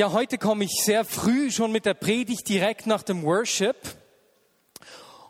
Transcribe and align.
Ja, 0.00 0.12
heute 0.12 0.38
komme 0.38 0.64
ich 0.64 0.82
sehr 0.82 1.04
früh 1.04 1.50
schon 1.50 1.72
mit 1.72 1.84
der 1.84 1.92
Predigt 1.92 2.48
direkt 2.48 2.86
nach 2.86 3.02
dem 3.02 3.22
Worship. 3.22 3.76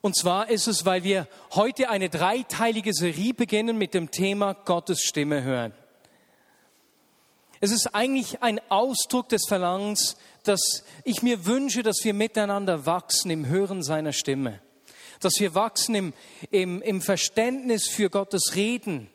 Und 0.00 0.16
zwar 0.16 0.48
ist 0.48 0.68
es, 0.68 0.86
weil 0.86 1.02
wir 1.02 1.26
heute 1.56 1.90
eine 1.90 2.08
dreiteilige 2.08 2.94
Serie 2.94 3.34
beginnen 3.34 3.78
mit 3.78 3.94
dem 3.94 4.12
Thema 4.12 4.52
Gottes 4.52 5.02
Stimme 5.02 5.42
hören. 5.42 5.72
Es 7.58 7.72
ist 7.72 7.96
eigentlich 7.96 8.42
ein 8.42 8.60
Ausdruck 8.68 9.28
des 9.28 9.44
Verlangens, 9.48 10.16
dass 10.44 10.84
ich 11.02 11.20
mir 11.20 11.46
wünsche, 11.46 11.82
dass 11.82 12.04
wir 12.04 12.14
miteinander 12.14 12.86
wachsen 12.86 13.32
im 13.32 13.46
Hören 13.46 13.82
seiner 13.82 14.12
Stimme. 14.12 14.60
Dass 15.18 15.32
wir 15.40 15.56
wachsen 15.56 15.96
im, 15.96 16.12
im, 16.52 16.80
im 16.80 17.02
Verständnis 17.02 17.88
für 17.88 18.08
Gottes 18.08 18.54
Reden, 18.54 19.10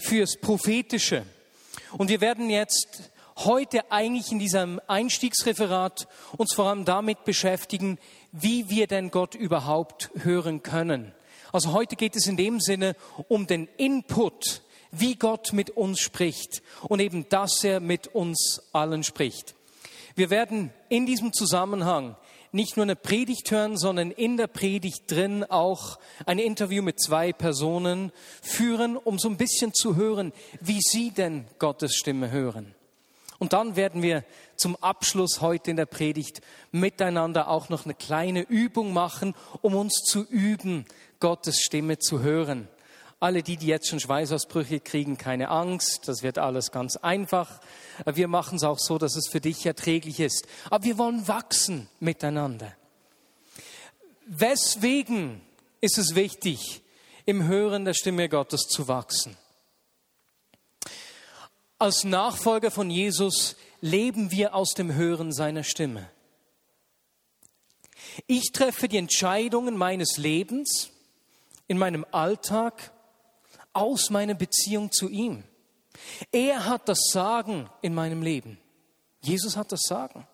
fürs 0.00 0.36
Prophetische. 0.36 1.22
Und 1.96 2.08
wir 2.08 2.20
werden 2.20 2.50
jetzt 2.50 3.12
heute 3.36 3.90
eigentlich 3.90 4.32
in 4.32 4.38
diesem 4.38 4.80
Einstiegsreferat 4.86 6.08
uns 6.36 6.54
vor 6.54 6.66
allem 6.66 6.84
damit 6.84 7.24
beschäftigen, 7.24 7.98
wie 8.32 8.70
wir 8.70 8.86
denn 8.86 9.10
Gott 9.10 9.34
überhaupt 9.34 10.10
hören 10.22 10.62
können. 10.62 11.12
Also 11.52 11.72
heute 11.72 11.96
geht 11.96 12.16
es 12.16 12.26
in 12.26 12.36
dem 12.36 12.60
Sinne 12.60 12.96
um 13.28 13.46
den 13.46 13.68
Input, 13.76 14.62
wie 14.90 15.16
Gott 15.16 15.52
mit 15.52 15.70
uns 15.70 16.00
spricht 16.00 16.62
und 16.82 17.00
eben, 17.00 17.28
dass 17.28 17.62
er 17.64 17.80
mit 17.80 18.08
uns 18.08 18.62
allen 18.72 19.02
spricht. 19.02 19.54
Wir 20.14 20.30
werden 20.30 20.72
in 20.88 21.04
diesem 21.06 21.32
Zusammenhang 21.32 22.16
nicht 22.52 22.76
nur 22.76 22.84
eine 22.84 22.96
Predigt 22.96 23.50
hören, 23.50 23.76
sondern 23.76 24.10
in 24.10 24.36
der 24.38 24.46
Predigt 24.46 25.10
drin 25.10 25.44
auch 25.44 25.98
ein 26.24 26.38
Interview 26.38 26.82
mit 26.82 27.00
zwei 27.00 27.32
Personen 27.32 28.12
führen, 28.40 28.96
um 28.96 29.18
so 29.18 29.28
ein 29.28 29.36
bisschen 29.36 29.74
zu 29.74 29.96
hören, 29.96 30.32
wie 30.60 30.80
sie 30.80 31.10
denn 31.10 31.46
Gottes 31.58 31.94
Stimme 31.94 32.30
hören. 32.30 32.75
Und 33.38 33.52
dann 33.52 33.76
werden 33.76 34.02
wir 34.02 34.24
zum 34.56 34.76
Abschluss 34.76 35.40
heute 35.40 35.70
in 35.70 35.76
der 35.76 35.86
Predigt 35.86 36.40
miteinander 36.72 37.48
auch 37.48 37.68
noch 37.68 37.84
eine 37.84 37.94
kleine 37.94 38.42
Übung 38.42 38.92
machen, 38.92 39.34
um 39.62 39.74
uns 39.74 40.02
zu 40.04 40.24
üben, 40.24 40.86
Gottes 41.20 41.60
Stimme 41.60 41.98
zu 41.98 42.20
hören. 42.20 42.68
Alle 43.18 43.42
die, 43.42 43.56
die 43.56 43.66
jetzt 43.66 43.88
schon 43.88 44.00
Schweißausbrüche 44.00 44.80
kriegen, 44.80 45.16
keine 45.16 45.48
Angst, 45.48 46.02
das 46.06 46.22
wird 46.22 46.36
alles 46.38 46.70
ganz 46.70 46.96
einfach. 46.96 47.60
Wir 48.04 48.28
machen 48.28 48.56
es 48.56 48.64
auch 48.64 48.78
so, 48.78 48.98
dass 48.98 49.16
es 49.16 49.28
für 49.28 49.40
dich 49.40 49.64
erträglich 49.64 50.20
ist. 50.20 50.46
Aber 50.70 50.84
wir 50.84 50.98
wollen 50.98 51.26
wachsen 51.26 51.88
miteinander. 51.98 52.72
Weswegen 54.26 55.40
ist 55.80 55.98
es 55.98 56.14
wichtig, 56.14 56.82
im 57.24 57.46
Hören 57.46 57.84
der 57.84 57.94
Stimme 57.94 58.28
Gottes 58.28 58.62
zu 58.68 58.86
wachsen? 58.86 59.36
Als 61.78 62.04
Nachfolger 62.04 62.70
von 62.70 62.90
Jesus 62.90 63.56
leben 63.80 64.30
wir 64.30 64.54
aus 64.54 64.70
dem 64.70 64.94
Hören 64.94 65.32
seiner 65.32 65.62
Stimme. 65.62 66.10
Ich 68.26 68.52
treffe 68.52 68.88
die 68.88 68.96
Entscheidungen 68.96 69.76
meines 69.76 70.16
Lebens 70.16 70.90
in 71.66 71.76
meinem 71.76 72.06
Alltag 72.12 72.92
aus 73.74 74.08
meiner 74.08 74.34
Beziehung 74.34 74.90
zu 74.90 75.08
ihm. 75.08 75.44
Er 76.32 76.64
hat 76.64 76.88
das 76.88 77.10
Sagen 77.10 77.68
in 77.82 77.94
meinem 77.94 78.22
Leben. 78.22 78.58
Jesus 79.20 79.56
hat 79.56 79.72
das 79.72 79.82
Sagen. 79.82 80.26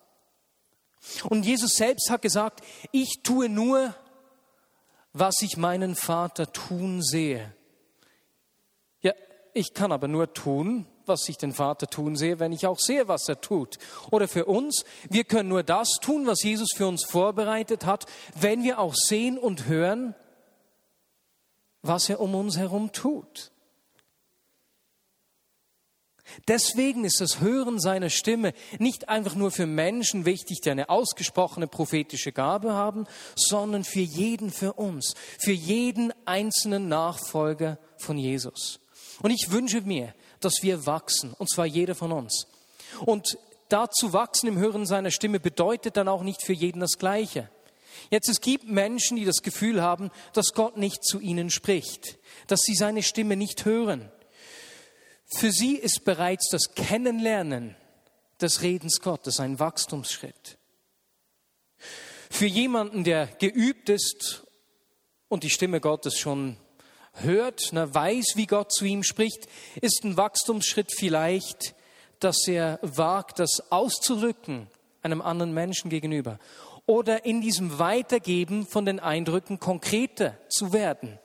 Und 1.25 1.45
Jesus 1.45 1.73
selbst 1.73 2.09
hat 2.09 2.21
gesagt, 2.21 2.61
ich 2.91 3.21
tue 3.23 3.49
nur, 3.49 3.93
was 5.11 5.41
ich 5.41 5.57
meinen 5.57 5.95
Vater 5.95 6.51
tun 6.53 7.01
sehe. 7.01 7.53
Ja, 9.01 9.11
ich 9.53 9.73
kann 9.73 9.91
aber 9.91 10.07
nur 10.07 10.33
tun, 10.33 10.87
was 11.07 11.27
ich 11.29 11.37
den 11.37 11.53
Vater 11.53 11.87
tun 11.87 12.15
sehe, 12.15 12.39
wenn 12.39 12.51
ich 12.51 12.67
auch 12.67 12.79
sehe, 12.79 13.07
was 13.07 13.27
er 13.27 13.41
tut. 13.41 13.77
Oder 14.11 14.27
für 14.27 14.45
uns, 14.45 14.83
wir 15.09 15.23
können 15.23 15.49
nur 15.49 15.63
das 15.63 15.89
tun, 16.01 16.27
was 16.27 16.43
Jesus 16.43 16.69
für 16.75 16.87
uns 16.87 17.05
vorbereitet 17.05 17.85
hat, 17.85 18.05
wenn 18.39 18.63
wir 18.63 18.79
auch 18.79 18.93
sehen 18.95 19.37
und 19.37 19.67
hören, 19.67 20.15
was 21.81 22.09
er 22.09 22.19
um 22.19 22.33
uns 22.35 22.57
herum 22.57 22.91
tut. 22.91 23.51
Deswegen 26.47 27.05
ist 27.05 27.21
das 27.21 27.41
Hören 27.41 27.79
seiner 27.79 28.09
Stimme 28.09 28.53
nicht 28.79 29.09
einfach 29.09 29.35
nur 29.35 29.51
für 29.51 29.65
Menschen 29.65 30.25
wichtig, 30.25 30.61
die 30.61 30.71
eine 30.71 30.89
ausgesprochene 30.89 31.67
prophetische 31.67 32.31
Gabe 32.31 32.73
haben, 32.73 33.05
sondern 33.35 33.83
für 33.83 33.99
jeden 33.99 34.51
für 34.51 34.73
uns, 34.73 35.13
für 35.37 35.51
jeden 35.51 36.13
einzelnen 36.25 36.87
Nachfolger 36.87 37.77
von 37.97 38.17
Jesus. 38.17 38.79
Und 39.21 39.31
ich 39.31 39.51
wünsche 39.51 39.81
mir, 39.81 40.13
dass 40.45 40.61
wir 40.61 40.85
wachsen, 40.85 41.33
und 41.37 41.49
zwar 41.49 41.65
jeder 41.65 41.95
von 41.95 42.11
uns. 42.11 42.47
Und 43.05 43.37
dazu 43.69 44.13
wachsen 44.13 44.47
im 44.47 44.57
Hören 44.57 44.85
seiner 44.85 45.11
Stimme 45.11 45.39
bedeutet 45.39 45.97
dann 45.97 46.07
auch 46.07 46.23
nicht 46.23 46.43
für 46.43 46.53
jeden 46.53 46.79
das 46.79 46.97
Gleiche. 46.97 47.49
Jetzt, 48.09 48.29
es 48.29 48.41
gibt 48.41 48.65
Menschen, 48.65 49.17
die 49.17 49.25
das 49.25 49.41
Gefühl 49.41 49.81
haben, 49.81 50.11
dass 50.33 50.53
Gott 50.53 50.77
nicht 50.77 51.03
zu 51.03 51.19
ihnen 51.19 51.49
spricht, 51.49 52.17
dass 52.47 52.61
sie 52.61 52.75
seine 52.75 53.03
Stimme 53.03 53.35
nicht 53.35 53.65
hören. 53.65 54.11
Für 55.25 55.51
sie 55.51 55.75
ist 55.75 56.03
bereits 56.05 56.49
das 56.49 56.75
Kennenlernen 56.75 57.75
des 58.41 58.61
Redens 58.61 58.99
Gottes 59.01 59.39
ein 59.39 59.59
Wachstumsschritt. 59.59 60.57
Für 62.29 62.45
jemanden, 62.45 63.03
der 63.03 63.27
geübt 63.27 63.89
ist 63.89 64.43
und 65.27 65.43
die 65.43 65.49
Stimme 65.49 65.79
Gottes 65.79 66.17
schon 66.17 66.57
hört, 67.13 67.73
ne, 67.73 67.93
weiß, 67.93 68.33
wie 68.35 68.47
Gott 68.47 68.71
zu 68.71 68.85
ihm 68.85 69.03
spricht, 69.03 69.47
ist 69.81 70.03
ein 70.03 70.17
Wachstumsschritt 70.17 70.91
vielleicht, 70.95 71.75
dass 72.19 72.47
er 72.47 72.79
wagt, 72.81 73.39
das 73.39 73.71
auszurücken 73.71 74.67
einem 75.01 75.21
anderen 75.21 75.53
Menschen 75.53 75.89
gegenüber 75.89 76.39
oder 76.85 77.25
in 77.25 77.41
diesem 77.41 77.79
Weitergeben 77.79 78.65
von 78.65 78.85
den 78.85 78.99
Eindrücken 78.99 79.59
konkreter 79.59 80.37
zu 80.49 80.73
werden. 80.73 81.19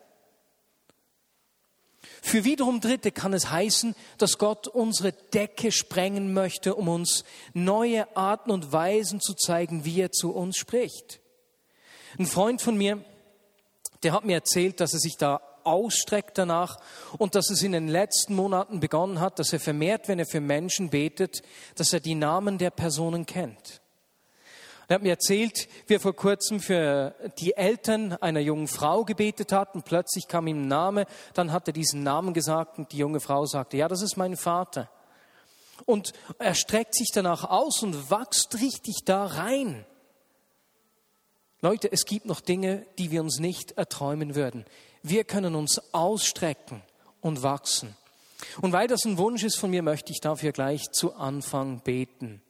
Für 2.22 2.44
wiederum 2.44 2.80
Dritte 2.80 3.12
kann 3.12 3.32
es 3.32 3.50
heißen, 3.50 3.94
dass 4.18 4.38
Gott 4.38 4.66
unsere 4.66 5.12
Decke 5.12 5.72
sprengen 5.72 6.32
möchte, 6.32 6.74
um 6.74 6.88
uns 6.88 7.24
neue 7.54 8.16
Arten 8.16 8.50
und 8.50 8.72
Weisen 8.72 9.20
zu 9.20 9.34
zeigen, 9.34 9.84
wie 9.84 10.00
er 10.00 10.12
zu 10.12 10.32
uns 10.32 10.56
spricht. 10.56 11.20
Ein 12.18 12.26
Freund 12.26 12.60
von 12.60 12.76
mir, 12.76 13.04
der 14.02 14.12
hat 14.12 14.24
mir 14.24 14.34
erzählt, 14.34 14.80
dass 14.80 14.94
er 14.94 15.00
sich 15.00 15.16
da 15.16 15.40
ausstreckt 15.68 16.38
danach 16.38 16.78
und 17.18 17.34
dass 17.34 17.50
es 17.50 17.62
in 17.62 17.72
den 17.72 17.88
letzten 17.88 18.34
Monaten 18.34 18.80
begonnen 18.80 19.20
hat, 19.20 19.38
dass 19.38 19.52
er 19.52 19.60
vermehrt, 19.60 20.08
wenn 20.08 20.18
er 20.18 20.26
für 20.26 20.40
Menschen 20.40 20.90
betet, 20.90 21.42
dass 21.76 21.92
er 21.92 22.00
die 22.00 22.14
Namen 22.14 22.58
der 22.58 22.70
Personen 22.70 23.26
kennt. 23.26 23.80
Er 24.90 24.94
hat 24.94 25.02
mir 25.02 25.10
erzählt, 25.10 25.68
wie 25.86 25.94
er 25.96 26.00
vor 26.00 26.16
kurzem 26.16 26.60
für 26.60 27.14
die 27.38 27.54
Eltern 27.54 28.14
einer 28.14 28.40
jungen 28.40 28.68
Frau 28.68 29.04
gebetet 29.04 29.52
hat 29.52 29.74
und 29.74 29.84
plötzlich 29.84 30.28
kam 30.28 30.46
ihm 30.46 30.62
ein 30.62 30.68
Name, 30.68 31.04
dann 31.34 31.52
hat 31.52 31.68
er 31.68 31.74
diesen 31.74 32.02
Namen 32.02 32.32
gesagt 32.32 32.78
und 32.78 32.90
die 32.92 32.96
junge 32.96 33.20
Frau 33.20 33.44
sagte, 33.44 33.76
ja, 33.76 33.86
das 33.86 34.00
ist 34.00 34.16
mein 34.16 34.38
Vater. 34.38 34.90
Und 35.84 36.12
er 36.38 36.54
streckt 36.54 36.94
sich 36.94 37.10
danach 37.12 37.44
aus 37.44 37.82
und 37.82 38.10
wächst 38.10 38.60
richtig 38.60 39.00
da 39.04 39.26
rein. 39.26 39.84
Leute, 41.60 41.90
es 41.92 42.04
gibt 42.04 42.24
noch 42.24 42.40
Dinge, 42.40 42.86
die 42.98 43.10
wir 43.10 43.20
uns 43.20 43.40
nicht 43.40 43.72
erträumen 43.72 44.34
würden. 44.34 44.64
Wir 45.02 45.24
können 45.24 45.54
uns 45.54 45.80
ausstrecken 45.92 46.82
und 47.20 47.42
wachsen. 47.42 47.96
Und 48.60 48.72
weil 48.72 48.88
das 48.88 49.04
ein 49.04 49.18
Wunsch 49.18 49.42
ist 49.42 49.58
von 49.58 49.70
mir, 49.70 49.82
möchte 49.82 50.12
ich 50.12 50.20
dafür 50.20 50.52
gleich 50.52 50.90
zu 50.92 51.14
Anfang 51.14 51.80
beten. 51.80 52.42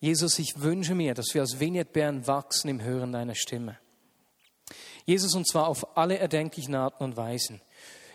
Jesus, 0.00 0.38
ich 0.38 0.60
wünsche 0.60 0.94
mir, 0.94 1.14
dass 1.14 1.32
wir 1.32 1.40
als 1.40 1.60
Vignette 1.60 2.26
wachsen 2.26 2.68
im 2.68 2.82
Hören 2.82 3.12
deiner 3.12 3.34
Stimme. 3.34 3.78
Jesus, 5.06 5.34
und 5.34 5.48
zwar 5.48 5.68
auf 5.68 5.96
alle 5.96 6.18
erdenklichen 6.18 6.74
Arten 6.74 7.04
und 7.04 7.16
Weisen. 7.16 7.60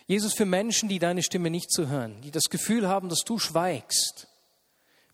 Jesus, 0.06 0.34
für 0.34 0.44
Menschen, 0.44 0.88
die 0.88 0.98
deine 0.98 1.22
Stimme 1.22 1.50
nicht 1.50 1.70
zu 1.70 1.88
hören, 1.88 2.20
die 2.22 2.30
das 2.30 2.44
Gefühl 2.44 2.88
haben, 2.88 3.08
dass 3.08 3.20
du 3.20 3.38
schweigst, 3.38 4.28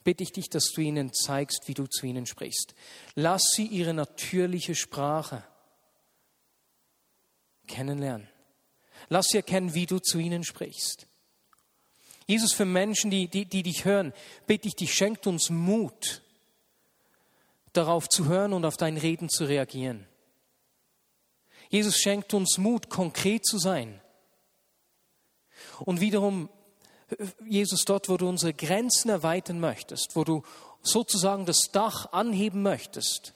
bitte 0.03 0.23
ich 0.23 0.31
dich, 0.31 0.49
dass 0.49 0.71
du 0.71 0.81
ihnen 0.81 1.13
zeigst, 1.13 1.67
wie 1.67 1.73
du 1.73 1.85
zu 1.85 2.05
ihnen 2.05 2.25
sprichst. 2.25 2.73
Lass 3.15 3.43
sie 3.53 3.65
ihre 3.65 3.93
natürliche 3.93 4.73
Sprache 4.73 5.43
kennenlernen. 7.67 8.27
Lass 9.09 9.27
sie 9.27 9.37
erkennen, 9.37 9.73
wie 9.73 9.85
du 9.85 9.99
zu 9.99 10.17
ihnen 10.17 10.43
sprichst. 10.43 11.07
Jesus, 12.25 12.51
für 12.53 12.65
Menschen, 12.65 13.09
die, 13.09 13.27
die, 13.27 13.45
die 13.45 13.63
dich 13.63 13.85
hören, 13.85 14.13
bitte 14.47 14.67
ich 14.67 14.75
dich, 14.75 14.93
schenkt 14.93 15.27
uns 15.27 15.49
Mut, 15.49 16.21
darauf 17.71 18.09
zu 18.09 18.25
hören 18.25 18.53
und 18.53 18.65
auf 18.65 18.75
dein 18.75 18.97
Reden 18.97 19.29
zu 19.29 19.45
reagieren. 19.45 20.05
Jesus 21.69 21.97
schenkt 21.97 22.33
uns 22.33 22.57
Mut, 22.57 22.89
konkret 22.89 23.45
zu 23.45 23.57
sein. 23.57 24.01
Und 25.79 26.01
wiederum, 26.01 26.49
Jesus, 27.45 27.85
dort, 27.85 28.09
wo 28.09 28.17
du 28.17 28.27
unsere 28.27 28.53
Grenzen 28.53 29.09
erweitern 29.09 29.59
möchtest, 29.59 30.15
wo 30.15 30.23
du 30.23 30.43
sozusagen 30.81 31.45
das 31.45 31.69
Dach 31.71 32.11
anheben 32.11 32.61
möchtest, 32.61 33.33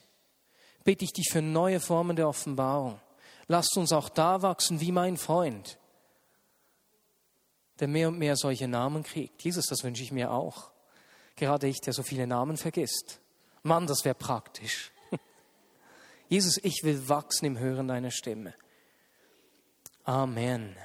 bitte 0.84 1.06
ich 1.06 1.14
dich 1.14 1.30
für 1.32 1.42
neue 1.42 1.80
Formen 1.80 2.16
der 2.16 2.28
Offenbarung. 2.28 3.00
Lasst 3.52 3.76
uns 3.76 3.92
auch 3.92 4.08
da 4.08 4.42
wachsen 4.44 4.80
wie 4.80 4.94
mein 4.94 5.18
Freund, 5.18 5.78
der 7.82 7.90
mehr 7.90 8.08
und 8.08 8.18
mehr 8.18 8.38
solche 8.38 8.66
Namen 8.66 9.04
kriegt. 9.04 9.44
Jesus, 9.44 9.66
das 9.66 9.84
wünsche 9.84 10.04
ich 10.04 10.14
mir 10.14 10.32
auch. 10.32 10.72
Gerade 11.36 11.68
ich, 11.68 11.82
der 11.82 11.92
so 11.92 12.02
viele 12.02 12.28
Namen 12.28 12.56
vergisst. 12.56 13.20
Mann, 13.62 13.88
das 13.88 14.06
wäre 14.06 14.16
praktisch. 14.16 14.94
Jesus, 16.30 16.60
ich 16.64 16.80
will 16.84 17.10
wachsen 17.10 17.44
im 17.44 17.60
Hören 17.60 17.90
deiner 17.90 18.12
Stimme. 18.12 18.54
Amen. 20.06 20.78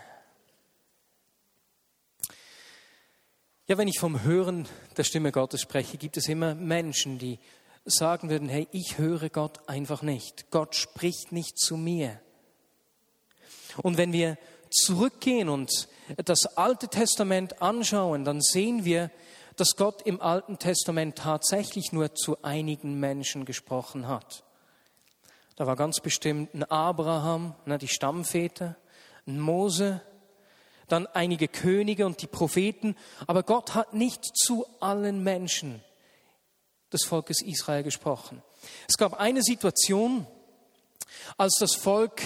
Ja, 3.68 3.78
wenn 3.78 3.86
ich 3.86 4.00
vom 4.00 4.24
Hören 4.24 4.66
der 4.96 5.04
Stimme 5.04 5.30
Gottes 5.30 5.60
spreche, 5.60 5.98
gibt 5.98 6.16
es 6.16 6.26
immer 6.26 6.56
Menschen, 6.56 7.20
die 7.20 7.38
sagen 7.84 8.28
würden, 8.28 8.48
hey, 8.48 8.66
ich 8.72 8.98
höre 8.98 9.28
Gott 9.28 9.68
einfach 9.68 10.02
nicht. 10.02 10.50
Gott 10.50 10.74
spricht 10.74 11.30
nicht 11.30 11.60
zu 11.60 11.76
mir. 11.76 12.20
Und 13.82 13.96
wenn 13.96 14.12
wir 14.12 14.38
zurückgehen 14.70 15.49
und 15.49 15.88
das 16.25 16.46
Alte 16.56 16.88
Testament 16.88 17.62
anschauen, 17.62 18.25
dann 18.25 18.40
sehen 18.40 18.84
wir, 18.84 19.11
dass 19.56 19.76
Gott 19.76 20.02
im 20.02 20.20
Alten 20.20 20.58
Testament 20.58 21.17
tatsächlich 21.17 21.93
nur 21.93 22.14
zu 22.14 22.43
einigen 22.43 23.00
Menschen 23.00 23.44
gesprochen 23.44 24.06
hat. 24.06 24.44
Da 25.56 25.67
war 25.67 25.76
ganz 25.76 26.00
bestimmt 26.00 26.55
ein 26.55 26.64
Abraham, 26.64 27.55
die 27.81 27.88
Stammväter, 27.88 28.76
ein 29.26 29.40
Mose, 29.40 30.02
dann 30.88 31.06
einige 31.06 31.49
Könige 31.49 32.06
und 32.06 32.23
die 32.23 32.26
Propheten, 32.26 32.94
aber 33.26 33.43
Gott 33.43 33.75
hat 33.75 33.94
nicht 33.94 34.25
zu 34.37 34.67
allen 34.81 35.25
Menschen 35.25 35.82
des 36.93 37.05
Volkes 37.05 37.43
Israel 37.43 37.82
gesprochen. 37.82 38.43
Es 38.88 38.96
gab 38.96 39.19
eine 39.19 39.43
Situation, 39.43 40.26
als 41.36 41.56
das 41.58 41.74
Volk 41.74 42.20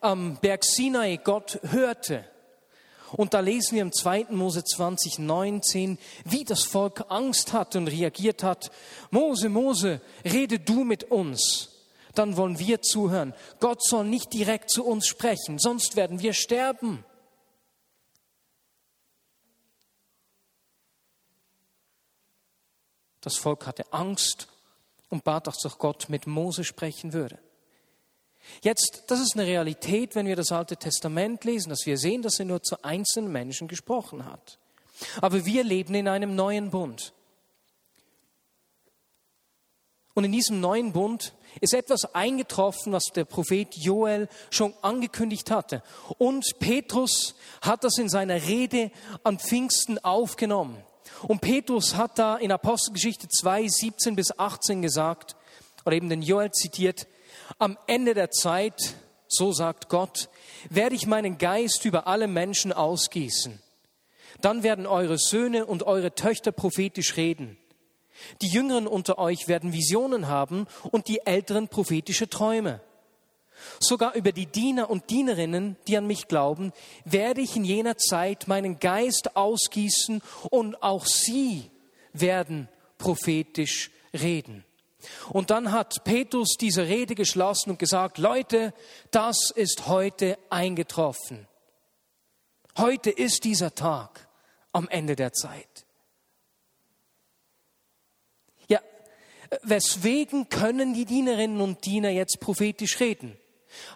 am 0.00 0.36
Berg 0.36 0.64
Sinai 0.64 1.18
Gott 1.22 1.60
hörte. 1.62 2.24
Und 3.12 3.34
da 3.34 3.40
lesen 3.40 3.74
wir 3.74 3.82
im 3.82 3.92
2. 3.92 4.26
Mose 4.30 4.64
20, 4.64 5.18
19, 5.18 5.98
wie 6.24 6.44
das 6.44 6.62
Volk 6.62 7.04
Angst 7.08 7.52
hat 7.52 7.74
und 7.74 7.88
reagiert 7.88 8.42
hat. 8.42 8.70
Mose, 9.10 9.48
Mose, 9.48 10.00
rede 10.24 10.60
du 10.60 10.84
mit 10.84 11.04
uns. 11.04 11.70
Dann 12.14 12.36
wollen 12.36 12.58
wir 12.58 12.82
zuhören. 12.82 13.34
Gott 13.58 13.82
soll 13.84 14.04
nicht 14.04 14.32
direkt 14.32 14.70
zu 14.70 14.84
uns 14.84 15.06
sprechen, 15.06 15.58
sonst 15.58 15.96
werden 15.96 16.20
wir 16.20 16.34
sterben. 16.34 17.04
Das 23.20 23.36
Volk 23.36 23.66
hatte 23.66 23.92
Angst 23.92 24.48
und 25.08 25.24
bat, 25.24 25.46
dass 25.46 25.58
doch 25.58 25.78
Gott 25.78 26.08
mit 26.08 26.26
Mose 26.26 26.64
sprechen 26.64 27.12
würde. 27.12 27.38
Jetzt, 28.62 29.04
das 29.06 29.20
ist 29.20 29.34
eine 29.34 29.46
Realität, 29.46 30.14
wenn 30.14 30.26
wir 30.26 30.36
das 30.36 30.52
Alte 30.52 30.76
Testament 30.76 31.44
lesen, 31.44 31.70
dass 31.70 31.86
wir 31.86 31.98
sehen, 31.98 32.22
dass 32.22 32.38
er 32.38 32.46
nur 32.46 32.62
zu 32.62 32.82
einzelnen 32.82 33.32
Menschen 33.32 33.68
gesprochen 33.68 34.24
hat. 34.24 34.58
Aber 35.20 35.46
wir 35.46 35.64
leben 35.64 35.94
in 35.94 36.08
einem 36.08 36.34
neuen 36.34 36.70
Bund. 36.70 37.12
Und 40.14 40.24
in 40.24 40.32
diesem 40.32 40.60
neuen 40.60 40.92
Bund 40.92 41.32
ist 41.60 41.74
etwas 41.74 42.14
eingetroffen, 42.14 42.92
was 42.92 43.04
der 43.14 43.24
Prophet 43.24 43.74
Joel 43.76 44.28
schon 44.50 44.74
angekündigt 44.82 45.50
hatte. 45.50 45.82
Und 46.18 46.58
Petrus 46.58 47.34
hat 47.62 47.84
das 47.84 47.98
in 47.98 48.08
seiner 48.08 48.42
Rede 48.46 48.90
an 49.22 49.38
Pfingsten 49.38 49.98
aufgenommen. 49.98 50.82
Und 51.22 51.40
Petrus 51.40 51.96
hat 51.96 52.18
da 52.18 52.36
in 52.36 52.52
Apostelgeschichte 52.52 53.28
2, 53.28 53.68
17 53.68 54.16
bis 54.16 54.38
18 54.38 54.82
gesagt, 54.82 55.36
oder 55.84 55.96
eben 55.96 56.08
den 56.08 56.22
Joel 56.22 56.50
zitiert, 56.52 57.06
am 57.58 57.78
Ende 57.86 58.14
der 58.14 58.30
Zeit, 58.30 58.94
so 59.28 59.52
sagt 59.52 59.88
Gott, 59.88 60.28
werde 60.68 60.94
ich 60.94 61.06
meinen 61.06 61.38
Geist 61.38 61.84
über 61.84 62.06
alle 62.06 62.26
Menschen 62.26 62.72
ausgießen. 62.72 63.60
Dann 64.40 64.62
werden 64.62 64.86
eure 64.86 65.18
Söhne 65.18 65.66
und 65.66 65.82
eure 65.82 66.14
Töchter 66.14 66.52
prophetisch 66.52 67.16
reden. 67.16 67.58
Die 68.42 68.48
Jüngeren 68.48 68.86
unter 68.86 69.18
euch 69.18 69.48
werden 69.48 69.72
Visionen 69.72 70.28
haben 70.28 70.66
und 70.90 71.08
die 71.08 71.26
Älteren 71.26 71.68
prophetische 71.68 72.28
Träume. 72.28 72.80
Sogar 73.78 74.14
über 74.14 74.32
die 74.32 74.46
Diener 74.46 74.88
und 74.88 75.10
Dienerinnen, 75.10 75.76
die 75.86 75.96
an 75.96 76.06
mich 76.06 76.28
glauben, 76.28 76.72
werde 77.04 77.40
ich 77.40 77.56
in 77.56 77.64
jener 77.64 77.96
Zeit 77.98 78.48
meinen 78.48 78.78
Geist 78.78 79.36
ausgießen 79.36 80.22
und 80.50 80.82
auch 80.82 81.04
sie 81.04 81.70
werden 82.12 82.68
prophetisch 82.98 83.90
reden. 84.14 84.64
Und 85.30 85.50
dann 85.50 85.72
hat 85.72 86.04
Petrus 86.04 86.56
diese 86.58 86.86
Rede 86.86 87.14
geschlossen 87.14 87.70
und 87.70 87.78
gesagt, 87.78 88.18
Leute, 88.18 88.74
das 89.10 89.50
ist 89.54 89.86
heute 89.86 90.38
eingetroffen. 90.50 91.46
Heute 92.76 93.10
ist 93.10 93.44
dieser 93.44 93.74
Tag 93.74 94.28
am 94.72 94.88
Ende 94.88 95.16
der 95.16 95.32
Zeit. 95.32 95.86
Ja, 98.68 98.80
weswegen 99.62 100.48
können 100.48 100.94
die 100.94 101.04
Dienerinnen 101.04 101.60
und 101.60 101.84
Diener 101.84 102.10
jetzt 102.10 102.40
prophetisch 102.40 103.00
reden? 103.00 103.36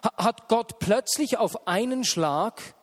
Hat 0.01 0.47
Gott 0.47 0.79
plötzlich 0.79 1.37
auf 1.37 1.67
einen 1.67 2.03
Schlag 2.03 2.75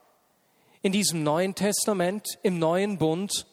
in 0.82 0.92
diesem 0.92 1.22
Neuen 1.22 1.54
Testament, 1.54 2.38
im 2.42 2.58
neuen 2.58 2.98
Bund, 2.98 3.46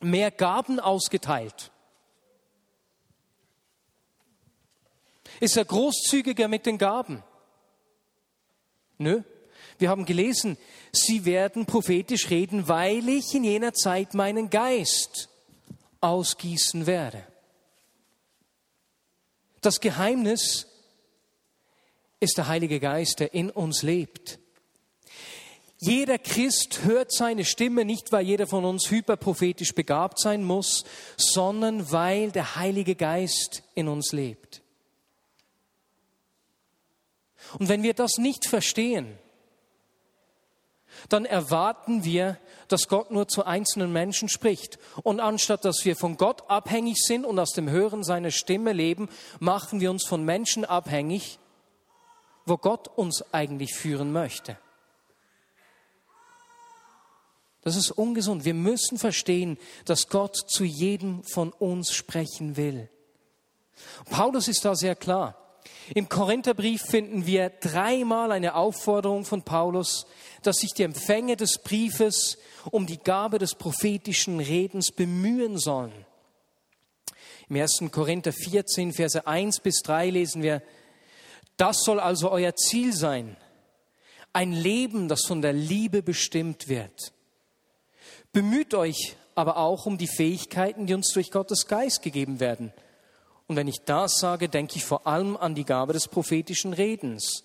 mehr 0.00 0.30
Gaben 0.30 0.80
ausgeteilt? 0.80 1.71
Ist 5.42 5.56
er 5.56 5.64
großzügiger 5.64 6.46
mit 6.46 6.66
den 6.66 6.78
Gaben? 6.78 7.20
Nö. 8.96 9.22
Wir 9.76 9.88
haben 9.88 10.04
gelesen, 10.04 10.56
sie 10.92 11.24
werden 11.24 11.66
prophetisch 11.66 12.30
reden, 12.30 12.68
weil 12.68 13.08
ich 13.08 13.34
in 13.34 13.42
jener 13.42 13.72
Zeit 13.72 14.14
meinen 14.14 14.50
Geist 14.50 15.28
ausgießen 16.00 16.86
werde. 16.86 17.26
Das 19.62 19.80
Geheimnis 19.80 20.68
ist 22.20 22.38
der 22.38 22.46
Heilige 22.46 22.78
Geist, 22.78 23.18
der 23.18 23.34
in 23.34 23.50
uns 23.50 23.82
lebt. 23.82 24.38
Jeder 25.78 26.18
Christ 26.18 26.84
hört 26.84 27.12
seine 27.12 27.44
Stimme 27.44 27.84
nicht, 27.84 28.12
weil 28.12 28.24
jeder 28.24 28.46
von 28.46 28.64
uns 28.64 28.88
hyperprophetisch 28.88 29.74
begabt 29.74 30.20
sein 30.20 30.44
muss, 30.44 30.84
sondern 31.16 31.90
weil 31.90 32.30
der 32.30 32.54
Heilige 32.54 32.94
Geist 32.94 33.64
in 33.74 33.88
uns 33.88 34.12
lebt. 34.12 34.61
Und 37.58 37.68
wenn 37.68 37.82
wir 37.82 37.94
das 37.94 38.18
nicht 38.18 38.46
verstehen, 38.46 39.18
dann 41.08 41.24
erwarten 41.24 42.04
wir, 42.04 42.38
dass 42.68 42.88
Gott 42.88 43.10
nur 43.10 43.28
zu 43.28 43.44
einzelnen 43.44 43.92
Menschen 43.92 44.28
spricht. 44.28 44.78
Und 45.02 45.20
anstatt 45.20 45.64
dass 45.64 45.84
wir 45.84 45.96
von 45.96 46.16
Gott 46.16 46.48
abhängig 46.48 46.98
sind 46.98 47.24
und 47.24 47.38
aus 47.38 47.52
dem 47.52 47.68
Hören 47.68 48.04
seiner 48.04 48.30
Stimme 48.30 48.72
leben, 48.72 49.08
machen 49.40 49.80
wir 49.80 49.90
uns 49.90 50.06
von 50.06 50.24
Menschen 50.24 50.64
abhängig, 50.64 51.38
wo 52.46 52.56
Gott 52.56 52.88
uns 52.88 53.24
eigentlich 53.32 53.74
führen 53.74 54.12
möchte. 54.12 54.58
Das 57.62 57.76
ist 57.76 57.92
ungesund. 57.92 58.44
Wir 58.44 58.54
müssen 58.54 58.98
verstehen, 58.98 59.56
dass 59.84 60.08
Gott 60.08 60.36
zu 60.36 60.64
jedem 60.64 61.22
von 61.22 61.52
uns 61.52 61.92
sprechen 61.92 62.56
will. 62.56 62.88
Paulus 64.10 64.48
ist 64.48 64.64
da 64.64 64.74
sehr 64.74 64.96
klar. 64.96 65.41
Im 65.94 66.08
Korintherbrief 66.08 66.82
finden 66.82 67.26
wir 67.26 67.50
dreimal 67.50 68.32
eine 68.32 68.54
Aufforderung 68.54 69.24
von 69.24 69.42
Paulus, 69.42 70.06
dass 70.42 70.56
sich 70.56 70.72
die 70.72 70.82
Empfänger 70.82 71.36
des 71.36 71.58
Briefes 71.58 72.38
um 72.70 72.86
die 72.86 72.98
Gabe 72.98 73.38
des 73.38 73.54
prophetischen 73.54 74.40
Redens 74.40 74.92
bemühen 74.92 75.58
sollen. 75.58 75.92
Im 77.48 77.56
1. 77.56 77.82
Korinther 77.90 78.32
14, 78.32 78.92
Verse 78.92 79.26
1 79.26 79.60
bis 79.60 79.82
3 79.82 80.10
lesen 80.10 80.42
wir, 80.42 80.62
das 81.56 81.82
soll 81.84 82.00
also 82.00 82.30
euer 82.30 82.54
Ziel 82.56 82.92
sein. 82.92 83.36
Ein 84.32 84.52
Leben, 84.52 85.08
das 85.08 85.26
von 85.26 85.42
der 85.42 85.52
Liebe 85.52 86.02
bestimmt 86.02 86.68
wird. 86.68 87.12
Bemüht 88.32 88.72
euch 88.74 89.16
aber 89.34 89.58
auch 89.58 89.86
um 89.86 89.98
die 89.98 90.06
Fähigkeiten, 90.06 90.86
die 90.86 90.94
uns 90.94 91.12
durch 91.12 91.30
Gottes 91.30 91.66
Geist 91.66 92.02
gegeben 92.02 92.40
werden. 92.40 92.72
Und 93.52 93.56
wenn 93.56 93.68
ich 93.68 93.82
das 93.84 94.18
sage, 94.18 94.48
denke 94.48 94.76
ich 94.76 94.84
vor 94.86 95.06
allem 95.06 95.36
an 95.36 95.54
die 95.54 95.66
Gabe 95.66 95.92
des 95.92 96.08
prophetischen 96.08 96.72
Redens. 96.72 97.44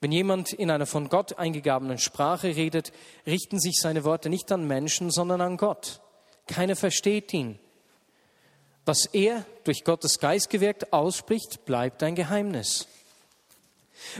Wenn 0.00 0.12
jemand 0.12 0.54
in 0.54 0.70
einer 0.70 0.86
von 0.86 1.10
Gott 1.10 1.38
eingegabenen 1.38 1.98
Sprache 1.98 2.56
redet, 2.56 2.90
richten 3.26 3.60
sich 3.60 3.76
seine 3.78 4.02
Worte 4.04 4.30
nicht 4.30 4.50
an 4.50 4.66
Menschen, 4.66 5.10
sondern 5.10 5.42
an 5.42 5.58
Gott. 5.58 6.00
Keiner 6.46 6.74
versteht 6.74 7.34
ihn. 7.34 7.58
Was 8.86 9.04
er 9.04 9.44
durch 9.64 9.84
Gottes 9.84 10.20
Geist 10.20 10.48
gewirkt 10.48 10.90
ausspricht, 10.90 11.66
bleibt 11.66 12.02
ein 12.02 12.14
Geheimnis. 12.14 12.88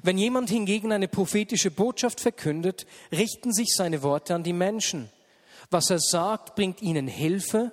Wenn 0.03 0.19
jemand 0.19 0.51
hingegen 0.51 0.93
eine 0.93 1.09
prophetische 1.09 1.71
Botschaft 1.71 2.21
verkündet, 2.21 2.87
richten 3.11 3.55
sich 3.55 3.69
seine 3.75 4.03
Worte 4.03 4.35
an 4.35 4.43
die 4.43 4.53
Menschen. 4.53 5.09
Was 5.71 5.89
er 5.89 5.99
sagt, 5.99 6.57
bringt 6.57 6.83
ihnen 6.83 7.09
Hilfe, 7.09 7.73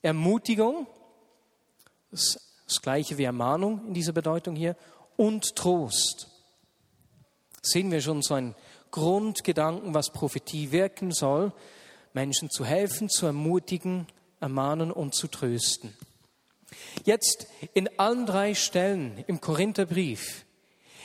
Ermutigung, 0.00 0.86
das, 2.10 2.40
das 2.66 2.80
gleiche 2.82 3.18
wie 3.18 3.24
Ermahnung 3.24 3.86
in 3.88 3.94
dieser 3.94 4.12
Bedeutung 4.12 4.56
hier, 4.56 4.76
und 5.16 5.56
Trost. 5.56 6.28
Sehen 7.62 7.90
wir 7.90 8.00
schon 8.00 8.22
so 8.22 8.34
einen 8.34 8.54
Grundgedanken, 8.90 9.94
was 9.94 10.12
Prophetie 10.12 10.72
wirken 10.72 11.12
soll. 11.12 11.52
Menschen 12.12 12.50
zu 12.50 12.64
helfen, 12.64 13.08
zu 13.08 13.26
ermutigen, 13.26 14.06
ermahnen 14.40 14.90
und 14.90 15.14
zu 15.14 15.28
trösten. 15.28 15.96
Jetzt 17.04 17.46
in 17.74 17.88
allen 17.98 18.26
drei 18.26 18.54
Stellen 18.54 19.22
im 19.26 19.40
Korintherbrief, 19.40 20.44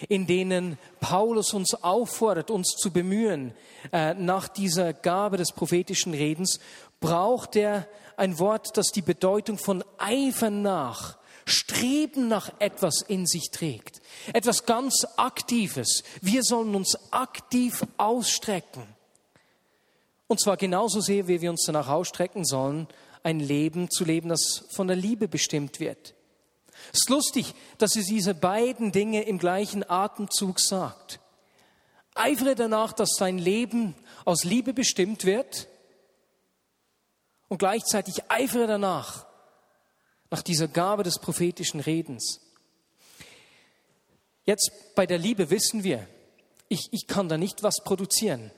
in 0.10 0.28
denen 0.28 0.78
Paulus 1.00 1.54
uns 1.54 1.74
auffordert, 1.76 2.52
uns 2.52 2.76
zu 2.78 2.92
bemühen 2.92 3.54
äh, 3.92 4.14
nach 4.14 4.48
dieser 4.48 4.94
Gabe 4.94 5.38
des 5.38 5.52
prophetischen 5.52 6.14
Redens, 6.14 6.60
braucht 7.00 7.56
er 7.56 7.88
ein 8.17 8.39
Wort, 8.39 8.77
das 8.77 8.88
die 8.88 9.01
Bedeutung 9.01 9.57
von 9.57 9.84
Eifer 9.98 10.50
nach, 10.50 11.17
Streben 11.45 12.27
nach 12.27 12.51
etwas 12.60 13.01
in 13.01 13.27
sich 13.27 13.51
trägt. 13.51 14.01
Etwas 14.34 14.65
ganz 14.65 15.05
Aktives. 15.15 16.03
Wir 16.22 16.41
sollen 16.43 16.74
uns 16.75 16.98
aktiv 17.12 17.86
ausstrecken. 17.98 18.84
Und 20.27 20.39
zwar 20.39 20.57
genauso 20.57 21.01
sehr, 21.01 21.27
wie 21.27 21.41
wir 21.41 21.51
uns 21.51 21.63
danach 21.65 21.88
ausstrecken 21.88 22.45
sollen, 22.45 22.88
ein 23.22 23.39
Leben 23.39 23.91
zu 23.91 24.05
leben, 24.05 24.29
das 24.29 24.65
von 24.72 24.88
der 24.88 24.95
Liebe 24.95 25.27
bestimmt 25.27 25.79
wird. 25.79 26.15
Es 26.91 27.01
ist 27.01 27.10
lustig, 27.10 27.53
dass 27.77 27.95
es 27.95 28.07
diese 28.07 28.34
beiden 28.34 28.91
Dinge 28.91 29.24
im 29.24 29.38
gleichen 29.38 29.88
Atemzug 29.88 30.60
sagt. 30.60 31.19
Eifere 32.15 32.55
danach, 32.55 32.93
dass 32.93 33.12
dein 33.19 33.38
Leben 33.38 33.93
aus 34.24 34.43
Liebe 34.43 34.74
bestimmt 34.74 35.25
wird 35.25 35.67
und 37.48 37.58
gleichzeitig 37.58 38.30
eifere 38.30 38.68
danach, 38.68 39.25
nach 40.32 40.42
dieser 40.42 40.68
Gabe 40.68 41.04
des 41.04 41.20
prophetischen 41.20 41.80
Redens. 41.80 42.42
Jetzt 44.46 44.72
bei 44.96 45.06
der 45.06 45.18
Liebe 45.18 45.50
wissen 45.50 45.84
wir, 45.84 46.08
ich, 46.68 46.90
ich 46.92 47.08
kann 47.08 47.30
da 47.30 47.38
nicht 47.38 47.64
was 47.64 47.84
produzieren. 47.84 48.52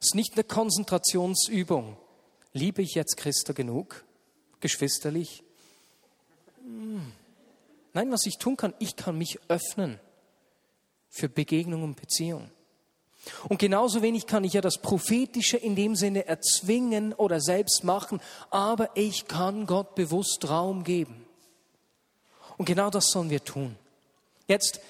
Es 0.00 0.08
ist 0.08 0.14
nicht 0.14 0.34
eine 0.34 0.44
Konzentrationsübung. 0.44 1.96
Liebe 2.52 2.82
ich 2.82 2.94
jetzt 2.94 3.16
Christa 3.16 3.52
genug? 3.52 4.04
Geschwisterlich? 4.60 5.42
Hm. 6.62 7.12
Nein, 7.92 8.12
was 8.12 8.26
ich 8.26 8.38
tun 8.38 8.56
kann, 8.56 8.74
ich 8.78 8.96
kann 8.96 9.18
mich 9.18 9.38
öffnen 9.48 9.98
für 11.08 11.28
Begegnung 11.28 11.82
und 11.82 12.00
Beziehung. 12.00 12.50
Und 13.48 13.58
genauso 13.58 14.02
wenig 14.02 14.26
kann 14.26 14.44
ich 14.44 14.54
ja 14.54 14.60
das 14.60 14.78
Prophetische 14.78 15.56
in 15.56 15.76
dem 15.76 15.96
Sinne 15.96 16.26
erzwingen 16.26 17.12
oder 17.12 17.40
selbst 17.40 17.84
machen, 17.84 18.20
aber 18.50 18.90
ich 18.94 19.26
kann 19.28 19.66
Gott 19.66 19.94
bewusst 19.94 20.48
Raum 20.48 20.84
geben. 20.84 21.24
Und 22.56 22.64
genau 22.64 22.90
das 22.90 23.10
sollen 23.10 23.30
wir 23.30 23.44
tun. 23.44 23.76
Jetzt 24.46 24.80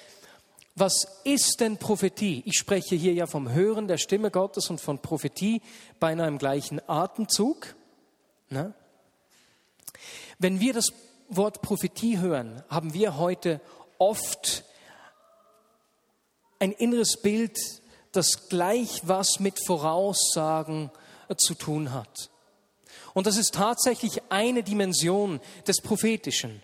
was 0.79 1.19
ist 1.25 1.59
denn 1.59 1.75
Prophetie? 1.75 2.41
Ich 2.45 2.57
spreche 2.57 2.95
hier 2.95 3.11
ja 3.11 3.27
vom 3.27 3.51
Hören 3.51 3.89
der 3.89 3.97
Stimme 3.97 4.31
Gottes 4.31 4.69
und 4.69 4.79
von 4.79 4.99
Prophetie 4.99 5.61
beinahe 5.99 6.29
im 6.29 6.37
gleichen 6.37 6.79
Atemzug. 6.87 7.75
Ne? 8.49 8.73
Wenn 10.37 10.61
wir 10.61 10.71
das 10.71 10.93
Wort 11.27 11.61
Prophetie 11.61 12.19
hören, 12.19 12.63
haben 12.69 12.93
wir 12.93 13.17
heute 13.17 13.59
oft 13.97 14.63
ein 16.59 16.71
inneres 16.71 17.17
Bild, 17.17 17.57
das 18.11 18.49
gleich 18.49 19.01
was 19.03 19.39
mit 19.39 19.59
Voraussagen 19.65 20.91
zu 21.37 21.53
tun 21.53 21.93
hat. 21.93 22.29
Und 23.13 23.27
das 23.27 23.37
ist 23.37 23.53
tatsächlich 23.55 24.21
eine 24.29 24.63
Dimension 24.63 25.39
des 25.67 25.81
Prophetischen. 25.81 26.61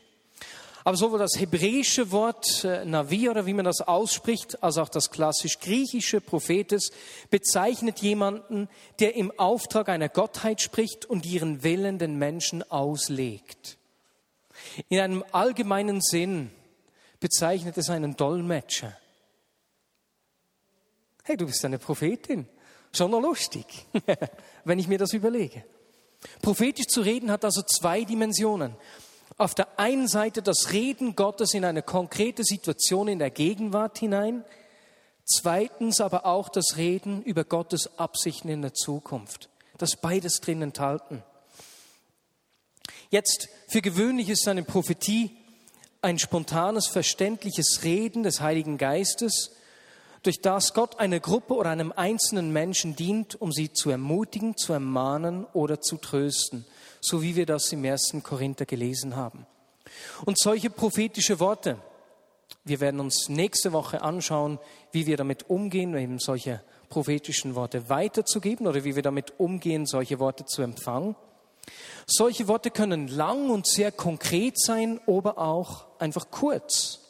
Aber 0.85 0.97
sowohl 0.97 1.17
das 1.17 1.39
hebräische 1.39 2.11
Wort 2.11 2.63
äh, 2.63 2.85
Navi 2.85 3.27
oder 3.27 3.47
wie 3.47 3.55
man 3.55 3.65
das 3.65 3.81
ausspricht, 3.81 4.61
als 4.61 4.77
auch 4.77 4.87
das 4.87 5.09
klassisch 5.09 5.59
griechische 5.59 6.21
Prophetes 6.21 6.91
bezeichnet 7.31 7.99
jemanden, 7.99 8.69
der 8.99 9.15
im 9.15 9.31
Auftrag 9.39 9.89
einer 9.89 10.09
Gottheit 10.09 10.61
spricht 10.61 11.05
und 11.05 11.25
ihren 11.25 11.63
Willen 11.63 11.97
den 11.97 12.19
Menschen 12.19 12.61
auslegt. 12.69 13.79
In 14.87 14.99
einem 14.99 15.25
allgemeinen 15.31 16.01
Sinn 16.01 16.51
bezeichnet 17.19 17.79
es 17.79 17.89
einen 17.89 18.15
Dolmetscher. 18.15 18.95
Hey, 21.27 21.37
du 21.37 21.47
bist 21.47 21.65
eine 21.65 21.79
Prophetin. 21.79 22.47
Schon 22.93 23.09
noch 23.11 23.19
lustig, 23.19 23.65
wenn 24.63 24.77
ich 24.77 24.87
mir 24.87 24.99
das 24.99 25.11
überlege. 25.13 25.65
Prophetisch 26.41 26.85
zu 26.85 27.01
reden 27.01 27.31
hat 27.31 27.43
also 27.43 27.61
zwei 27.63 28.03
Dimensionen 28.03 28.75
auf 29.37 29.55
der 29.55 29.79
einen 29.79 30.07
Seite 30.07 30.41
das 30.41 30.71
Reden 30.71 31.15
Gottes 31.15 31.53
in 31.53 31.65
eine 31.65 31.81
konkrete 31.81 32.43
Situation 32.43 33.07
in 33.07 33.19
der 33.19 33.31
Gegenwart 33.31 33.97
hinein, 33.97 34.45
zweitens 35.25 35.99
aber 35.99 36.25
auch 36.25 36.47
das 36.47 36.77
Reden 36.77 37.21
über 37.23 37.43
Gottes 37.43 37.97
Absichten 37.97 38.47
in 38.47 38.61
der 38.61 38.73
Zukunft. 38.73 39.49
Das 39.77 39.97
beides 39.97 40.39
drin 40.39 40.61
enthalten. 40.61 41.23
Jetzt, 43.09 43.49
für 43.67 43.81
gewöhnlich 43.81 44.29
ist 44.29 44.47
eine 44.47 44.63
Prophetie 44.63 45.35
ein 46.01 46.19
spontanes, 46.19 46.87
verständliches 46.87 47.81
Reden 47.83 48.21
des 48.21 48.39
Heiligen 48.39 48.77
Geistes, 48.77 49.51
durch 50.25 50.41
das 50.41 50.73
Gott 50.73 50.99
einer 50.99 51.19
Gruppe 51.19 51.55
oder 51.55 51.69
einem 51.69 51.91
einzelnen 51.95 52.51
Menschen 52.51 52.95
dient, 52.95 53.39
um 53.39 53.51
sie 53.51 53.71
zu 53.71 53.89
ermutigen, 53.89 54.57
zu 54.57 54.73
ermahnen 54.73 55.45
oder 55.53 55.81
zu 55.81 55.97
trösten 55.97 56.65
so 57.05 57.21
wie 57.21 57.35
wir 57.35 57.45
das 57.45 57.71
im 57.71 57.83
ersten 57.83 58.23
Korinther 58.23 58.65
gelesen 58.65 59.15
haben. 59.15 59.45
Und 60.25 60.39
solche 60.39 60.69
prophetische 60.69 61.39
Worte, 61.39 61.77
wir 62.63 62.79
werden 62.79 62.99
uns 62.99 63.29
nächste 63.29 63.73
Woche 63.73 64.01
anschauen, 64.01 64.59
wie 64.91 65.05
wir 65.05 65.17
damit 65.17 65.49
umgehen, 65.49 65.95
eben 65.95 66.19
solche 66.19 66.61
prophetischen 66.89 67.55
Worte 67.55 67.89
weiterzugeben 67.89 68.67
oder 68.67 68.83
wie 68.83 68.95
wir 68.95 69.03
damit 69.03 69.39
umgehen, 69.39 69.85
solche 69.85 70.19
Worte 70.19 70.45
zu 70.45 70.61
empfangen. 70.61 71.15
Solche 72.07 72.47
Worte 72.47 72.69
können 72.71 73.07
lang 73.07 73.49
und 73.49 73.67
sehr 73.67 73.91
konkret 73.91 74.59
sein, 74.59 74.99
aber 75.07 75.37
auch 75.37 75.85
einfach 75.99 76.29
kurz. 76.29 77.04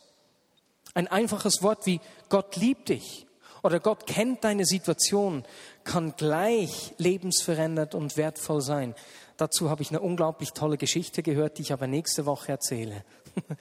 Ein 0.95 1.07
einfaches 1.07 1.61
Wort 1.61 1.85
wie 1.85 1.99
Gott 2.29 2.55
liebt 2.55 2.89
dich 2.89 3.27
oder 3.61 3.79
Gott 3.79 4.07
kennt 4.07 4.43
deine 4.43 4.65
Situation 4.65 5.43
kann 5.83 6.15
gleich 6.15 6.93
lebensverändert 6.97 7.93
und 7.95 8.15
wertvoll 8.15 8.61
sein. 8.61 8.95
Dazu 9.37 9.69
habe 9.69 9.81
ich 9.81 9.89
eine 9.89 9.99
unglaublich 9.99 10.53
tolle 10.53 10.77
Geschichte 10.77 11.21
gehört, 11.21 11.57
die 11.57 11.63
ich 11.63 11.73
aber 11.73 11.85
nächste 11.85 12.25
Woche 12.25 12.51
erzähle. 12.51 13.03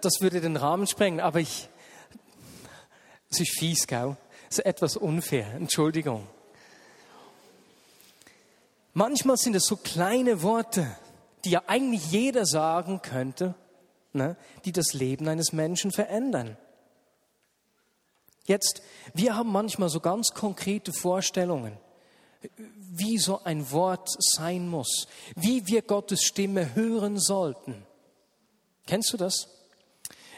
Das 0.00 0.20
würde 0.20 0.40
den 0.40 0.56
Rahmen 0.56 0.86
sprengen, 0.86 1.20
aber 1.20 1.40
ich, 1.40 1.68
es 3.28 3.40
ist 3.40 3.58
fies, 3.58 3.86
gell? 3.86 4.16
Es 4.48 4.58
ist 4.58 4.64
etwas 4.64 4.96
unfair. 4.96 5.52
Entschuldigung. 5.54 6.26
Manchmal 8.94 9.36
sind 9.36 9.54
es 9.54 9.66
so 9.66 9.76
kleine 9.76 10.42
Worte, 10.42 10.86
die 11.44 11.50
ja 11.50 11.62
eigentlich 11.66 12.10
jeder 12.10 12.46
sagen 12.46 13.02
könnte, 13.02 13.54
ne, 14.12 14.36
die 14.64 14.72
das 14.72 14.92
Leben 14.92 15.28
eines 15.28 15.52
Menschen 15.52 15.90
verändern. 15.90 16.56
Jetzt, 18.44 18.82
wir 19.14 19.36
haben 19.36 19.52
manchmal 19.52 19.88
so 19.88 20.00
ganz 20.00 20.30
konkrete 20.30 20.92
Vorstellungen 20.92 21.78
wie 22.94 23.18
so 23.18 23.42
ein 23.44 23.70
Wort 23.70 24.08
sein 24.18 24.68
muss, 24.68 25.06
wie 25.36 25.66
wir 25.66 25.82
Gottes 25.82 26.24
Stimme 26.24 26.74
hören 26.74 27.18
sollten. 27.18 27.86
Kennst 28.86 29.12
du 29.12 29.16
das? 29.16 29.48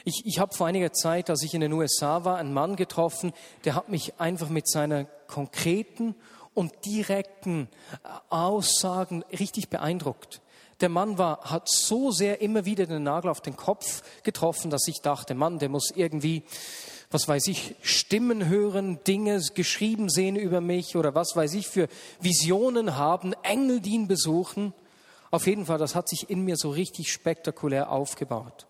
Ich, 0.04 0.22
ich 0.26 0.38
habe 0.38 0.54
vor 0.54 0.66
einiger 0.66 0.92
Zeit, 0.92 1.30
als 1.30 1.42
ich 1.42 1.54
in 1.54 1.62
den 1.62 1.72
USA 1.72 2.24
war, 2.24 2.36
einen 2.36 2.52
Mann 2.52 2.76
getroffen, 2.76 3.32
der 3.64 3.74
hat 3.74 3.88
mich 3.88 4.20
einfach 4.20 4.50
mit 4.50 4.68
seiner 4.68 5.04
konkreten 5.04 6.14
und 6.52 6.72
direkten 6.84 7.68
Aussagen 8.28 9.24
richtig 9.32 9.70
beeindruckt. 9.70 10.42
Der 10.80 10.88
Mann 10.88 11.18
war, 11.18 11.40
hat 11.42 11.68
so 11.68 12.10
sehr 12.10 12.40
immer 12.40 12.64
wieder 12.64 12.86
den 12.86 13.04
Nagel 13.04 13.30
auf 13.30 13.40
den 13.40 13.56
Kopf 13.56 14.02
getroffen, 14.22 14.70
dass 14.70 14.88
ich 14.88 15.00
dachte, 15.02 15.34
Mann, 15.34 15.58
der 15.58 15.68
muss 15.68 15.90
irgendwie 15.94 16.44
was 17.14 17.28
weiß 17.28 17.46
ich, 17.46 17.76
Stimmen 17.80 18.48
hören, 18.48 18.98
Dinge 19.04 19.40
geschrieben 19.54 20.10
sehen 20.10 20.34
über 20.34 20.60
mich 20.60 20.96
oder 20.96 21.14
was 21.14 21.36
weiß 21.36 21.54
ich 21.54 21.68
für 21.68 21.88
Visionen 22.20 22.96
haben, 22.96 23.34
Engel, 23.44 23.80
die 23.80 23.92
ihn 23.92 24.08
besuchen. 24.08 24.74
Auf 25.30 25.46
jeden 25.46 25.64
Fall, 25.64 25.78
das 25.78 25.94
hat 25.94 26.08
sich 26.08 26.28
in 26.28 26.44
mir 26.44 26.56
so 26.56 26.70
richtig 26.70 27.12
spektakulär 27.12 27.92
aufgebaut. 27.92 28.66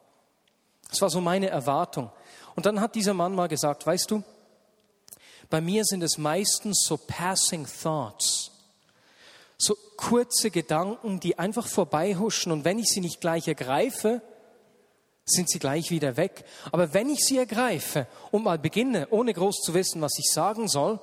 Das 0.90 1.00
war 1.00 1.08
so 1.08 1.22
meine 1.22 1.48
Erwartung. 1.48 2.10
Und 2.54 2.66
dann 2.66 2.82
hat 2.82 2.94
dieser 2.94 3.14
Mann 3.14 3.34
mal 3.34 3.48
gesagt, 3.48 3.86
weißt 3.86 4.10
du, 4.10 4.22
bei 5.48 5.62
mir 5.62 5.84
sind 5.84 6.02
es 6.02 6.18
meistens 6.18 6.84
so 6.86 6.98
passing 6.98 7.66
thoughts, 7.82 8.50
so 9.64 9.76
kurze 9.96 10.50
Gedanken, 10.50 11.20
die 11.20 11.38
einfach 11.38 11.66
vorbeihuschen 11.66 12.52
und 12.52 12.64
wenn 12.64 12.78
ich 12.78 12.88
sie 12.88 13.00
nicht 13.00 13.20
gleich 13.20 13.48
ergreife, 13.48 14.22
sind 15.24 15.48
sie 15.48 15.58
gleich 15.58 15.90
wieder 15.90 16.16
weg. 16.16 16.44
Aber 16.70 16.92
wenn 16.92 17.08
ich 17.08 17.20
sie 17.20 17.38
ergreife 17.38 18.06
und 18.30 18.44
mal 18.44 18.58
beginne, 18.58 19.08
ohne 19.10 19.32
groß 19.32 19.62
zu 19.62 19.74
wissen, 19.74 20.02
was 20.02 20.18
ich 20.18 20.30
sagen 20.30 20.68
soll, 20.68 21.00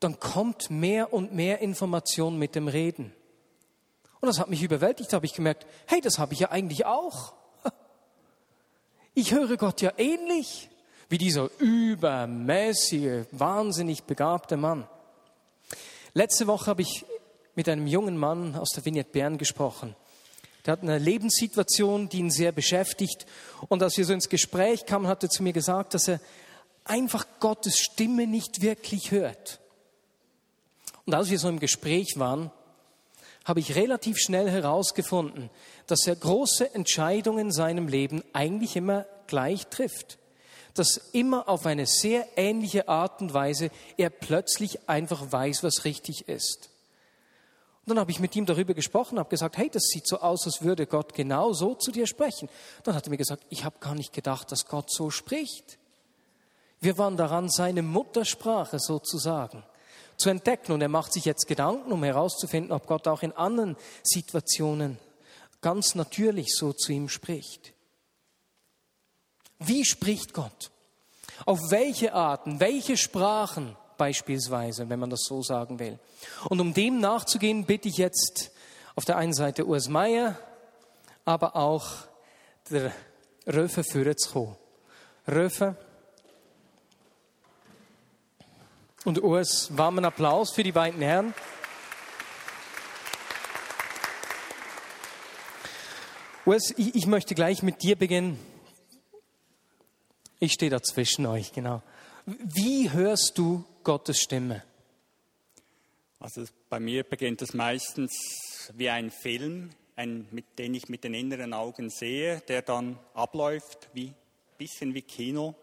dann 0.00 0.18
kommt 0.18 0.70
mehr 0.70 1.12
und 1.12 1.34
mehr 1.34 1.60
Information 1.60 2.38
mit 2.38 2.54
dem 2.54 2.68
Reden. 2.68 3.12
Und 4.20 4.26
das 4.26 4.38
hat 4.38 4.48
mich 4.48 4.62
überwältigt, 4.62 5.12
da 5.12 5.16
habe 5.16 5.26
ich 5.26 5.34
gemerkt, 5.34 5.66
hey, 5.86 6.00
das 6.00 6.18
habe 6.18 6.34
ich 6.34 6.40
ja 6.40 6.50
eigentlich 6.50 6.86
auch. 6.86 7.34
Ich 9.14 9.32
höre 9.32 9.56
Gott 9.56 9.80
ja 9.80 9.92
ähnlich 9.96 10.70
wie 11.08 11.18
dieser 11.18 11.50
übermäßige, 11.58 13.26
wahnsinnig 13.32 14.04
begabte 14.04 14.56
Mann. 14.56 14.86
Letzte 16.14 16.46
Woche 16.46 16.66
habe 16.66 16.82
ich 16.82 17.04
mit 17.58 17.68
einem 17.68 17.88
jungen 17.88 18.16
Mann 18.16 18.54
aus 18.54 18.68
der 18.68 18.84
Vignette 18.84 19.10
Bern 19.10 19.36
gesprochen. 19.36 19.96
Der 20.64 20.74
hat 20.74 20.82
eine 20.82 20.96
Lebenssituation, 20.96 22.08
die 22.08 22.18
ihn 22.18 22.30
sehr 22.30 22.52
beschäftigt. 22.52 23.26
Und 23.68 23.82
als 23.82 23.96
wir 23.96 24.04
so 24.04 24.12
ins 24.12 24.28
Gespräch 24.28 24.86
kamen, 24.86 25.08
hat 25.08 25.24
er 25.24 25.28
zu 25.28 25.42
mir 25.42 25.52
gesagt, 25.52 25.92
dass 25.94 26.06
er 26.06 26.20
einfach 26.84 27.26
Gottes 27.40 27.80
Stimme 27.80 28.28
nicht 28.28 28.62
wirklich 28.62 29.10
hört. 29.10 29.58
Und 31.04 31.14
als 31.14 31.30
wir 31.30 31.38
so 31.40 31.48
im 31.48 31.58
Gespräch 31.58 32.14
waren, 32.14 32.52
habe 33.44 33.58
ich 33.58 33.74
relativ 33.74 34.18
schnell 34.18 34.48
herausgefunden, 34.48 35.50
dass 35.88 36.06
er 36.06 36.14
große 36.14 36.72
Entscheidungen 36.76 37.46
in 37.46 37.52
seinem 37.52 37.88
Leben 37.88 38.22
eigentlich 38.34 38.76
immer 38.76 39.04
gleich 39.26 39.66
trifft. 39.66 40.18
Dass 40.74 41.08
immer 41.10 41.48
auf 41.48 41.66
eine 41.66 41.86
sehr 41.86 42.24
ähnliche 42.36 42.88
Art 42.88 43.20
und 43.20 43.34
Weise 43.34 43.70
er 43.96 44.10
plötzlich 44.10 44.88
einfach 44.88 45.32
weiß, 45.32 45.64
was 45.64 45.84
richtig 45.84 46.28
ist. 46.28 46.70
Und 47.88 47.94
dann 47.94 48.00
habe 48.00 48.10
ich 48.10 48.20
mit 48.20 48.36
ihm 48.36 48.44
darüber 48.44 48.74
gesprochen, 48.74 49.18
habe 49.18 49.30
gesagt, 49.30 49.56
hey, 49.56 49.70
das 49.72 49.84
sieht 49.84 50.06
so 50.06 50.20
aus, 50.20 50.44
als 50.44 50.60
würde 50.60 50.86
Gott 50.86 51.14
genau 51.14 51.54
so 51.54 51.74
zu 51.74 51.90
dir 51.90 52.06
sprechen. 52.06 52.50
Dann 52.82 52.94
hat 52.94 53.06
er 53.06 53.10
mir 53.10 53.16
gesagt, 53.16 53.46
ich 53.48 53.64
habe 53.64 53.78
gar 53.80 53.94
nicht 53.94 54.12
gedacht, 54.12 54.52
dass 54.52 54.66
Gott 54.66 54.92
so 54.92 55.08
spricht. 55.08 55.78
Wir 56.80 56.98
waren 56.98 57.16
daran, 57.16 57.48
seine 57.48 57.80
Muttersprache 57.80 58.78
sozusagen 58.78 59.62
zu 60.18 60.28
entdecken. 60.28 60.72
Und 60.72 60.82
er 60.82 60.90
macht 60.90 61.14
sich 61.14 61.24
jetzt 61.24 61.46
Gedanken, 61.46 61.90
um 61.90 62.04
herauszufinden, 62.04 62.72
ob 62.72 62.86
Gott 62.86 63.08
auch 63.08 63.22
in 63.22 63.32
anderen 63.32 63.74
Situationen 64.02 64.98
ganz 65.62 65.94
natürlich 65.94 66.48
so 66.54 66.74
zu 66.74 66.92
ihm 66.92 67.08
spricht. 67.08 67.72
Wie 69.60 69.86
spricht 69.86 70.34
Gott? 70.34 70.72
Auf 71.46 71.70
welche 71.70 72.12
Arten, 72.12 72.60
welche 72.60 72.98
Sprachen 72.98 73.78
beispielsweise, 73.98 74.88
wenn 74.88 74.98
man 74.98 75.10
das 75.10 75.24
so 75.24 75.42
sagen 75.42 75.78
will. 75.78 75.98
Und 76.48 76.60
um 76.60 76.72
dem 76.72 77.00
nachzugehen, 77.00 77.66
bitte 77.66 77.88
ich 77.88 77.98
jetzt 77.98 78.50
auf 78.94 79.04
der 79.04 79.16
einen 79.16 79.34
Seite 79.34 79.66
Urs 79.66 79.88
Meier, 79.88 80.38
aber 81.26 81.56
auch 81.56 81.86
der 82.70 82.92
Röfe 83.46 83.84
führen 83.84 84.16
zu 84.16 84.30
kommen. 84.32 84.56
Röfe, 85.26 85.76
und 89.08 89.22
Urs. 89.22 89.76
Warmen 89.76 90.04
Applaus 90.04 90.52
für 90.52 90.62
die 90.62 90.72
beiden 90.72 91.00
Herren. 91.00 91.34
Urs, 96.44 96.74
ich, 96.76 96.94
ich 96.94 97.06
möchte 97.06 97.34
gleich 97.34 97.62
mit 97.62 97.82
dir 97.82 97.96
beginnen. 97.96 98.38
Ich 100.40 100.52
stehe 100.52 100.70
da 100.70 100.82
zwischen 100.82 101.26
euch, 101.26 101.52
genau. 101.52 101.82
Wie 102.26 102.90
hörst 102.92 103.32
du 103.36 103.64
Gottes 103.88 104.20
Stimme? 104.20 104.62
Also 106.20 106.44
bei 106.68 106.78
mir 106.78 107.04
beginnt 107.04 107.40
es 107.40 107.54
meistens 107.54 108.70
wie 108.76 108.90
ein 108.90 109.10
Film, 109.10 109.70
ein, 109.96 110.28
mit 110.30 110.44
den 110.58 110.74
ich 110.74 110.90
mit 110.90 111.04
den 111.04 111.14
inneren 111.14 111.54
Augen 111.54 111.88
sehe, 111.88 112.42
der 112.48 112.60
dann 112.60 112.98
abläuft, 113.14 113.88
wie 113.94 114.12
bisschen 114.58 114.92
wie 114.92 115.00
Kino 115.00 115.54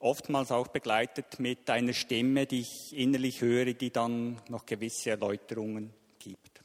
oftmals 0.00 0.50
auch 0.50 0.66
begleitet 0.66 1.38
mit 1.38 1.70
einer 1.70 1.92
Stimme, 1.92 2.46
die 2.46 2.62
ich 2.62 2.98
innerlich 2.98 3.42
höre, 3.42 3.74
die 3.74 3.90
dann 3.90 4.40
noch 4.48 4.66
gewisse 4.66 5.10
Erläuterungen 5.10 5.92
gibt. 6.18 6.62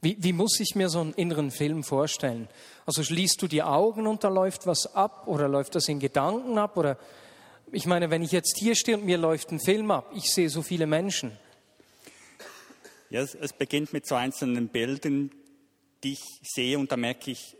Wie, 0.00 0.16
wie, 0.18 0.32
muss 0.32 0.60
ich 0.60 0.74
mir 0.74 0.88
so 0.88 1.00
einen 1.00 1.12
inneren 1.12 1.50
Film 1.50 1.84
vorstellen? 1.84 2.48
Also 2.86 3.02
schließt 3.02 3.42
du 3.42 3.48
die 3.48 3.62
Augen 3.62 4.06
und 4.06 4.24
da 4.24 4.28
läuft 4.28 4.66
was 4.66 4.94
ab 4.94 5.28
oder 5.28 5.46
läuft 5.46 5.74
das 5.74 5.88
in 5.88 5.98
Gedanken 5.98 6.56
ab? 6.56 6.78
Oder 6.78 6.96
ich 7.72 7.86
meine, 7.86 8.10
wenn 8.10 8.22
ich 8.22 8.32
jetzt 8.32 8.56
hier 8.58 8.76
stehe 8.76 8.96
und 8.96 9.04
mir 9.04 9.18
läuft 9.18 9.50
ein 9.50 9.60
Film 9.60 9.90
ab, 9.90 10.10
ich 10.14 10.32
sehe 10.32 10.48
so 10.48 10.62
viele 10.62 10.86
Menschen. 10.86 11.36
Ja, 13.10 13.22
es, 13.22 13.52
beginnt 13.52 13.92
mit 13.92 14.06
so 14.06 14.14
einzelnen 14.14 14.68
Bildern, 14.68 15.30
die 16.02 16.12
ich 16.12 16.24
sehe 16.42 16.78
und 16.78 16.90
da 16.90 16.96
merke 16.96 17.30
ich, 17.30 17.56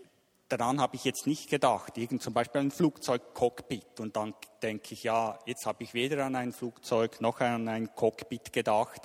daran 0.48 0.80
habe 0.80 0.96
ich 0.96 1.04
jetzt 1.04 1.26
nicht 1.26 1.50
gedacht. 1.50 1.98
Irgend 1.98 2.22
zum 2.22 2.34
Beispiel 2.34 2.60
ein 2.62 2.70
Flugzeugcockpit. 2.70 4.00
Und 4.00 4.16
dann 4.16 4.34
denke 4.62 4.95
ich, 4.95 5.04
ja, 5.04 5.38
jetzt 5.47 5.66
habe 5.66 5.82
ich 5.84 5.95
weder 5.95 6.25
an 6.25 6.36
ein 6.36 6.52
Flugzeug 6.52 7.21
noch 7.21 7.40
an 7.40 7.69
ein 7.69 7.95
Cockpit 7.95 8.52
gedacht. 8.52 9.02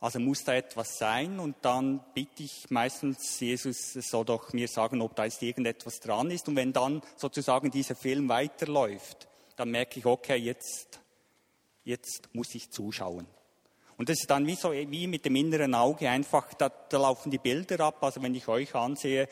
Also 0.00 0.20
muss 0.20 0.44
da 0.44 0.54
etwas 0.54 0.98
sein. 0.98 1.40
Und 1.40 1.56
dann 1.62 2.00
bitte 2.14 2.42
ich 2.42 2.70
meistens 2.70 3.38
Jesus, 3.40 3.96
es 3.96 4.10
soll 4.10 4.24
doch 4.24 4.52
mir 4.52 4.68
sagen, 4.68 5.00
ob 5.00 5.16
da 5.16 5.24
jetzt 5.24 5.42
irgendetwas 5.42 6.00
dran 6.00 6.30
ist. 6.30 6.48
Und 6.48 6.56
wenn 6.56 6.72
dann 6.72 7.02
sozusagen 7.16 7.70
dieser 7.70 7.94
Film 7.94 8.28
weiterläuft, 8.28 9.28
dann 9.56 9.70
merke 9.70 9.98
ich, 9.98 10.06
okay, 10.06 10.36
jetzt, 10.36 11.00
jetzt 11.84 12.28
muss 12.32 12.54
ich 12.54 12.70
zuschauen. 12.70 13.26
Und 13.96 14.08
das 14.08 14.18
ist 14.20 14.30
dann 14.30 14.46
wie 14.46 14.56
so, 14.56 14.72
wie 14.72 15.06
mit 15.06 15.24
dem 15.24 15.36
inneren 15.36 15.74
Auge 15.74 16.10
einfach, 16.10 16.52
da, 16.54 16.68
da 16.68 16.98
laufen 16.98 17.30
die 17.30 17.38
Bilder 17.38 17.80
ab. 17.80 18.02
Also 18.02 18.22
wenn 18.22 18.34
ich 18.34 18.48
euch 18.48 18.74
ansehe, 18.74 19.28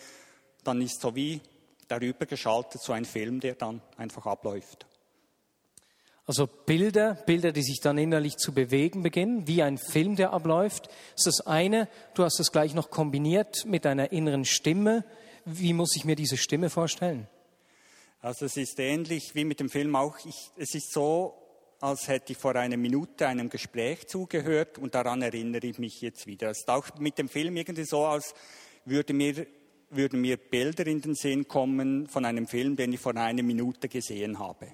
dann 0.63 0.81
ist 0.81 1.01
so 1.01 1.15
wie 1.17 1.41
darüber 1.89 2.27
geschaltet 2.27 2.81
so 2.81 2.93
ein 2.93 3.05
Film, 3.05 3.41
der 3.41 3.55
dann 3.55 3.83
einfach 3.97 4.27
abläuft. 4.27 4.87
Also 6.25 6.47
Bilder, 6.47 7.15
Bilder, 7.27 7.51
die 7.51 7.65
sich 7.65 7.81
dann 7.81 7.99
innerlich 7.99 8.37
zu 8.37 8.55
bewegen 8.55 9.03
beginnen, 9.03 9.49
wie 9.49 9.63
ein 9.63 9.77
Film, 9.77 10.15
der 10.15 10.33
abläuft. 10.33 10.89
Ist 11.17 11.27
das 11.27 11.41
eine. 11.47 11.89
Du 12.15 12.23
hast 12.23 12.39
es 12.39 12.53
gleich 12.53 12.75
noch 12.75 12.91
kombiniert 12.91 13.65
mit 13.67 13.85
einer 13.87 14.13
inneren 14.13 14.45
Stimme. 14.45 15.05
Wie 15.45 15.73
muss 15.73 15.97
ich 15.97 16.05
mir 16.05 16.15
diese 16.15 16.37
Stimme 16.37 16.71
vorstellen? 16.71 17.27
Also 18.23 18.47
es 18.47 18.57
ist 18.57 18.79
ähnlich 18.79 19.35
wie 19.35 19.45
mit 19.45 19.59
dem 19.59 19.69
Film 19.69 19.97
auch. 19.97 20.17
Ich, 20.25 20.53
es 20.57 20.77
ist 20.77 20.93
so, 20.93 21.35
als 21.81 22.07
hätte 22.07 22.33
ich 22.33 22.39
vor 22.39 22.55
einer 22.55 22.77
Minute 22.77 23.27
einem 23.27 23.51
Gespräch 23.51 24.07
zugehört 24.07 24.79
und 24.79 24.95
daran 24.95 25.23
erinnere 25.23 25.67
ich 25.67 25.79
mich 25.79 26.01
jetzt 26.01 26.29
wieder. 26.29 26.51
Es 26.51 26.61
ist 26.61 26.71
auch 26.71 26.87
mit 27.01 27.19
dem 27.19 27.29
Film 27.29 27.57
irgendwie 27.57 27.85
so, 27.85 28.05
als 28.07 28.33
würde 28.85 29.13
mir 29.13 29.47
würden 29.91 30.21
mir 30.21 30.39
Bilder 30.39 30.87
in 30.87 31.03
den 31.03 31.15
Sinn 31.15 31.47
kommen 31.47 32.07
von 32.07 32.25
einem 32.25 32.47
Film, 32.47 32.77
den 32.77 32.93
ich 32.93 33.01
vor 33.01 33.15
einer 33.15 33.43
Minute 33.43 33.89
gesehen 33.89 34.39
habe. 34.39 34.69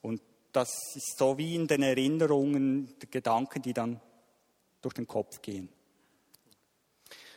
Und 0.00 0.20
das 0.52 0.68
ist 0.94 1.18
so 1.18 1.36
wie 1.38 1.56
in 1.56 1.66
den 1.66 1.82
Erinnerungen, 1.82 2.94
die 3.02 3.10
Gedanken, 3.10 3.62
die 3.62 3.72
dann 3.72 4.00
durch 4.80 4.94
den 4.94 5.08
Kopf 5.08 5.42
gehen. 5.42 5.70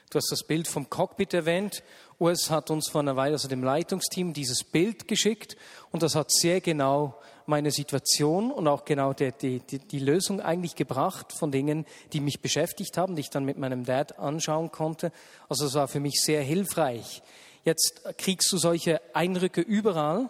Du 0.10 0.17
hast 0.17 0.32
das 0.32 0.45
Bild 0.45 0.67
vom 0.67 0.91
Cockpit 0.91 1.34
erwähnt. 1.34 1.82
Urs 2.23 2.49
hat 2.49 2.71
uns 2.71 2.89
vor 2.89 3.01
einer 3.01 3.17
Weile, 3.17 3.33
also 3.33 3.49
dem 3.49 3.65
Leitungsteam, 3.65 4.31
dieses 4.31 4.63
Bild 4.63 5.09
geschickt 5.09 5.57
und 5.91 6.03
das 6.03 6.15
hat 6.15 6.31
sehr 6.31 6.62
genau 6.62 7.19
meine 7.47 7.69
Situation 7.69 8.49
und 8.49 8.65
auch 8.69 8.86
genau 8.86 9.12
die, 9.12 9.33
die, 9.33 9.59
die 9.59 9.99
Lösung 9.99 10.39
eigentlich 10.39 10.75
gebracht 10.75 11.33
von 11.33 11.51
Dingen, 11.51 11.86
die 12.13 12.21
mich 12.21 12.41
beschäftigt 12.41 12.97
haben, 12.97 13.15
die 13.15 13.21
ich 13.21 13.29
dann 13.29 13.43
mit 13.43 13.57
meinem 13.57 13.83
Dad 13.83 14.19
anschauen 14.19 14.71
konnte. 14.71 15.12
Also 15.49 15.65
es 15.65 15.73
war 15.73 15.89
für 15.89 15.99
mich 15.99 16.21
sehr 16.23 16.41
hilfreich. 16.41 17.21
Jetzt 17.65 18.01
kriegst 18.17 18.49
du 18.53 18.57
solche 18.57 19.01
Eindrücke 19.13 19.59
überall. 19.59 20.29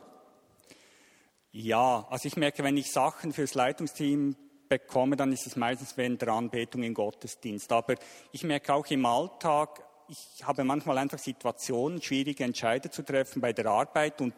Ja, 1.52 2.08
also 2.10 2.28
ich 2.28 2.38
merke, 2.38 2.64
wenn 2.64 2.76
ich 2.76 2.92
Sachen 2.92 3.34
fürs 3.34 3.54
Leitungsteam 3.54 4.36
bekomme, 4.68 5.16
dann 5.16 5.32
ist 5.32 5.46
es 5.46 5.56
meistens 5.56 5.96
während 5.96 6.24
der 6.24 6.30
Anbetung 6.30 6.82
im 6.82 6.96
Gottesdienst. 6.96 7.72
Aber 7.72 7.94
ich 8.32 8.44
merke 8.44 8.74
auch 8.74 8.88
im 8.88 9.06
Alltag, 9.06 9.84
ich 10.08 10.44
habe 10.44 10.64
manchmal 10.64 10.98
einfach 10.98 11.20
Situationen, 11.20 12.02
schwierige 12.02 12.44
Entscheidungen 12.44 12.92
zu 12.92 13.04
treffen 13.04 13.42
bei 13.42 13.54
der 13.54 13.68
Arbeit 13.68 14.22
und 14.22 14.34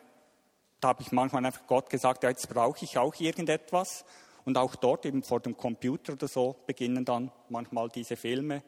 da 0.79 0.89
habe 0.89 1.01
ich 1.01 1.11
manchmal 1.11 1.45
einfach 1.45 1.65
Gott 1.67 1.89
gesagt, 1.89 2.23
ja, 2.23 2.29
jetzt 2.29 2.49
brauche 2.49 2.83
ich 2.83 2.97
auch 2.97 3.15
irgendetwas. 3.19 4.05
Und 4.43 4.57
auch 4.57 4.75
dort 4.75 5.05
eben 5.07 5.23
vor 5.23 5.39
dem 5.39 5.57
Computer 5.57 6.13
oder 6.13 6.27
so 6.27 6.55
beginnen 6.67 7.03
dann 7.03 7.31
manchmal 7.49 7.89
diese 7.89 8.15
Filme 8.15 8.61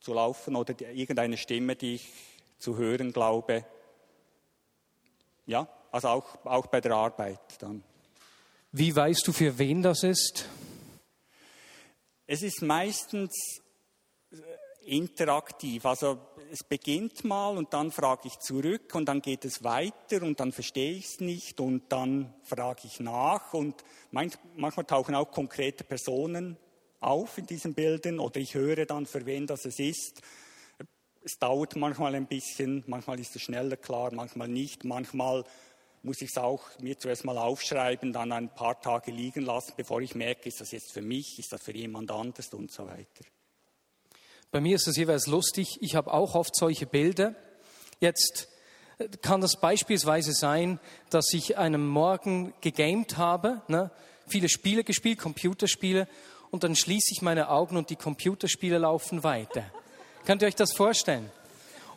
zu 0.00 0.12
laufen 0.12 0.54
oder 0.54 0.74
die, 0.74 0.84
irgendeine 0.84 1.38
Stimme, 1.38 1.76
die 1.76 1.94
ich 1.94 2.12
zu 2.58 2.76
hören 2.76 3.12
glaube. 3.12 3.64
Ja, 5.46 5.66
also 5.90 6.08
auch, 6.08 6.44
auch 6.44 6.66
bei 6.66 6.82
der 6.82 6.92
Arbeit 6.92 7.40
dann. 7.60 7.82
Wie 8.72 8.94
weißt 8.94 9.26
du, 9.26 9.32
für 9.32 9.58
wen 9.58 9.80
das 9.80 10.02
ist? 10.02 10.46
Es 12.26 12.42
ist 12.42 12.60
meistens 12.60 13.62
interaktiv. 14.86 15.84
Also 15.84 16.18
es 16.50 16.62
beginnt 16.62 17.24
mal 17.24 17.56
und 17.56 17.72
dann 17.72 17.90
frage 17.90 18.28
ich 18.28 18.38
zurück 18.38 18.94
und 18.94 19.06
dann 19.06 19.20
geht 19.20 19.44
es 19.44 19.64
weiter 19.64 20.22
und 20.22 20.40
dann 20.40 20.52
verstehe 20.52 20.92
ich 20.92 21.06
es 21.06 21.20
nicht 21.20 21.60
und 21.60 21.90
dann 21.90 22.34
frage 22.42 22.82
ich 22.84 23.00
nach 23.00 23.52
und 23.52 23.84
manchmal 24.10 24.84
tauchen 24.86 25.14
auch 25.14 25.30
konkrete 25.30 25.84
Personen 25.84 26.56
auf 27.00 27.38
in 27.38 27.46
diesen 27.46 27.74
Bildern 27.74 28.18
oder 28.18 28.40
ich 28.40 28.54
höre 28.54 28.86
dann, 28.86 29.06
für 29.06 29.26
wen 29.26 29.46
das 29.46 29.64
es 29.64 29.78
ist. 29.78 30.22
Es 31.22 31.38
dauert 31.38 31.74
manchmal 31.76 32.14
ein 32.14 32.26
bisschen, 32.26 32.84
manchmal 32.86 33.18
ist 33.18 33.34
es 33.34 33.42
schneller 33.42 33.76
klar, 33.76 34.12
manchmal 34.12 34.48
nicht, 34.48 34.84
manchmal 34.84 35.44
muss 36.02 36.22
ich 36.22 36.30
es 36.30 36.38
auch 36.38 36.62
mir 36.78 36.96
zuerst 36.96 37.24
mal 37.24 37.36
aufschreiben, 37.36 38.12
dann 38.12 38.30
ein 38.30 38.54
paar 38.54 38.80
Tage 38.80 39.10
liegen 39.10 39.44
lassen, 39.44 39.72
bevor 39.76 40.00
ich 40.00 40.14
merke, 40.14 40.48
ist 40.48 40.60
das 40.60 40.70
jetzt 40.70 40.92
für 40.92 41.02
mich, 41.02 41.38
ist 41.38 41.52
das 41.52 41.62
für 41.62 41.74
jemand 41.74 42.12
anders 42.12 42.54
und 42.54 42.70
so 42.70 42.86
weiter. 42.86 43.24
Bei 44.50 44.60
mir 44.60 44.76
ist 44.76 44.86
es 44.86 44.96
jeweils 44.96 45.26
lustig. 45.26 45.78
Ich 45.80 45.96
habe 45.96 46.12
auch 46.12 46.34
oft 46.34 46.54
solche 46.54 46.86
Bilder. 46.86 47.34
Jetzt 48.00 48.48
äh, 48.98 49.08
kann 49.22 49.40
das 49.40 49.60
beispielsweise 49.60 50.32
sein, 50.32 50.80
dass 51.10 51.32
ich 51.32 51.58
einem 51.58 51.86
Morgen 51.86 52.54
gegamed 52.60 53.16
habe, 53.16 53.62
ne? 53.68 53.90
viele 54.26 54.48
Spiele 54.48 54.84
gespielt, 54.84 55.18
Computerspiele, 55.18 56.08
und 56.50 56.64
dann 56.64 56.76
schließe 56.76 57.12
ich 57.12 57.22
meine 57.22 57.50
Augen 57.50 57.76
und 57.76 57.90
die 57.90 57.96
Computerspiele 57.96 58.78
laufen 58.78 59.24
weiter. 59.24 59.64
Könnt 60.24 60.42
ihr 60.42 60.48
euch 60.48 60.54
das 60.54 60.72
vorstellen? 60.72 61.30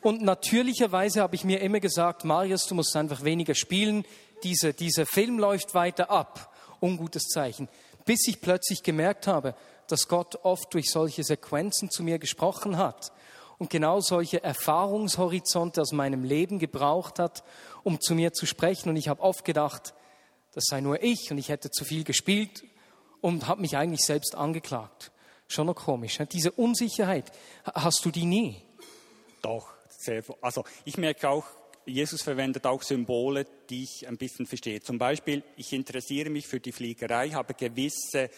Und 0.01 0.21
natürlicherweise 0.21 1.21
habe 1.21 1.35
ich 1.35 1.43
mir 1.43 1.61
immer 1.61 1.79
gesagt, 1.79 2.23
Marius, 2.23 2.65
du 2.65 2.75
musst 2.75 2.95
einfach 2.95 3.23
weniger 3.23 3.53
spielen. 3.53 4.05
Diese, 4.43 4.73
dieser 4.73 5.05
Film 5.05 5.39
läuft 5.39 5.75
weiter 5.75 6.09
ab. 6.09 6.53
Ungutes 6.81 7.23
Zeichen. 7.23 7.67
Bis 8.05 8.27
ich 8.27 8.39
plötzlich 8.39 8.81
gemerkt 8.83 9.27
habe, 9.27 9.55
dass 9.91 10.07
Gott 10.07 10.39
oft 10.43 10.73
durch 10.73 10.89
solche 10.91 11.23
Sequenzen 11.23 11.89
zu 11.89 12.03
mir 12.03 12.19
gesprochen 12.19 12.77
hat 12.77 13.11
und 13.57 13.69
genau 13.69 13.99
solche 13.99 14.41
Erfahrungshorizonte 14.43 15.81
aus 15.81 15.91
meinem 15.91 16.23
Leben 16.23 16.59
gebraucht 16.59 17.19
hat, 17.19 17.43
um 17.83 17.99
zu 17.99 18.15
mir 18.15 18.33
zu 18.33 18.45
sprechen. 18.45 18.89
Und 18.89 18.95
ich 18.95 19.09
habe 19.09 19.21
oft 19.21 19.45
gedacht, 19.45 19.93
das 20.53 20.65
sei 20.67 20.81
nur 20.81 21.03
ich 21.03 21.31
und 21.31 21.37
ich 21.37 21.49
hätte 21.49 21.69
zu 21.69 21.85
viel 21.85 22.03
gespielt 22.03 22.63
und 23.21 23.47
habe 23.47 23.61
mich 23.61 23.77
eigentlich 23.77 24.05
selbst 24.05 24.35
angeklagt. 24.35 25.11
Schon 25.47 25.67
noch 25.67 25.75
komisch. 25.75 26.19
Ne? 26.19 26.27
Diese 26.27 26.51
Unsicherheit, 26.51 27.31
hast 27.65 28.05
du 28.05 28.11
die 28.11 28.25
nie? 28.25 28.61
Doch, 29.41 29.67
sehr. 29.89 30.23
Also 30.41 30.63
ich 30.85 30.97
merke 30.97 31.29
auch, 31.29 31.45
Jesus 31.85 32.21
verwendet 32.21 32.65
auch 32.65 32.83
Symbole, 32.83 33.45
die 33.69 33.83
ich 33.83 34.07
ein 34.07 34.17
bisschen 34.17 34.45
verstehe. 34.45 34.79
Zum 34.81 34.97
Beispiel, 34.99 35.43
ich 35.57 35.73
interessiere 35.73 36.29
mich 36.29 36.47
für 36.47 36.59
die 36.59 36.71
Fliegerei, 36.71 37.31
habe 37.31 37.53
gewisse 37.55 38.29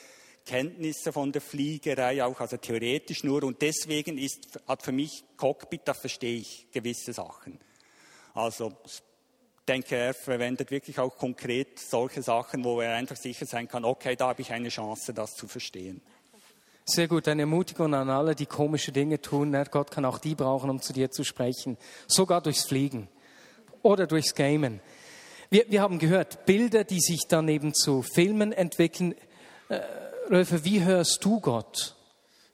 Kenntnisse 0.45 1.13
von 1.13 1.31
der 1.31 1.41
Fliegerei, 1.41 2.23
auch 2.23 2.39
also 2.39 2.57
theoretisch 2.57 3.23
nur. 3.23 3.43
Und 3.43 3.61
deswegen 3.61 4.17
ist, 4.17 4.59
hat 4.67 4.81
für 4.81 4.91
mich 4.91 5.23
Cockpit, 5.37 5.81
da 5.85 5.93
verstehe 5.93 6.39
ich 6.39 6.67
gewisse 6.71 7.13
Sachen. 7.13 7.59
Also 8.33 8.73
denke, 9.67 9.95
er 9.95 10.13
verwendet 10.13 10.71
wirklich 10.71 10.99
auch 10.99 11.17
konkret 11.17 11.79
solche 11.79 12.21
Sachen, 12.21 12.63
wo 12.63 12.81
er 12.81 12.95
einfach 12.95 13.15
sicher 13.15 13.45
sein 13.45 13.67
kann, 13.67 13.85
okay, 13.85 14.15
da 14.15 14.29
habe 14.29 14.41
ich 14.41 14.51
eine 14.51 14.69
Chance, 14.69 15.13
das 15.13 15.35
zu 15.35 15.47
verstehen. 15.47 16.01
Sehr 16.83 17.07
gut, 17.07 17.27
eine 17.27 17.43
Ermutigung 17.43 17.93
an 17.93 18.09
alle, 18.09 18.35
die 18.35 18.47
komische 18.47 18.91
Dinge 18.91 19.21
tun. 19.21 19.55
Gott 19.69 19.91
kann 19.91 20.03
auch 20.03 20.17
die 20.17 20.35
brauchen, 20.35 20.69
um 20.69 20.81
zu 20.81 20.93
dir 20.93 21.11
zu 21.11 21.23
sprechen. 21.23 21.77
Sogar 22.07 22.41
durchs 22.41 22.65
Fliegen 22.65 23.07
oder 23.81 24.07
durchs 24.07 24.33
Gamen. 24.33 24.81
Wir, 25.49 25.65
wir 25.69 25.81
haben 25.81 25.99
gehört, 25.99 26.45
Bilder, 26.45 26.83
die 26.83 26.99
sich 26.99 27.27
dann 27.27 27.47
eben 27.47 27.73
zu 27.73 28.01
Filmen 28.01 28.51
entwickeln. 28.51 29.15
Äh, 29.69 29.79
Röfer, 30.31 30.63
wie 30.63 30.81
hörst 30.81 31.25
du 31.25 31.41
Gott? 31.41 31.93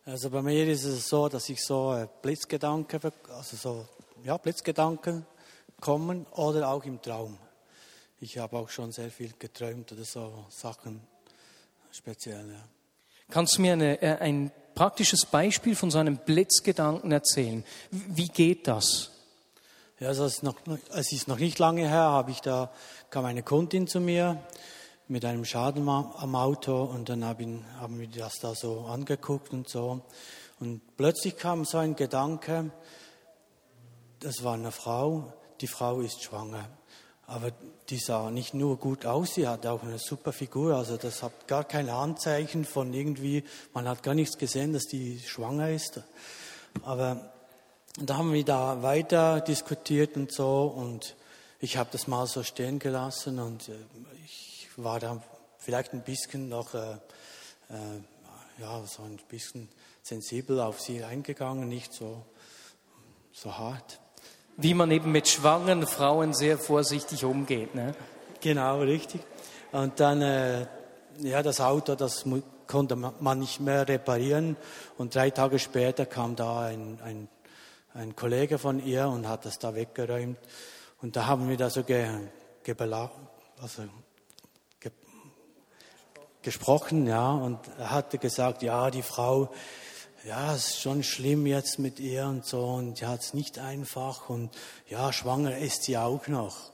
Also 0.03 0.31
bei 0.31 0.41
mir 0.41 0.67
ist 0.67 0.83
es 0.83 1.07
so, 1.07 1.29
dass 1.29 1.47
ich 1.47 1.63
so 1.63 1.93
äh, 1.93 2.07
Blitzgedanken, 2.23 2.99
also 3.29 3.55
so, 3.55 3.85
ja, 4.23 4.35
Blitzgedanken 4.37 5.27
kommen 5.79 6.25
oder 6.31 6.69
auch 6.69 6.83
im 6.85 6.99
Traum. 6.99 7.37
Ich 8.19 8.39
habe 8.39 8.57
auch 8.57 8.69
schon 8.69 8.91
sehr 8.91 9.11
viel 9.11 9.31
geträumt 9.37 9.91
oder 9.91 10.05
so 10.05 10.45
Sachen 10.49 11.01
speziell. 11.91 12.49
Ja. 12.49 12.63
Kannst 13.29 13.57
du 13.57 13.61
mir 13.61 13.73
eine, 13.73 14.01
äh, 14.01 14.17
ein 14.21 14.51
praktisches 14.73 15.27
Beispiel 15.27 15.75
von 15.75 15.91
so 15.91 15.99
einem 15.99 16.17
Blitzgedanken 16.17 17.11
erzählen? 17.11 17.63
Wie 17.91 18.29
geht 18.29 18.67
das? 18.67 19.11
Ja, 19.99 20.07
also 20.07 20.25
es, 20.25 20.37
ist 20.37 20.43
noch, 20.43 20.55
es 20.95 21.11
ist 21.11 21.27
noch 21.27 21.37
nicht 21.37 21.59
lange 21.59 21.87
her, 21.87 22.09
habe 22.09 22.31
ich 22.31 22.41
da, 22.41 22.71
kam 23.11 23.25
eine 23.25 23.43
Kundin 23.43 23.85
zu 23.85 23.99
mir 23.99 24.41
mit 25.09 25.23
einem 25.23 25.45
Schaden 25.45 25.87
am 25.87 26.35
Auto 26.35 26.83
und 26.83 27.09
dann 27.09 27.23
haben, 27.23 27.99
wir 27.99 28.07
das 28.07 28.39
da 28.41 28.53
so 28.55 28.81
angeguckt 28.85 29.53
und 29.53 29.69
so. 29.69 30.01
Und 30.59 30.81
plötzlich 30.97 31.37
kam 31.37 31.65
so 31.65 31.77
ein 31.77 31.95
Gedanke, 31.95 32.71
das 34.19 34.43
war 34.43 34.55
eine 34.55 34.71
Frau, 34.71 35.33
die 35.61 35.67
Frau 35.67 36.01
ist 36.01 36.23
schwanger. 36.23 36.67
Aber 37.25 37.51
die 37.89 37.99
sah 37.99 38.31
nicht 38.31 38.53
nur 38.53 38.77
gut 38.77 39.05
aus, 39.05 39.35
sie 39.35 39.47
hatte 39.47 39.71
auch 39.71 39.83
eine 39.83 39.99
super 39.99 40.31
Figur. 40.33 40.75
Also 40.75 40.97
das 40.97 41.23
hat 41.23 41.47
gar 41.47 41.63
keine 41.63 41.93
Anzeichen 41.93 42.65
von 42.65 42.93
irgendwie, 42.93 43.43
man 43.73 43.87
hat 43.87 44.03
gar 44.03 44.13
nichts 44.13 44.37
gesehen, 44.37 44.73
dass 44.73 44.85
die 44.85 45.19
schwanger 45.19 45.69
ist. 45.69 46.01
Aber 46.83 47.31
da 47.99 48.17
haben 48.17 48.33
wir 48.33 48.45
da 48.45 48.81
weiter 48.81 49.41
diskutiert 49.41 50.15
und 50.15 50.31
so 50.31 50.65
und 50.65 51.15
ich 51.59 51.77
habe 51.77 51.89
das 51.91 52.07
mal 52.07 52.27
so 52.27 52.43
stehen 52.43 52.77
gelassen 52.77 53.39
und 53.39 53.69
äh, 53.69 53.73
war 54.77 54.99
da 54.99 55.21
vielleicht 55.57 55.93
ein 55.93 56.03
bisschen 56.03 56.49
noch, 56.49 56.73
äh, 56.73 56.93
äh, 57.69 58.01
ja, 58.59 58.83
so 58.85 59.03
ein 59.03 59.19
bisschen 59.27 59.69
sensibel 60.01 60.59
auf 60.59 60.79
sie 60.79 61.03
eingegangen, 61.03 61.67
nicht 61.67 61.93
so, 61.93 62.25
so 63.33 63.57
hart 63.57 63.99
wie 64.57 64.73
man 64.73 64.89
eben 64.91 65.11
mit 65.11 65.27
schwangeren 65.27 65.85
Frauen 65.85 66.33
sehr 66.33 66.57
vorsichtig 66.57 67.23
umgeht. 67.23 67.75
Ne? 67.75 67.93
Genau, 68.41 68.79
richtig. 68.79 69.21
Und 69.71 69.99
dann, 69.99 70.21
äh, 70.21 70.65
ja, 71.19 71.43
das 71.43 71.61
Auto, 71.61 71.95
das 71.95 72.25
konnte 72.65 72.95
man 72.95 73.39
nicht 73.39 73.59
mehr 73.59 73.87
reparieren. 73.87 74.57
Und 74.97 75.13
drei 75.13 75.29
Tage 75.29 75.59
später 75.59 76.05
kam 76.07 76.35
da 76.35 76.61
ein, 76.61 76.99
ein, 77.03 77.29
ein 77.93 78.15
Kollege 78.15 78.57
von 78.57 78.83
ihr 78.83 79.07
und 79.07 79.27
hat 79.27 79.45
das 79.45 79.59
da 79.59 79.75
weggeräumt. 79.75 80.39
Und 81.01 81.15
da 81.15 81.27
haben 81.27 81.47
wir 81.47 81.57
da 81.57 81.69
so 81.69 81.83
ge, 81.83 82.07
gebela, 82.63 83.11
also 83.61 83.83
gesprochen, 86.47 87.07
ja. 87.07 87.29
Und 87.31 87.59
er 87.77 87.91
hatte 87.91 88.17
gesagt, 88.17 88.63
ja, 88.63 88.89
die 88.89 89.01
Frau, 89.01 89.49
ja, 90.25 90.55
es 90.55 90.69
ist 90.69 90.81
schon 90.81 91.03
schlimm 91.03 91.45
jetzt 91.45 91.77
mit 91.77 91.99
ihr 91.99 92.25
und 92.25 92.45
so 92.45 92.63
und 92.63 93.01
ja, 93.01 93.15
es 93.15 93.27
ist 93.27 93.33
nicht 93.33 93.59
einfach 93.59 94.29
und 94.29 94.49
ja, 94.87 95.11
schwanger 95.11 95.57
ist 95.57 95.83
sie 95.83 95.97
auch 95.97 96.25
noch. 96.27 96.71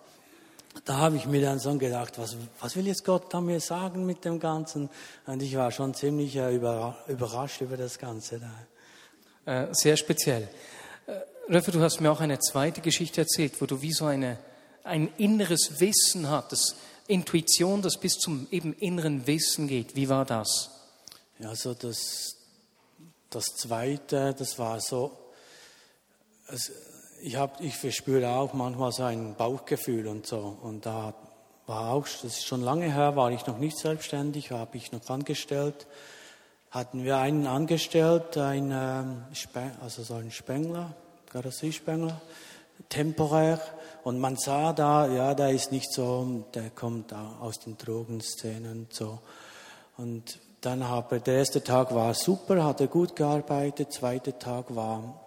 Da 0.86 0.98
habe 0.98 1.18
ich 1.18 1.26
mir 1.26 1.42
dann 1.42 1.58
so 1.58 1.76
gedacht, 1.76 2.20
was, 2.20 2.36
was 2.60 2.76
will 2.76 2.86
jetzt 2.86 3.04
Gott 3.04 3.34
da 3.34 3.42
mir 3.42 3.60
sagen 3.60 4.06
mit 4.06 4.26
dem 4.26 4.40
Ganzen? 4.40 4.90
Und 5.26 5.42
ich 5.42 5.56
war 5.56 5.72
schon 5.72 5.96
ziemlich 5.96 6.36
äh, 6.36 6.56
überrascht 6.56 7.62
über 7.62 7.78
das 7.78 7.98
Ganze. 7.98 8.42
Da. 9.46 9.64
Äh, 9.64 9.68
sehr 9.72 9.98
speziell. 9.98 10.50
Äh, 11.08 11.52
Röffe, 11.52 11.72
du 11.72 11.82
hast 11.82 12.00
mir 12.00 12.12
auch 12.12 12.22
eine 12.22 12.40
zweite 12.40 12.82
Geschichte 12.82 13.22
erzählt, 13.22 13.60
wo 13.60 13.66
du 13.66 13.82
wie 13.82 13.92
so 13.92 14.06
eine, 14.06 14.38
ein 14.84 15.10
inneres 15.18 15.80
Wissen 15.80 16.30
hattest, 16.30 16.76
Intuition, 17.14 17.82
das 17.82 17.98
bis 17.98 18.14
zum 18.14 18.48
eben 18.50 18.74
inneren 18.74 19.28
Wissen 19.28 19.68
geht. 19.68 19.96
Wie 19.96 20.10
war 20.10 20.26
das? 20.26 20.72
Ja, 21.38 21.56
so 21.56 21.74
das, 21.74 22.38
das 23.30 23.46
Zweite, 23.56 24.34
das 24.34 24.58
war 24.58 24.80
so, 24.80 25.12
es, 26.48 26.72
ich, 27.22 27.36
hab, 27.36 27.62
ich 27.62 27.76
verspüre 27.76 28.30
auch 28.30 28.54
manchmal 28.54 28.92
so 28.92 29.04
ein 29.04 29.36
Bauchgefühl 29.36 30.08
und 30.08 30.26
so. 30.26 30.58
Und 30.62 30.86
da 30.86 31.14
war 31.68 31.94
auch, 31.94 32.06
das 32.06 32.24
ist 32.24 32.46
schon 32.46 32.62
lange 32.62 32.92
her, 32.92 33.16
war 33.16 33.32
ich 33.32 33.46
noch 33.46 33.60
nicht 33.60 33.78
selbstständig, 33.78 34.52
habe 34.52 34.76
ich 34.78 34.92
noch 34.92 35.08
angestellt. 35.10 35.88
Hatten 36.72 37.04
wir 37.04 37.18
einen 37.18 37.46
angestellt, 37.46 38.36
ein, 38.38 38.72
ähm, 38.72 39.24
also 39.82 40.02
so 40.02 40.16
ein 40.16 40.32
Spengler, 40.32 40.96
Karosseriespengler, 41.30 42.20
temporär. 42.90 43.62
Und 44.04 44.20
man 44.20 44.36
sah 44.36 44.74
da, 44.74 45.08
ja, 45.08 45.34
der 45.34 45.52
ist 45.52 45.72
nicht 45.72 45.92
so, 45.94 46.46
der 46.54 46.70
kommt 46.72 47.14
aus 47.14 47.60
den 47.60 47.78
Drogenszenen 47.78 48.82
und 48.82 48.94
so. 48.94 49.20
Und 49.98 50.40
dann 50.62 50.88
habe 50.88 51.20
der 51.22 51.36
erste 51.36 51.64
Tag 51.64 51.94
war 51.94 52.14
super, 52.14 52.64
hat 52.64 52.82
er 52.82 52.88
gut 52.88 53.16
gearbeitet, 53.16 53.80
der 53.80 53.90
zweite 53.90 54.38
Tag 54.40 54.76
war 54.76 55.20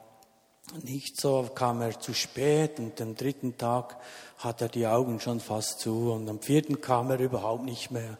nicht 0.82 1.20
so, 1.20 1.48
kam 1.54 1.80
er 1.80 1.98
zu 2.00 2.12
spät 2.12 2.78
und 2.78 3.00
am 3.00 3.14
dritten 3.14 3.56
Tag 3.56 3.96
hat 4.38 4.60
er 4.60 4.68
die 4.68 4.86
Augen 4.86 5.20
schon 5.20 5.40
fast 5.40 5.80
zu 5.80 6.12
und 6.12 6.28
am 6.28 6.40
vierten 6.40 6.80
kam 6.80 7.10
er 7.10 7.20
überhaupt 7.20 7.64
nicht 7.64 7.90
mehr. 7.90 8.18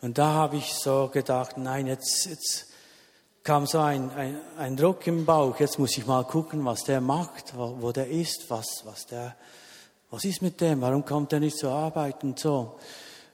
Und 0.00 0.18
da 0.18 0.32
habe 0.32 0.56
ich 0.56 0.74
so 0.74 1.08
gedacht, 1.12 1.56
nein, 1.56 1.86
jetzt, 1.86 2.26
jetzt 2.26 2.66
kam 3.42 3.66
so 3.66 3.78
ein, 3.78 4.10
ein, 4.10 4.40
ein 4.58 4.76
Druck 4.76 5.06
im 5.06 5.24
Bauch, 5.24 5.58
jetzt 5.60 5.78
muss 5.78 5.96
ich 5.96 6.06
mal 6.06 6.24
gucken, 6.24 6.64
was 6.64 6.84
der 6.84 7.00
macht, 7.00 7.56
wo, 7.56 7.76
wo 7.80 7.92
der 7.92 8.08
ist, 8.08 8.50
was, 8.50 8.82
was 8.84 9.06
der, 9.06 9.36
was 10.10 10.24
ist 10.24 10.42
mit 10.42 10.60
dem, 10.60 10.80
warum 10.80 11.04
kommt 11.04 11.32
er 11.32 11.40
nicht 11.40 11.58
zur 11.58 11.72
Arbeit 11.72 12.24
und 12.24 12.38
so. 12.38 12.78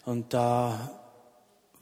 Und 0.05 0.35
da 0.35 0.91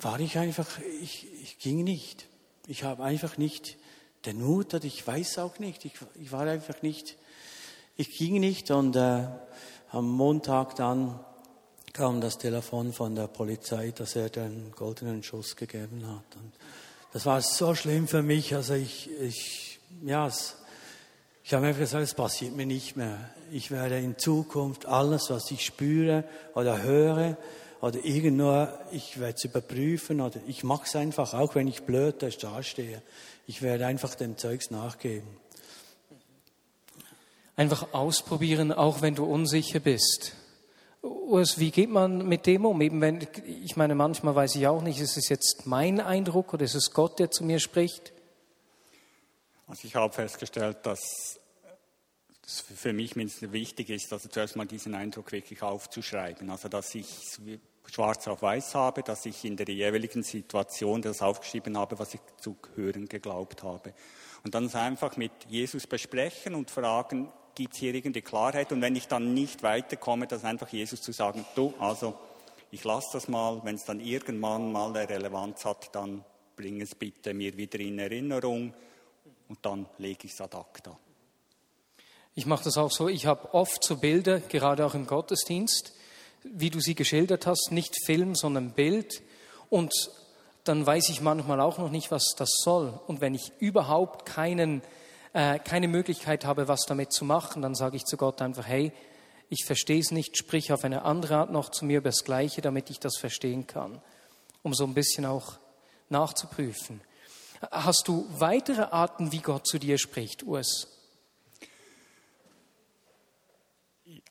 war 0.00 0.20
ich 0.20 0.38
einfach, 0.38 0.68
ich, 1.00 1.26
ich 1.42 1.58
ging 1.58 1.84
nicht. 1.84 2.26
Ich 2.66 2.84
habe 2.84 3.02
einfach 3.02 3.38
nicht 3.38 3.76
den 4.24 4.40
Mut, 4.42 4.72
ich 4.84 5.06
weiß 5.06 5.38
auch 5.38 5.58
nicht, 5.58 5.84
ich, 5.84 5.94
ich 6.20 6.30
war 6.30 6.42
einfach 6.42 6.82
nicht, 6.82 7.16
ich 7.96 8.16
ging 8.16 8.38
nicht 8.38 8.70
und 8.70 8.94
äh, 8.94 9.26
am 9.90 10.08
Montag 10.08 10.76
dann 10.76 11.18
kam 11.92 12.20
das 12.20 12.38
Telefon 12.38 12.92
von 12.92 13.14
der 13.14 13.26
Polizei, 13.26 13.90
dass 13.90 14.16
er 14.16 14.30
den 14.30 14.72
goldenen 14.72 15.22
Schuss 15.22 15.56
gegeben 15.56 16.06
hat. 16.06 16.36
Und 16.36 16.52
das 17.12 17.26
war 17.26 17.42
so 17.42 17.74
schlimm 17.74 18.08
für 18.08 18.22
mich, 18.22 18.54
also 18.54 18.74
ich, 18.74 19.10
ich 19.20 19.80
ja, 20.04 20.26
es, 20.26 20.56
ich 21.44 21.52
habe 21.52 21.66
einfach 21.66 21.80
gesagt, 21.80 22.04
es 22.04 22.14
passiert 22.14 22.54
mir 22.54 22.66
nicht 22.66 22.96
mehr. 22.96 23.18
Ich 23.54 23.70
werde 23.70 23.98
in 23.98 24.16
Zukunft 24.16 24.86
alles, 24.86 25.28
was 25.28 25.50
ich 25.50 25.62
spüre 25.62 26.24
oder 26.54 26.82
höre, 26.82 27.36
oder 27.82 28.02
irgendwo, 28.02 28.66
ich 28.92 29.20
werde 29.20 29.34
es 29.34 29.44
überprüfen 29.44 30.22
oder 30.22 30.40
ich 30.46 30.64
mache 30.64 30.84
es 30.86 30.96
einfach, 30.96 31.34
auch 31.34 31.54
wenn 31.54 31.68
ich 31.68 31.82
blöd 31.82 32.22
da 32.22 32.62
stehe. 32.62 33.02
Ich 33.46 33.60
werde 33.60 33.86
einfach 33.86 34.14
dem 34.14 34.38
Zeugs 34.38 34.70
nachgeben. 34.70 35.28
Einfach 37.54 37.92
ausprobieren, 37.92 38.72
auch 38.72 39.02
wenn 39.02 39.16
du 39.16 39.26
unsicher 39.26 39.80
bist. 39.80 40.32
Urs, 41.02 41.58
wie 41.58 41.72
geht 41.72 41.90
man 41.90 42.26
mit 42.26 42.46
dem 42.46 42.64
um? 42.64 42.80
Eben 42.80 43.02
wenn, 43.02 43.26
ich 43.44 43.76
meine, 43.76 43.94
manchmal 43.94 44.34
weiß 44.34 44.54
ich 44.54 44.66
auch 44.66 44.80
nicht, 44.80 44.98
ist 44.98 45.18
es 45.18 45.28
jetzt 45.28 45.66
mein 45.66 46.00
Eindruck 46.00 46.54
oder 46.54 46.64
ist 46.64 46.74
es 46.74 46.92
Gott, 46.92 47.18
der 47.18 47.30
zu 47.30 47.44
mir 47.44 47.58
spricht? 47.58 48.14
Also 49.66 49.86
ich 49.86 49.94
habe 49.94 50.14
festgestellt, 50.14 50.78
dass 50.84 51.38
es 52.44 52.60
für 52.60 52.92
mich 52.92 53.16
mindestens 53.16 53.52
wichtig 53.52 53.90
ist, 53.90 54.12
also 54.12 54.28
zuerst 54.28 54.56
mal 54.56 54.66
diesen 54.66 54.94
Eindruck 54.94 55.32
wirklich 55.32 55.62
aufzuschreiben. 55.62 56.50
Also 56.50 56.68
dass 56.68 56.94
ich 56.94 57.38
schwarz 57.90 58.26
auf 58.28 58.42
weiß 58.42 58.74
habe, 58.74 59.02
dass 59.02 59.26
ich 59.26 59.44
in 59.44 59.56
der 59.56 59.68
jeweiligen 59.68 60.22
Situation 60.22 61.02
das 61.02 61.22
aufgeschrieben 61.22 61.76
habe, 61.76 61.98
was 61.98 62.14
ich 62.14 62.20
zu 62.38 62.56
hören 62.74 63.06
geglaubt 63.08 63.62
habe. 63.62 63.94
Und 64.44 64.54
dann 64.54 64.72
einfach 64.74 65.16
mit 65.16 65.32
Jesus 65.48 65.86
besprechen 65.86 66.54
und 66.54 66.70
fragen, 66.70 67.28
gibt 67.54 67.74
es 67.74 67.80
hier 67.80 67.94
irgendwie 67.94 68.22
Klarheit? 68.22 68.72
Und 68.72 68.82
wenn 68.82 68.96
ich 68.96 69.08
dann 69.08 69.34
nicht 69.34 69.62
weiterkomme, 69.62 70.26
dann 70.26 70.42
einfach 70.42 70.68
Jesus 70.68 71.02
zu 71.02 71.12
sagen, 71.12 71.44
du, 71.54 71.74
also 71.78 72.18
ich 72.70 72.82
lasse 72.84 73.10
das 73.12 73.28
mal, 73.28 73.60
wenn 73.64 73.74
es 73.74 73.84
dann 73.84 74.00
irgendwann 74.00 74.72
mal 74.72 74.96
eine 74.96 75.08
Relevanz 75.08 75.64
hat, 75.64 75.94
dann 75.94 76.24
bring 76.56 76.80
es 76.80 76.94
bitte 76.94 77.34
mir 77.34 77.56
wieder 77.56 77.78
in 77.80 77.98
Erinnerung 77.98 78.74
und 79.48 79.58
dann 79.62 79.86
lege 79.98 80.26
ich 80.26 80.32
es 80.32 80.40
ad 80.40 80.56
acta. 80.56 80.98
Ich 82.34 82.46
mache 82.46 82.64
das 82.64 82.78
auch 82.78 82.90
so, 82.90 83.08
ich 83.08 83.26
habe 83.26 83.52
oft 83.52 83.84
so 83.84 83.96
Bilder, 83.98 84.40
gerade 84.40 84.86
auch 84.86 84.94
im 84.94 85.06
Gottesdienst, 85.06 85.92
wie 86.44 86.70
du 86.70 86.80
sie 86.80 86.94
geschildert 86.94 87.46
hast, 87.46 87.72
nicht 87.72 87.94
Film, 88.06 88.34
sondern 88.34 88.72
Bild. 88.72 89.22
Und 89.68 89.92
dann 90.64 90.86
weiß 90.86 91.10
ich 91.10 91.20
manchmal 91.20 91.60
auch 91.60 91.76
noch 91.76 91.90
nicht, 91.90 92.10
was 92.10 92.34
das 92.36 92.50
soll. 92.62 92.98
Und 93.06 93.20
wenn 93.20 93.34
ich 93.34 93.52
überhaupt 93.58 94.24
keinen, 94.24 94.80
äh, 95.34 95.58
keine 95.58 95.88
Möglichkeit 95.88 96.46
habe, 96.46 96.68
was 96.68 96.86
damit 96.86 97.12
zu 97.12 97.26
machen, 97.26 97.60
dann 97.60 97.74
sage 97.74 97.96
ich 97.96 98.04
zu 98.04 98.16
Gott 98.16 98.40
einfach, 98.40 98.66
hey, 98.66 98.92
ich 99.50 99.66
verstehe 99.66 100.00
es 100.00 100.10
nicht, 100.10 100.38
sprich 100.38 100.72
auf 100.72 100.84
eine 100.84 101.02
andere 101.02 101.36
Art 101.36 101.52
noch 101.52 101.68
zu 101.68 101.84
mir 101.84 101.98
über 101.98 102.08
das 102.08 102.24
Gleiche, 102.24 102.62
damit 102.62 102.88
ich 102.88 102.98
das 102.98 103.18
verstehen 103.18 103.66
kann, 103.66 104.00
um 104.62 104.72
so 104.72 104.84
ein 104.84 104.94
bisschen 104.94 105.26
auch 105.26 105.58
nachzuprüfen. 106.08 107.02
Hast 107.70 108.08
du 108.08 108.26
weitere 108.38 108.84
Arten, 108.84 109.32
wie 109.32 109.40
Gott 109.40 109.66
zu 109.66 109.78
dir 109.78 109.98
spricht, 109.98 110.44
Urs? 110.44 110.88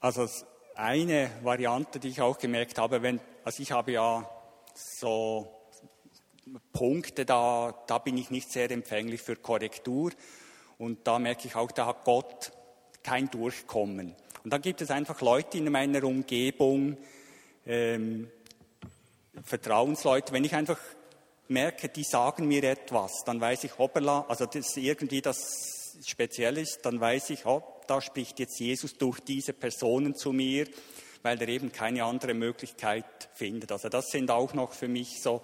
Also 0.02 0.28
eine 0.74 1.30
Variante, 1.44 2.00
die 2.00 2.08
ich 2.08 2.22
auch 2.22 2.40
gemerkt 2.40 2.80
habe, 2.80 3.04
wenn, 3.04 3.22
also 3.46 3.62
ich 3.62 3.72
habe 3.72 3.92
ja 3.92 4.28
so 4.74 5.48
Punkte, 6.74 7.24
da, 7.24 7.84
da 7.86 8.00
bin 8.00 8.18
ich 8.18 8.32
nicht 8.32 8.52
sehr 8.52 8.72
empfänglich 8.72 9.22
für 9.22 9.36
Korrektur 9.36 10.12
und 10.80 11.06
da 11.06 11.20
merke 11.20 11.48
ich 11.48 11.56
auch, 11.56 11.72
da 11.72 11.86
hat 11.86 12.04
Gott 12.04 12.52
kein 13.04 13.30
Durchkommen. 13.30 14.16
Und 14.44 14.52
dann 14.52 14.64
gibt 14.64 14.82
es 14.82 14.90
einfach 14.90 15.22
Leute 15.22 15.60
in 15.60 15.72
meiner 15.72 16.04
Umgebung, 16.04 16.98
ähm, 17.68 18.28
Vertrauensleute, 19.44 20.34
wenn 20.34 20.44
ich 20.44 20.56
einfach 20.56 20.80
merke, 21.48 21.90
die 21.90 22.04
sagen 22.04 22.48
mir 22.48 22.64
etwas, 22.64 23.12
dann 23.28 23.40
weiß 23.40 23.66
ich, 23.66 23.78
hoppala, 23.78 24.26
also 24.28 24.48
das 24.48 24.76
irgendwie 24.78 25.22
das 25.22 25.38
speziell 26.04 26.58
ist, 26.58 26.80
dann 26.86 27.00
weiß 27.00 27.30
ich, 27.30 27.46
hopp, 27.46 27.81
da 27.92 28.00
spricht 28.00 28.40
jetzt 28.40 28.58
Jesus 28.58 28.98
durch 28.98 29.20
diese 29.20 29.52
Personen 29.52 30.16
zu 30.16 30.32
mir, 30.32 30.66
weil 31.24 31.42
er 31.42 31.50
eben 31.50 31.74
keine 31.74 32.06
andere 32.06 32.34
Möglichkeit 32.34 33.04
findet. 33.34 33.70
Also 33.74 33.90
das 33.90 34.06
sind 34.08 34.32
auch 34.32 34.54
noch 34.54 34.72
für 34.72 34.88
mich 34.88 35.22
so 35.22 35.42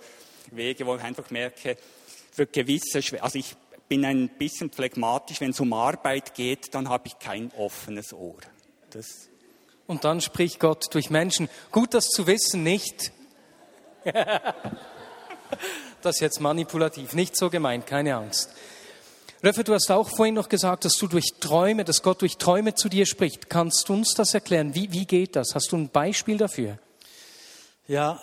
Wege, 0.51 0.85
wo 0.85 0.95
ich 0.95 1.01
einfach 1.01 1.29
merke, 1.29 1.75
für 2.31 2.45
gewisse, 2.45 3.01
also 3.21 3.37
ich 3.37 3.53
bin 3.89 4.05
ein 4.05 4.29
bisschen 4.29 4.71
phlegmatisch, 4.71 5.41
wenn 5.41 5.51
es 5.51 5.59
um 5.59 5.73
Arbeit 5.73 6.35
geht, 6.35 6.73
dann 6.73 6.87
habe 6.87 7.07
ich 7.07 7.19
kein 7.19 7.51
offenes 7.57 8.13
Ohr. 8.13 8.37
Das 8.91 9.27
Und 9.85 10.05
dann 10.05 10.21
spricht 10.21 10.61
Gott 10.61 10.85
durch 10.93 11.09
Menschen. 11.09 11.49
Gut, 11.73 11.93
das 11.93 12.05
zu 12.05 12.27
wissen, 12.27 12.63
nicht. 12.63 13.11
das 16.01 16.15
ist 16.15 16.21
jetzt 16.21 16.39
manipulativ, 16.39 17.11
nicht 17.11 17.35
so 17.35 17.49
gemeint, 17.49 17.85
keine 17.85 18.15
Angst. 18.15 18.51
Röffe, 19.43 19.63
du 19.63 19.75
hast 19.75 19.91
auch 19.91 20.09
vorhin 20.09 20.33
noch 20.33 20.49
gesagt, 20.49 20.83
dass 20.83 20.95
du 20.95 21.05
durch 21.05 21.35
Träume, 21.39 21.83
dass 21.83 22.01
Gott 22.01 22.21
durch 22.21 22.37
Träume 22.37 22.73
zu 22.73 22.89
dir 22.89 23.05
spricht. 23.05 23.51
Kannst 23.51 23.87
du 23.87 23.93
uns 23.93 24.15
das 24.15 24.33
erklären? 24.33 24.73
Wie, 24.73 24.91
wie 24.91 25.05
geht 25.05 25.35
das? 25.35 25.53
Hast 25.53 25.71
du 25.71 25.77
ein 25.77 25.89
Beispiel 25.89 26.37
dafür? 26.37 26.79
Ja, 27.87 28.19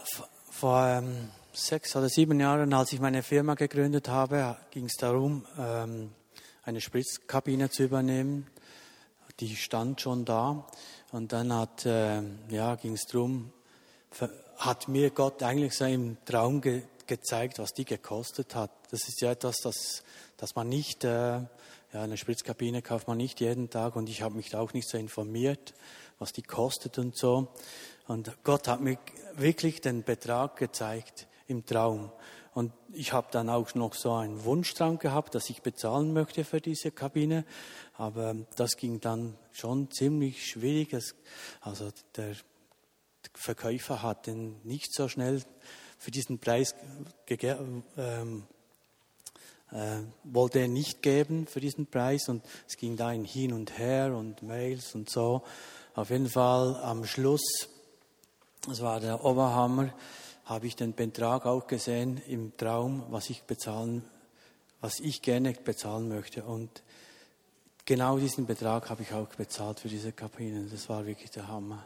vor 0.51 0.85
ähm, 0.85 1.29
sechs 1.53 1.95
oder 1.95 2.09
sieben 2.09 2.41
Jahren, 2.41 2.75
als 2.75 2.93
ich 2.93 2.99
meine 2.99 3.23
Firma 3.23 3.55
gegründet 3.55 4.09
habe, 4.09 4.57
ging 4.73 4.87
es 4.87 4.95
darum, 4.95 5.47
ähm, 5.57 6.11
eine 6.65 6.81
Spritzkabine 6.81 7.71
zu 7.71 7.85
übernehmen. 7.85 8.49
Die 9.39 9.55
stand 9.55 10.01
schon 10.01 10.25
da. 10.25 10.67
Und 11.13 11.33
dann 11.33 11.53
hat, 11.53 11.87
äh, 11.87 12.23
ja, 12.49 12.75
ging 12.75 12.95
es 12.95 13.05
darum, 13.07 13.53
hat 14.57 14.89
mir 14.89 15.11
Gott 15.11 15.45
eigentlich 15.45 15.75
so 15.75 15.85
im 15.85 16.17
Traum 16.25 16.61
ge 16.61 16.83
gezeigt, 17.07 17.59
was 17.59 17.75
die 17.75 17.85
gekostet 17.85 18.55
hat. 18.55 18.71
Das 18.91 19.07
ist 19.09 19.21
ja 19.21 19.33
etwas, 19.33 19.57
das 19.63 20.03
dass 20.45 20.57
man 20.57 20.69
nicht, 20.69 21.05
äh, 21.05 21.09
ja, 21.39 21.47
eine 21.95 22.19
Spritzkabine 22.19 22.83
kauft 22.83 23.09
man 23.09 23.17
nicht 23.17 23.41
jeden 23.41 23.71
Tag 23.71 23.97
und 23.97 24.11
ich 24.11 24.21
habe 24.21 24.35
mich 24.35 24.51
da 24.51 24.61
auch 24.61 24.75
nicht 24.75 24.87
so 24.87 24.99
informiert, 24.99 25.73
was 26.19 26.35
die 26.35 26.43
kostet 26.43 26.99
und 26.99 27.17
so. 27.17 27.49
Und 28.09 28.31
Gott 28.45 28.69
hat 28.69 28.83
mir 28.83 28.99
wirklich 29.37 29.81
den 29.81 30.03
Betrag 30.03 30.57
gezeigt 30.57 31.29
im 31.47 31.65
Traum. 31.65 32.13
Und 32.53 32.75
ich 32.93 33.15
habe 33.15 33.29
dann 33.31 33.49
auch 33.49 33.75
noch 33.75 33.95
so 33.95 34.13
einen 34.13 34.45
Wunschtraum 34.45 34.99
gehabt, 34.99 35.35
dass 35.35 35.49
ich 35.49 35.63
bezahlen 35.63 36.13
möchte 36.13 36.45
für 36.45 36.61
diese 36.61 36.91
Kabine. 36.91 37.47
Aber 37.95 38.37
das 38.57 38.77
ging 38.77 39.01
dann 39.01 39.39
schon 39.51 39.91
ziemlich 39.91 40.47
schwierig. 40.47 40.95
Also 41.63 41.89
der 42.17 42.37
Verkäufer 43.33 44.03
hat 44.03 44.27
den 44.27 44.61
nicht 44.63 44.93
so 44.95 45.09
schnell 45.09 45.43
für 45.97 46.11
diesen 46.11 46.39
Preis 46.39 46.75
ähm, 47.97 48.47
äh, 49.75 49.99
wollte 50.23 50.61
er 50.61 50.69
nicht 50.69 51.03
geben 51.03 51.47
für 51.47 51.61
diesen 51.61 51.87
Preis 51.87 52.29
und 52.29 52.45
es 52.69 52.77
ging 52.77 52.97
da 52.97 53.09
ein 53.09 53.25
Hin 53.25 53.53
und 53.53 53.77
Her 53.77 54.15
und 54.17 54.43
Mails 54.43 54.95
und 54.95 55.11
so. 55.11 55.43
Auf 55.95 56.11
jeden 56.11 56.29
Fall 56.29 56.77
am 56.77 57.05
Schluss, 57.05 57.69
das 58.67 58.81
war 58.81 59.01
der 59.01 59.25
Oberhammer, 59.25 59.93
habe 60.45 60.67
ich 60.67 60.77
den 60.77 60.95
Betrag 60.95 61.45
auch 61.45 61.67
gesehen 61.67 62.21
im 62.29 62.57
Traum, 62.57 63.05
was 63.11 63.31
ich 63.31 63.43
bezahlen, 63.43 64.05
was 64.81 65.01
ich 65.01 65.23
gerne 65.23 65.53
bezahlen 65.53 66.09
möchte 66.09 66.45
und 66.45 66.83
genau 67.85 68.19
diesen 68.19 68.47
Betrag 68.47 68.89
habe 68.91 69.03
ich 69.03 69.13
auch 69.13 69.29
bezahlt 69.29 69.81
für 69.81 69.89
diese 69.89 70.13
Kabinen. 70.13 70.71
Das 70.71 70.89
war 70.89 71.05
wirklich 71.05 71.31
der 71.31 71.49
Hammer. 71.49 71.85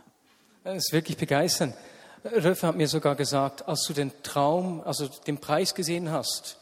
Das 0.64 0.76
ist 0.76 0.92
wirklich 0.92 1.16
begeisternd. 1.16 1.74
Röfer 2.24 2.68
hat 2.68 2.76
mir 2.76 2.88
sogar 2.88 3.14
gesagt, 3.14 3.66
als 3.66 3.84
du 3.84 3.92
den 3.92 4.12
Traum, 4.22 4.82
also 4.82 5.08
den 5.26 5.38
Preis 5.38 5.74
gesehen 5.74 6.10
hast, 6.10 6.58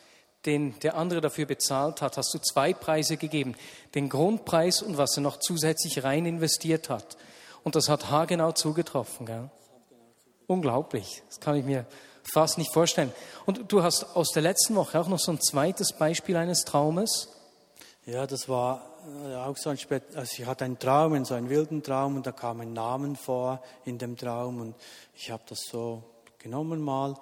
den 0.47 0.79
der 0.81 0.97
andere 0.97 1.21
dafür 1.21 1.47
bezahlt 1.47 2.01
hat, 2.01 2.17
hast 2.17 2.33
du 2.33 2.39
zwei 2.39 2.73
Preise 2.73 3.17
gegeben. 3.17 3.55
Den 3.95 4.09
Grundpreis 4.09 4.83
und 4.83 4.97
was 4.97 5.17
er 5.17 5.23
noch 5.23 5.39
zusätzlich 5.39 6.05
rein 6.05 6.25
investiert 6.25 6.89
hat. 6.89 7.17
Und 7.65 7.75
das 7.75 7.89
hat 7.89 8.11
haargenau 8.11 8.53
zugetroffen. 8.53 9.27
Gell? 9.27 9.51
Unglaublich. 10.47 11.23
Das 11.29 11.41
kann 11.41 11.57
ich 11.57 11.65
mir 11.65 11.85
fast 12.33 12.59
nicht 12.59 12.73
vorstellen. 12.73 13.13
Und 13.45 13.73
du 13.73 13.83
hast 13.83 14.17
aus 14.17 14.31
der 14.31 14.43
letzten 14.43 14.75
Woche 14.77 15.01
auch 15.01 15.09
noch 15.09 15.19
so 15.19 15.33
ein 15.33 15.41
zweites 15.41 15.93
Beispiel 15.93 16.37
eines 16.37 16.65
Traumes. 16.65 17.29
Ja, 18.05 18.27
das 18.27 18.49
war 18.49 18.83
äh, 19.25 19.35
auch 19.35 19.57
so 19.57 19.71
ein 19.71 19.79
Spät 19.79 20.05
also 20.15 20.31
ich 20.41 20.47
hatte 20.47 20.65
einen 20.65 20.79
Traum, 20.79 21.25
so 21.25 21.35
einen 21.35 21.49
wilden 21.49 21.83
Traum 21.83 22.17
und 22.17 22.27
da 22.27 22.33
kam 22.33 22.61
ein 22.61 22.73
Namen 22.73 23.17
vor 23.17 23.63
in 23.85 23.99
dem 23.99 24.17
Traum 24.17 24.61
und 24.61 24.75
ich 25.15 25.31
habe 25.31 25.43
das 25.49 25.59
so 25.71 26.05
genommen 26.39 26.81
mal 26.81 27.17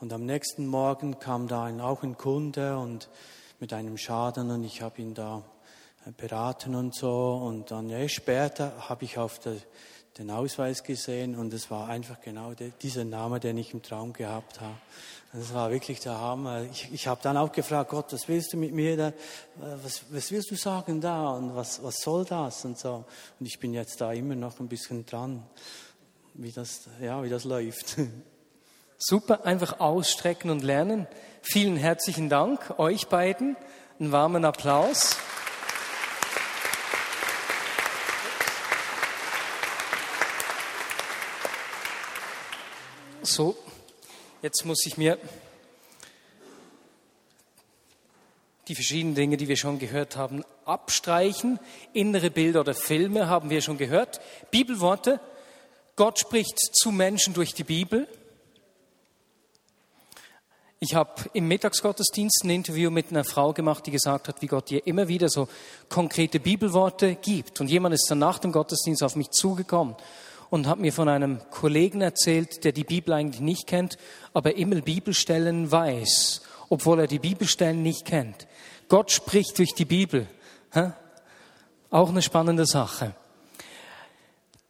und 0.00 0.14
am 0.14 0.24
nächsten 0.24 0.66
Morgen 0.66 1.18
kam 1.18 1.46
da 1.46 1.64
ein, 1.64 1.78
auch 1.82 2.02
ein 2.02 2.16
Kunde 2.16 2.78
und 2.78 3.10
mit 3.58 3.74
einem 3.74 3.98
Schaden 3.98 4.50
und 4.50 4.64
ich 4.64 4.80
habe 4.80 5.02
ihn 5.02 5.12
da 5.12 5.42
äh, 6.06 6.12
beraten 6.12 6.74
und 6.74 6.94
so. 6.94 7.34
Und 7.34 7.70
dann 7.70 7.90
ja, 7.90 8.08
später 8.08 8.88
habe 8.88 9.04
ich 9.04 9.18
auf 9.18 9.38
der, 9.40 9.56
den 10.16 10.30
Ausweis 10.30 10.82
gesehen 10.82 11.36
und 11.36 11.52
es 11.52 11.70
war 11.70 11.88
einfach 11.88 12.18
genau 12.22 12.54
der, 12.54 12.70
dieser 12.70 13.04
Name, 13.04 13.40
den 13.40 13.58
ich 13.58 13.74
im 13.74 13.82
Traum 13.82 14.14
gehabt 14.14 14.62
habe. 14.62 14.74
Das 15.34 15.52
war 15.52 15.70
wirklich 15.70 16.00
der 16.00 16.18
Hammer. 16.18 16.62
Ich, 16.72 16.90
ich 16.90 17.06
habe 17.06 17.20
dann 17.22 17.36
auch 17.36 17.52
gefragt, 17.52 17.90
Gott, 17.90 18.10
was 18.14 18.26
willst 18.26 18.54
du 18.54 18.56
mit 18.56 18.72
mir 18.72 18.96
da? 18.96 19.12
Was, 19.82 20.04
was 20.08 20.32
willst 20.32 20.50
du 20.50 20.56
sagen 20.56 21.02
da? 21.02 21.28
Und 21.32 21.54
was, 21.54 21.82
was 21.82 22.00
soll 22.00 22.24
das? 22.24 22.64
Und 22.64 22.78
so. 22.78 23.04
Und 23.38 23.46
ich 23.46 23.60
bin 23.60 23.74
jetzt 23.74 24.00
da 24.00 24.14
immer 24.14 24.34
noch 24.34 24.58
ein 24.60 24.68
bisschen 24.68 25.04
dran, 25.04 25.42
wie 26.32 26.52
das, 26.52 26.88
ja, 27.02 27.22
wie 27.22 27.28
das 27.28 27.44
läuft. 27.44 27.96
Super, 29.02 29.46
einfach 29.46 29.80
ausstrecken 29.80 30.50
und 30.50 30.62
lernen. 30.62 31.06
Vielen 31.40 31.78
herzlichen 31.78 32.28
Dank 32.28 32.78
euch 32.78 33.06
beiden. 33.06 33.56
Einen 33.98 34.12
warmen 34.12 34.44
Applaus. 34.44 35.16
So, 43.22 43.56
jetzt 44.42 44.66
muss 44.66 44.84
ich 44.84 44.98
mir 44.98 45.16
die 48.68 48.74
verschiedenen 48.74 49.14
Dinge, 49.14 49.38
die 49.38 49.48
wir 49.48 49.56
schon 49.56 49.78
gehört 49.78 50.18
haben, 50.18 50.44
abstreichen. 50.66 51.58
Innere 51.94 52.28
Bilder 52.28 52.60
oder 52.60 52.74
Filme 52.74 53.30
haben 53.30 53.48
wir 53.48 53.62
schon 53.62 53.78
gehört. 53.78 54.20
Bibelworte. 54.50 55.20
Gott 55.96 56.18
spricht 56.18 56.58
zu 56.58 56.90
Menschen 56.92 57.32
durch 57.32 57.54
die 57.54 57.64
Bibel. 57.64 58.06
Ich 60.82 60.94
habe 60.94 61.12
im 61.34 61.46
Mittagsgottesdienst 61.46 62.40
ein 62.42 62.48
Interview 62.48 62.90
mit 62.90 63.10
einer 63.10 63.22
Frau 63.22 63.52
gemacht, 63.52 63.84
die 63.84 63.90
gesagt 63.90 64.28
hat, 64.28 64.40
wie 64.40 64.46
Gott 64.46 64.70
ihr 64.70 64.86
immer 64.86 65.08
wieder 65.08 65.28
so 65.28 65.46
konkrete 65.90 66.40
Bibelworte 66.40 67.16
gibt. 67.16 67.60
Und 67.60 67.68
jemand 67.68 67.94
ist 67.94 68.06
dann 68.10 68.20
nach 68.20 68.38
dem 68.38 68.50
Gottesdienst 68.50 69.02
auf 69.02 69.14
mich 69.14 69.28
zugekommen 69.28 69.94
und 70.48 70.66
hat 70.66 70.78
mir 70.78 70.94
von 70.94 71.10
einem 71.10 71.38
Kollegen 71.50 72.00
erzählt, 72.00 72.64
der 72.64 72.72
die 72.72 72.84
Bibel 72.84 73.12
eigentlich 73.12 73.42
nicht 73.42 73.66
kennt, 73.66 73.98
aber 74.32 74.56
immer 74.56 74.80
Bibelstellen 74.80 75.70
weiß, 75.70 76.40
obwohl 76.70 77.00
er 77.00 77.06
die 77.06 77.18
Bibelstellen 77.18 77.82
nicht 77.82 78.06
kennt. 78.06 78.46
Gott 78.88 79.10
spricht 79.10 79.58
durch 79.58 79.74
die 79.74 79.84
Bibel. 79.84 80.28
Auch 81.90 82.08
eine 82.08 82.22
spannende 82.22 82.64
Sache. 82.64 83.14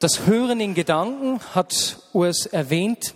Das 0.01 0.27
Hören 0.27 0.59
in 0.59 0.75
Gedanken 0.75 1.39
hat 1.55 2.01
Urs 2.13 2.47
erwähnt. 2.47 3.15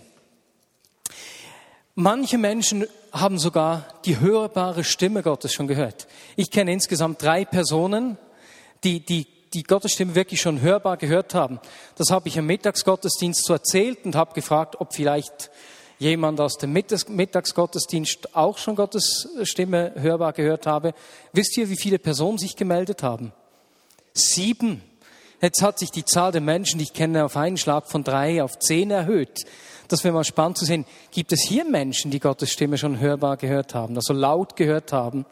Manche 1.97 2.37
Menschen 2.37 2.85
haben 3.13 3.39
sogar 3.39 3.85
die 4.03 4.19
hörbare 4.19 4.83
Stimme 4.83 5.23
Gottes 5.23 5.53
schon 5.53 5.67
gehört. 5.67 6.07
Ich 6.35 6.51
kenne 6.51 6.73
insgesamt 6.73 7.21
drei 7.21 7.45
Personen, 7.45 8.17
die, 8.83 8.99
die 8.99 9.25
die 9.53 9.63
Gottes 9.63 9.93
Stimme 9.93 10.13
wirklich 10.13 10.41
schon 10.41 10.59
hörbar 10.59 10.97
gehört 10.97 11.33
haben. 11.33 11.61
Das 11.95 12.09
habe 12.09 12.27
ich 12.27 12.35
im 12.35 12.47
Mittagsgottesdienst 12.47 13.45
so 13.45 13.53
erzählt 13.53 14.03
und 14.03 14.13
habe 14.13 14.33
gefragt, 14.33 14.75
ob 14.81 14.93
vielleicht 14.93 15.49
jemand 15.97 16.41
aus 16.41 16.57
dem 16.57 16.73
Mittagsgottesdienst 16.73 18.35
auch 18.35 18.57
schon 18.57 18.75
Gottes 18.75 19.29
Stimme 19.43 19.93
hörbar 19.95 20.33
gehört 20.33 20.67
habe. 20.67 20.93
Wisst 21.31 21.55
ihr, 21.57 21.69
wie 21.69 21.77
viele 21.77 21.99
Personen 21.99 22.37
sich 22.37 22.57
gemeldet 22.57 23.03
haben? 23.03 23.31
Sieben. 24.13 24.81
Jetzt 25.41 25.61
hat 25.61 25.79
sich 25.79 25.91
die 25.91 26.03
Zahl 26.03 26.33
der 26.33 26.41
Menschen, 26.41 26.79
die 26.79 26.85
ich 26.85 26.93
kenne, 26.93 27.23
auf 27.23 27.37
einen 27.37 27.55
Schlag 27.55 27.87
von 27.87 28.03
drei 28.03 28.43
auf 28.43 28.59
zehn 28.59 28.91
erhöht. 28.91 29.45
Das 29.87 30.03
wäre 30.03 30.13
mal 30.13 30.23
spannend 30.23 30.57
zu 30.57 30.65
sehen. 30.65 30.85
Gibt 31.11 31.31
es 31.31 31.41
hier 31.47 31.65
Menschen, 31.65 32.11
die 32.11 32.19
Gottes 32.19 32.51
Stimme 32.51 32.77
schon 32.77 32.99
hörbar 32.99 33.37
gehört 33.37 33.75
haben, 33.75 33.95
also 33.95 34.13
laut 34.13 34.55
gehört 34.55 34.93
haben? 34.93 35.25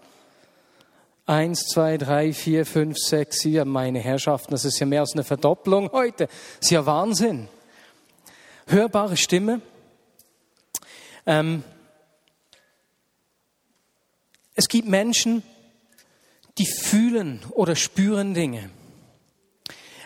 Eins, 1.26 1.68
zwei, 1.68 1.98
drei, 1.98 2.34
vier, 2.34 2.66
fünf, 2.66 2.98
sechs, 2.98 3.39
sieben, 3.39 3.70
meine 3.70 4.00
Herrschaften, 4.00 4.52
das 4.52 4.66
ist 4.66 4.80
ja 4.80 4.86
mehr 4.86 5.02
als 5.02 5.13
eine 5.13 5.24
Verdopplung 5.24 5.89
heute. 5.94 6.28
Das 6.28 6.68
ist 6.68 6.72
ja 6.72 6.86
Wahnsinn. 6.86 7.48
Hörbare 8.68 9.16
Stimme. 9.16 9.62
Ähm, 11.26 11.63
es 14.56 14.68
gibt 14.68 14.88
Menschen, 14.88 15.44
die 16.58 16.68
fühlen 16.68 17.42
oder 17.52 17.76
spüren 17.76 18.34
Dinge. 18.34 18.70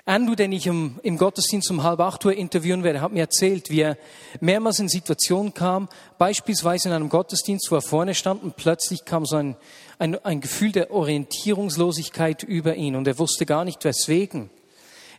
Andrew, 0.07 0.35
den 0.35 0.53
ich 0.53 0.65
im, 0.67 1.01
im 1.03 1.17
Gottesdienst 1.17 1.69
um 1.69 1.83
halb 1.83 1.99
acht 1.99 2.23
Uhr 2.23 2.33
interviewen 2.33 2.85
werde, 2.85 3.01
hat 3.01 3.11
mir 3.11 3.19
erzählt, 3.19 3.69
wie 3.69 3.81
er 3.81 3.97
mehrmals 4.39 4.79
in 4.79 4.87
Situationen 4.87 5.53
kam, 5.53 5.89
beispielsweise 6.17 6.87
in 6.87 6.95
einem 6.95 7.09
Gottesdienst, 7.09 7.69
wo 7.69 7.75
er 7.75 7.81
vorne 7.81 8.15
stand 8.15 8.41
und 8.41 8.55
plötzlich 8.55 9.03
kam 9.03 9.25
so 9.25 9.35
ein, 9.35 9.57
ein, 9.99 10.15
ein 10.23 10.39
Gefühl 10.39 10.71
der 10.71 10.91
Orientierungslosigkeit 10.91 12.43
über 12.43 12.75
ihn 12.75 12.95
und 12.95 13.05
er 13.05 13.19
wusste 13.19 13.45
gar 13.45 13.65
nicht 13.65 13.83
weswegen. 13.83 14.49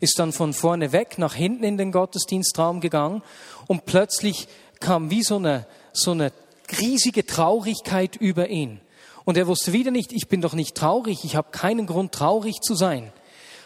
Ist 0.01 0.19
dann 0.19 0.33
von 0.33 0.55
vorne 0.55 0.91
weg 0.91 1.19
nach 1.19 1.35
hinten 1.35 1.65
in 1.65 1.77
den 1.77 1.93
Gottesdienstraum 1.93 2.81
gegangen 2.81 3.23
und 3.67 3.85
plötzlich 3.85 4.49
kam 4.81 5.11
wie 5.11 5.23
so 5.23 5.37
eine, 5.37 5.67
so 5.93 6.13
eine 6.13 6.33
riesige 6.81 7.27
Traurigkeit 7.27 8.17
über 8.17 8.49
ihn. 8.49 8.81
Und 9.27 9.37
er 9.37 9.49
wusste 9.49 9.75
wieder 9.75 9.91
nicht, 9.91 10.15
ich 10.15 10.29
bin 10.29 10.41
doch 10.41 10.55
nicht 10.55 10.75
traurig, 10.75 11.27
ich 11.27 11.37
habe 11.37 11.51
keinen 11.51 11.87
Grund 11.87 12.13
traurig 12.13 12.63
zu 12.63 12.75
sein 12.75 13.13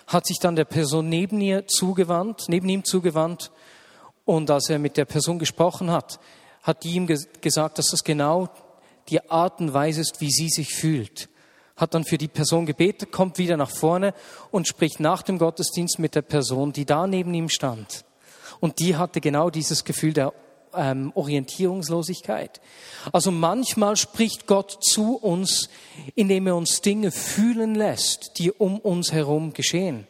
hat 0.06 0.26
sich 0.26 0.38
dann 0.38 0.56
der 0.56 0.64
Person 0.64 1.08
neben 1.08 1.40
ihr 1.40 1.66
zugewandt, 1.66 2.44
neben 2.48 2.68
ihm 2.68 2.84
zugewandt 2.84 3.50
und 4.24 4.50
als 4.50 4.68
er 4.68 4.78
mit 4.78 4.96
der 4.96 5.04
Person 5.04 5.38
gesprochen 5.38 5.90
hat, 5.90 6.20
hat 6.62 6.84
die 6.84 6.94
ihm 6.94 7.06
gesagt, 7.06 7.78
dass 7.78 7.86
das 7.86 8.04
genau 8.04 8.48
die 9.08 9.30
Art 9.30 9.60
und 9.60 9.74
Weise 9.74 10.00
ist, 10.00 10.20
wie 10.20 10.30
sie 10.30 10.48
sich 10.48 10.74
fühlt. 10.74 11.28
Hat 11.76 11.94
dann 11.94 12.04
für 12.04 12.18
die 12.18 12.28
Person 12.28 12.66
gebetet, 12.66 13.10
kommt 13.10 13.38
wieder 13.38 13.56
nach 13.56 13.70
vorne 13.70 14.14
und 14.50 14.68
spricht 14.68 15.00
nach 15.00 15.22
dem 15.22 15.38
Gottesdienst 15.38 15.98
mit 15.98 16.14
der 16.14 16.22
Person, 16.22 16.72
die 16.72 16.84
da 16.84 17.06
neben 17.06 17.34
ihm 17.34 17.48
stand. 17.48 18.04
Und 18.60 18.78
die 18.78 18.96
hatte 18.96 19.20
genau 19.20 19.50
dieses 19.50 19.84
Gefühl 19.84 20.12
der 20.12 20.32
ähm, 20.74 21.12
Orientierungslosigkeit. 21.14 22.60
Also 23.12 23.30
manchmal 23.30 23.96
spricht 23.96 24.46
Gott 24.46 24.78
zu 24.82 25.16
uns, 25.16 25.68
indem 26.14 26.46
er 26.46 26.56
uns 26.56 26.80
Dinge 26.80 27.10
fühlen 27.10 27.74
lässt, 27.74 28.38
die 28.38 28.50
um 28.52 28.78
uns 28.78 29.12
herum 29.12 29.52
geschehen. 29.52 30.06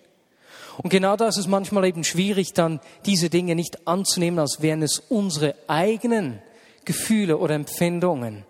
Und 0.79 0.91
genau 0.91 1.17
da 1.17 1.29
ist 1.29 1.37
es 1.37 1.47
manchmal 1.47 1.85
eben 1.85 2.05
schwierig, 2.05 2.55
dann 2.55 2.81
diese 3.05 3.29
Dinge 3.29 3.55
nicht 3.55 3.87
anzunehmen, 3.87 4.39
als 4.39 4.63
wären 4.63 4.83
es 4.83 5.01
unsere 5.09 5.55
eigenen 5.69 6.41
Gefühle 6.85 7.39
oder 7.39 7.55
Empfindungen. 7.55 8.45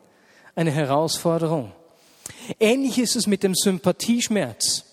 Eine 0.54 0.70
Herausforderung. 0.70 1.72
Ähnlich 2.60 2.98
ist 2.98 3.16
es 3.16 3.26
mit 3.26 3.42
dem 3.42 3.54
Sympathieschmerz, 3.54 4.84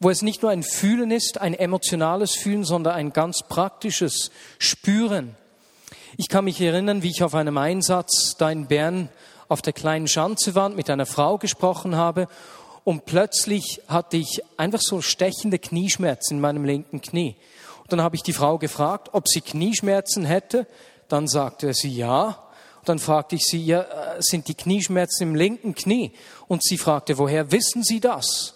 wo 0.00 0.10
es 0.10 0.22
nicht 0.22 0.42
nur 0.42 0.50
ein 0.50 0.62
Fühlen 0.62 1.10
ist, 1.10 1.40
ein 1.40 1.54
emotionales 1.54 2.34
Fühlen, 2.34 2.64
sondern 2.64 2.94
ein 2.94 3.12
ganz 3.12 3.42
praktisches 3.42 4.30
Spüren. 4.58 5.36
Ich 6.20 6.28
kann 6.28 6.46
mich 6.46 6.60
erinnern, 6.60 7.04
wie 7.04 7.10
ich 7.10 7.22
auf 7.22 7.36
einem 7.36 7.58
Einsatz 7.58 8.34
da 8.36 8.50
in 8.50 8.66
Bern 8.66 9.08
auf 9.46 9.62
der 9.62 9.72
kleinen 9.72 10.08
Schanze 10.08 10.56
war, 10.56 10.68
mit 10.68 10.90
einer 10.90 11.06
Frau 11.06 11.38
gesprochen 11.38 11.94
habe 11.94 12.26
und 12.82 13.04
plötzlich 13.04 13.82
hatte 13.86 14.16
ich 14.16 14.42
einfach 14.56 14.80
so 14.80 15.00
stechende 15.00 15.60
Knieschmerzen 15.60 16.34
in 16.34 16.40
meinem 16.40 16.64
linken 16.64 17.00
Knie. 17.00 17.36
Und 17.82 17.92
dann 17.92 18.02
habe 18.02 18.16
ich 18.16 18.24
die 18.24 18.32
Frau 18.32 18.58
gefragt, 18.58 19.10
ob 19.12 19.28
sie 19.28 19.42
Knieschmerzen 19.42 20.24
hätte. 20.24 20.66
Dann 21.06 21.28
sagte 21.28 21.72
sie 21.72 21.94
ja. 21.94 22.42
Und 22.80 22.88
dann 22.88 22.98
fragte 22.98 23.36
ich 23.36 23.44
sie, 23.44 23.64
ja, 23.64 23.82
äh, 23.82 24.16
sind 24.18 24.48
die 24.48 24.56
Knieschmerzen 24.56 25.22
im 25.22 25.34
linken 25.36 25.76
Knie? 25.76 26.10
Und 26.48 26.64
sie 26.64 26.78
fragte, 26.78 27.16
woher 27.18 27.52
wissen 27.52 27.84
Sie 27.84 28.00
das? 28.00 28.54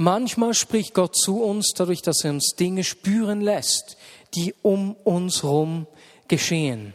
Manchmal 0.00 0.54
spricht 0.54 0.94
Gott 0.94 1.16
zu 1.16 1.42
uns 1.42 1.72
dadurch, 1.76 2.02
dass 2.02 2.24
er 2.24 2.30
uns 2.30 2.54
Dinge 2.56 2.84
spüren 2.84 3.40
lässt, 3.40 3.96
die 4.34 4.54
um 4.62 4.94
uns 5.04 5.42
herum 5.42 5.86
geschehen. 6.28 6.94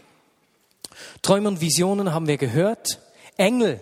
Träume 1.21 1.49
und 1.49 1.61
Visionen 1.61 2.13
haben 2.13 2.27
wir 2.27 2.37
gehört. 2.37 2.99
Engel. 3.37 3.81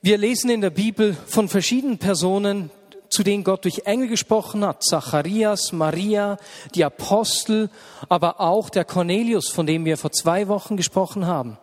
Wir 0.00 0.18
lesen 0.18 0.50
in 0.50 0.60
der 0.60 0.70
Bibel 0.70 1.16
von 1.26 1.48
verschiedenen 1.48 1.98
Personen, 1.98 2.70
zu 3.08 3.22
denen 3.22 3.44
Gott 3.44 3.64
durch 3.64 3.82
Engel 3.84 4.08
gesprochen 4.08 4.64
hat. 4.64 4.82
Zacharias, 4.82 5.72
Maria, 5.72 6.38
die 6.74 6.84
Apostel, 6.84 7.68
aber 8.08 8.40
auch 8.40 8.70
der 8.70 8.84
Cornelius, 8.84 9.50
von 9.50 9.66
dem 9.66 9.84
wir 9.84 9.96
vor 9.98 10.10
zwei 10.10 10.48
Wochen 10.48 10.76
gesprochen 10.76 11.26
haben. 11.26 11.58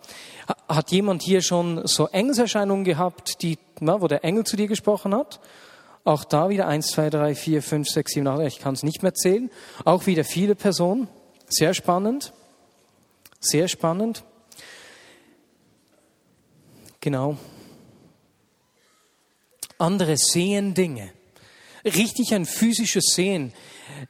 Hat 0.68 0.92
jemand 0.92 1.24
hier 1.24 1.42
schon 1.42 1.86
so 1.88 2.08
Engelserscheinungen 2.08 2.86
gehabt, 2.86 3.42
die, 3.42 3.58
na, 3.80 4.00
wo 4.00 4.08
der 4.08 4.24
Engel 4.24 4.46
zu 4.46 4.56
dir 4.56 4.68
gesprochen 4.68 5.16
hat? 5.16 5.40
Auch 6.04 6.24
da 6.24 6.50
wieder 6.50 6.68
eins, 6.68 6.88
zwei, 6.88 7.10
drei, 7.10 7.36
vier, 7.36 7.62
fünf, 7.62 7.88
sechs, 7.88 8.14
sieben, 8.14 8.28
acht. 8.28 8.42
Ich 8.42 8.60
kann 8.60 8.74
es 8.74 8.84
nicht 8.84 9.04
mehr 9.04 9.14
zählen. 9.14 9.50
Auch 9.86 10.06
wieder 10.06 10.24
viele 10.24 10.56
Personen. 10.56 11.08
Sehr 11.48 11.74
spannend. 11.74 12.34
Sehr 13.40 13.68
spannend. 13.68 14.24
Genau. 17.02 17.38
Andere 19.78 20.18
sehen 20.18 20.74
Dinge. 20.74 21.12
Richtig 21.86 22.34
ein 22.34 22.46
physisches 22.46 23.14
Sehen. 23.16 23.54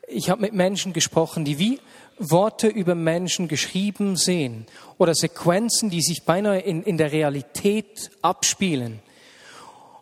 Ich 0.07 0.29
habe 0.29 0.41
mit 0.41 0.53
Menschen 0.53 0.93
gesprochen, 0.93 1.45
die 1.45 1.59
wie 1.59 1.79
Worte 2.17 2.67
über 2.67 2.95
Menschen 2.95 3.47
geschrieben 3.47 4.17
sehen 4.17 4.65
oder 4.97 5.15
Sequenzen, 5.15 5.89
die 5.89 6.01
sich 6.01 6.23
beinahe 6.23 6.59
in, 6.59 6.83
in 6.83 6.97
der 6.97 7.11
Realität 7.11 8.11
abspielen. 8.21 8.99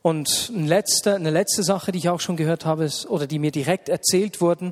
Und 0.08 0.54
ein 0.56 0.67
letzter, 0.67 1.15
eine 1.15 1.32
letzte 1.32 1.63
Sache, 1.63 1.91
die 1.91 1.98
ich 1.98 2.08
auch 2.08 2.22
schon 2.22 2.38
gehört 2.38 2.63
habe, 2.63 2.86
ist, 2.86 3.10
oder 3.10 3.28
die 3.28 3.39
mir 3.39 3.52
direkt 3.52 3.89
erzählt 3.89 4.39
wurden, 4.39 4.72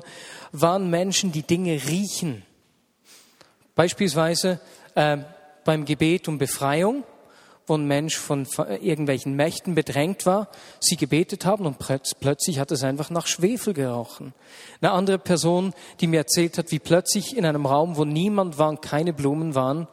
waren 0.50 0.88
Menschen, 0.88 1.30
die 1.30 1.42
Dinge 1.42 1.72
riechen. 1.72 2.42
Beispielsweise 3.74 4.60
äh, 4.94 5.18
beim 5.66 5.84
Gebet 5.84 6.26
um 6.26 6.38
Befreiung, 6.38 7.04
wo 7.66 7.74
ein 7.74 7.84
Mensch 7.84 8.16
von 8.16 8.48
irgendwelchen 8.80 9.36
Mächten 9.36 9.74
bedrängt 9.74 10.24
war, 10.24 10.48
sie 10.80 10.96
gebetet 10.96 11.44
haben 11.44 11.66
und 11.66 11.76
plötzlich 11.78 12.58
hat 12.58 12.70
es 12.70 12.82
einfach 12.82 13.10
nach 13.10 13.26
Schwefel 13.26 13.74
gerochen. 13.74 14.32
Eine 14.80 14.92
andere 14.92 15.18
Person, 15.18 15.74
die 16.00 16.06
mir 16.06 16.20
erzählt 16.20 16.56
hat, 16.56 16.70
wie 16.70 16.78
plötzlich 16.78 17.36
in 17.36 17.44
einem 17.44 17.66
Raum, 17.66 17.98
wo 17.98 18.06
niemand 18.06 18.56
war 18.56 18.70
und 18.70 18.80
keine 18.80 19.12
Blumen 19.12 19.54
waren, 19.54 19.86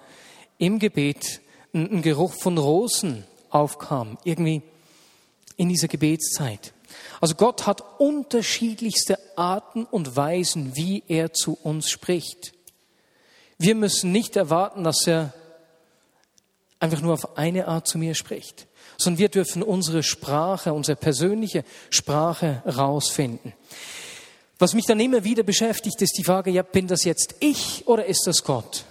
im 0.58 0.80
Gebet 0.80 1.42
ein, 1.74 1.98
ein 1.98 2.02
Geruch 2.02 2.32
von 2.32 2.58
Rosen 2.58 3.26
aufkam. 3.50 4.18
Irgendwie 4.24 4.62
in 5.58 5.70
dieser 5.70 5.88
Gebetszeit. 5.88 6.74
Also 7.22 7.36
Gott 7.36 7.66
hat 7.66 8.00
unterschiedlichste 8.00 9.18
Arten 9.38 9.86
und 9.86 10.16
Weisen, 10.16 10.76
wie 10.76 11.04
er 11.08 11.34
zu 11.34 11.58
uns 11.62 11.90
spricht. 11.90 12.54
Wir 13.58 13.76
müssen 13.76 14.12
nicht 14.12 14.36
erwarten, 14.36 14.84
dass 14.84 15.08
er 15.08 15.34
einfach 16.80 17.02
nur 17.02 17.14
auf 17.14 17.38
eine 17.38 17.68
Art 17.68 17.88
zu 17.88 17.98
mir 17.98 18.14
spricht, 18.14 18.68
sondern 18.98 19.20
wir 19.20 19.30
dürfen 19.30 19.64
unsere 19.64 20.04
Sprache, 20.04 20.74
unsere 20.74 20.98
persönliche 20.98 21.64
Sprache 21.90 22.62
rausfinden. 22.66 23.54
Was 24.60 24.74
mich 24.74 24.86
dann 24.86 25.00
immer 25.00 25.24
wieder 25.24 25.44
beschäftigt, 25.44 26.02
ist 26.02 26.18
die 26.18 26.24
Frage, 26.24 26.52
ja, 26.52 26.62
bin 26.62 26.88
das 26.88 27.04
jetzt 27.06 27.36
ich 27.40 27.88
oder 27.88 28.06
ist 28.06 28.28
das 28.28 28.44
Gott? 28.44 28.86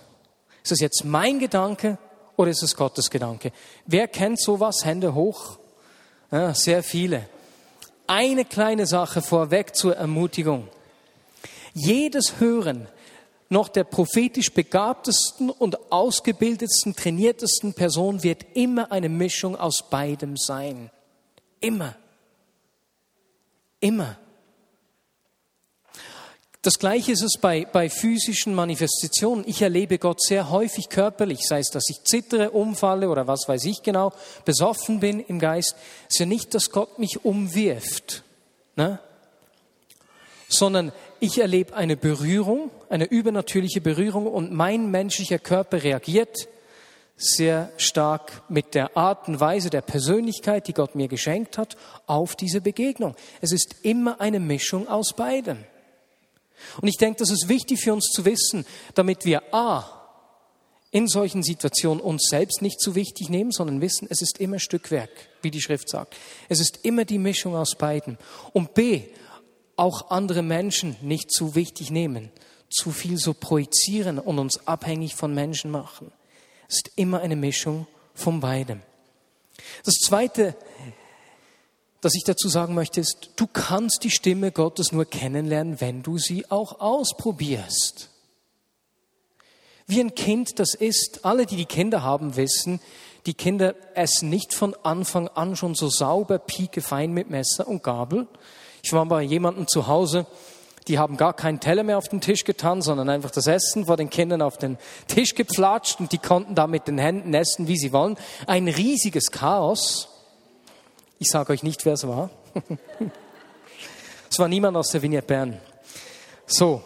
Ist 0.62 0.72
das 0.72 0.80
jetzt 0.80 1.04
mein 1.04 1.38
Gedanke 1.38 1.98
oder 2.36 2.50
ist 2.50 2.62
es 2.62 2.76
Gottes 2.76 3.10
Gedanke? 3.10 3.52
Wer 3.86 4.08
kennt 4.08 4.40
sowas? 4.40 4.84
Hände 4.84 5.14
hoch. 5.14 5.58
Ja, 6.32 6.54
sehr 6.54 6.82
viele. 6.82 7.28
Eine 8.06 8.46
kleine 8.46 8.86
Sache 8.86 9.20
vorweg 9.20 9.76
zur 9.76 9.96
Ermutigung. 9.96 10.66
Jedes 11.74 12.40
Hören 12.40 12.88
noch 13.50 13.68
der 13.68 13.84
prophetisch 13.84 14.50
begabtesten 14.50 15.50
und 15.50 15.92
ausgebildetsten, 15.92 16.96
trainiertesten 16.96 17.74
Person 17.74 18.22
wird 18.22 18.46
immer 18.54 18.90
eine 18.90 19.10
Mischung 19.10 19.56
aus 19.56 19.84
beidem 19.90 20.38
sein. 20.38 20.90
Immer. 21.60 21.94
Immer. 23.78 24.16
Das 26.62 26.78
Gleiche 26.78 27.10
ist 27.10 27.22
es 27.22 27.38
bei, 27.40 27.64
bei 27.64 27.90
physischen 27.90 28.54
Manifestationen. 28.54 29.44
Ich 29.48 29.62
erlebe 29.62 29.98
Gott 29.98 30.22
sehr 30.22 30.48
häufig 30.48 30.88
körperlich, 30.88 31.40
sei 31.42 31.58
es, 31.58 31.70
dass 31.70 31.90
ich 31.90 32.04
zittere, 32.04 32.52
umfalle 32.52 33.08
oder 33.08 33.26
was 33.26 33.48
weiß 33.48 33.64
ich 33.64 33.82
genau, 33.82 34.12
besoffen 34.44 35.00
bin 35.00 35.18
im 35.18 35.40
Geist. 35.40 35.74
Es 36.08 36.14
ist 36.14 36.18
ja 36.20 36.26
nicht, 36.26 36.54
dass 36.54 36.70
Gott 36.70 37.00
mich 37.00 37.24
umwirft, 37.24 38.22
ne? 38.76 39.00
sondern 40.48 40.92
ich 41.18 41.40
erlebe 41.40 41.74
eine 41.74 41.96
Berührung, 41.96 42.70
eine 42.88 43.06
übernatürliche 43.06 43.80
Berührung 43.80 44.28
und 44.28 44.52
mein 44.52 44.88
menschlicher 44.88 45.40
Körper 45.40 45.82
reagiert 45.82 46.46
sehr 47.16 47.72
stark 47.76 48.42
mit 48.48 48.76
der 48.76 48.96
Art 48.96 49.26
und 49.26 49.40
Weise 49.40 49.68
der 49.68 49.82
Persönlichkeit, 49.82 50.68
die 50.68 50.74
Gott 50.74 50.94
mir 50.94 51.08
geschenkt 51.08 51.58
hat, 51.58 51.76
auf 52.06 52.36
diese 52.36 52.60
Begegnung. 52.60 53.16
Es 53.40 53.50
ist 53.50 53.74
immer 53.82 54.20
eine 54.20 54.38
Mischung 54.38 54.86
aus 54.86 55.12
beidem. 55.12 55.64
Und 56.80 56.88
ich 56.88 56.96
denke, 56.96 57.18
das 57.18 57.30
ist 57.30 57.48
wichtig 57.48 57.80
für 57.80 57.92
uns 57.92 58.10
zu 58.10 58.24
wissen, 58.24 58.64
damit 58.94 59.24
wir 59.24 59.54
A, 59.54 60.02
in 60.92 61.08
solchen 61.08 61.42
Situationen 61.42 62.02
uns 62.02 62.26
selbst 62.28 62.60
nicht 62.60 62.78
zu 62.78 62.94
wichtig 62.94 63.30
nehmen, 63.30 63.50
sondern 63.50 63.80
wissen, 63.80 64.06
es 64.10 64.20
ist 64.20 64.38
immer 64.38 64.58
Stückwerk, 64.58 65.10
wie 65.40 65.50
die 65.50 65.62
Schrift 65.62 65.88
sagt. 65.88 66.14
Es 66.50 66.60
ist 66.60 66.80
immer 66.82 67.06
die 67.06 67.18
Mischung 67.18 67.56
aus 67.56 67.74
beiden. 67.74 68.18
Und 68.52 68.74
B, 68.74 69.04
auch 69.76 70.10
andere 70.10 70.42
Menschen 70.42 70.96
nicht 71.00 71.32
zu 71.32 71.54
wichtig 71.54 71.90
nehmen, 71.90 72.30
zu 72.68 72.90
viel 72.90 73.16
so 73.16 73.32
projizieren 73.32 74.18
und 74.18 74.38
uns 74.38 74.66
abhängig 74.66 75.14
von 75.14 75.34
Menschen 75.34 75.70
machen. 75.70 76.12
Es 76.68 76.76
ist 76.76 76.90
immer 76.96 77.20
eine 77.20 77.36
Mischung 77.36 77.86
von 78.14 78.40
beidem. 78.40 78.82
Das 79.84 79.94
Zweite 79.94 80.54
das 82.02 82.14
ich 82.16 82.24
dazu 82.24 82.48
sagen 82.48 82.74
möchte, 82.74 83.00
ist, 83.00 83.30
du 83.36 83.46
kannst 83.46 84.00
die 84.02 84.10
Stimme 84.10 84.50
Gottes 84.50 84.92
nur 84.92 85.06
kennenlernen, 85.06 85.80
wenn 85.80 86.02
du 86.02 86.18
sie 86.18 86.50
auch 86.50 86.80
ausprobierst. 86.80 88.10
Wie 89.86 90.00
ein 90.00 90.14
Kind 90.14 90.58
das 90.58 90.74
ist, 90.74 91.24
alle, 91.24 91.46
die 91.46 91.56
die 91.56 91.64
Kinder 91.64 92.02
haben, 92.02 92.36
wissen, 92.36 92.80
die 93.24 93.34
Kinder 93.34 93.76
essen 93.94 94.30
nicht 94.30 94.52
von 94.52 94.74
Anfang 94.82 95.28
an 95.28 95.54
schon 95.54 95.76
so 95.76 95.88
sauber, 95.88 96.40
piekefein 96.40 97.12
mit 97.12 97.30
Messer 97.30 97.68
und 97.68 97.84
Gabel. 97.84 98.26
Ich 98.82 98.92
war 98.92 99.06
bei 99.06 99.22
jemandem 99.22 99.68
zu 99.68 99.86
Hause, 99.86 100.26
die 100.88 100.98
haben 100.98 101.16
gar 101.16 101.34
keinen 101.34 101.60
Teller 101.60 101.84
mehr 101.84 101.98
auf 101.98 102.08
den 102.08 102.20
Tisch 102.20 102.42
getan, 102.42 102.82
sondern 102.82 103.08
einfach 103.08 103.30
das 103.30 103.46
Essen 103.46 103.86
vor 103.86 103.96
den 103.96 104.10
Kindern 104.10 104.42
auf 104.42 104.58
den 104.58 104.76
Tisch 105.06 105.36
gepflatscht 105.36 106.00
und 106.00 106.10
die 106.10 106.18
konnten 106.18 106.56
da 106.56 106.66
mit 106.66 106.88
den 106.88 106.98
Händen 106.98 107.32
essen, 107.32 107.68
wie 107.68 107.76
sie 107.78 107.92
wollen. 107.92 108.16
Ein 108.48 108.66
riesiges 108.66 109.30
Chaos. 109.30 110.08
Ich 111.22 111.30
sage 111.30 111.52
euch 111.52 111.62
nicht, 111.62 111.84
wer 111.84 111.92
es 111.92 112.04
war. 112.04 112.30
es 114.28 114.40
war 114.40 114.48
niemand 114.48 114.76
aus 114.76 114.88
der 114.88 115.02
Vignette 115.02 115.28
Bern. 115.28 115.60
So, 116.46 116.82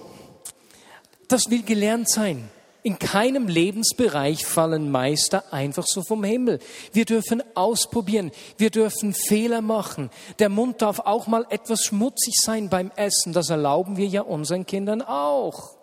das 1.26 1.48
will 1.48 1.62
gelernt 1.62 2.10
sein. 2.10 2.50
In 2.82 2.98
keinem 2.98 3.48
Lebensbereich 3.48 4.44
fallen 4.44 4.90
Meister 4.90 5.54
einfach 5.54 5.86
so 5.86 6.02
vom 6.02 6.22
Himmel. 6.22 6.58
Wir 6.92 7.06
dürfen 7.06 7.42
ausprobieren, 7.54 8.30
wir 8.58 8.68
dürfen 8.68 9.14
Fehler 9.14 9.62
machen. 9.62 10.10
Der 10.38 10.50
Mund 10.50 10.82
darf 10.82 11.00
auch 11.00 11.26
mal 11.28 11.46
etwas 11.48 11.84
schmutzig 11.84 12.34
sein 12.36 12.68
beim 12.68 12.90
Essen. 12.94 13.32
Das 13.32 13.48
erlauben 13.48 13.96
wir 13.96 14.06
ja 14.06 14.20
unseren 14.20 14.66
Kindern 14.66 15.00
auch. 15.00 15.76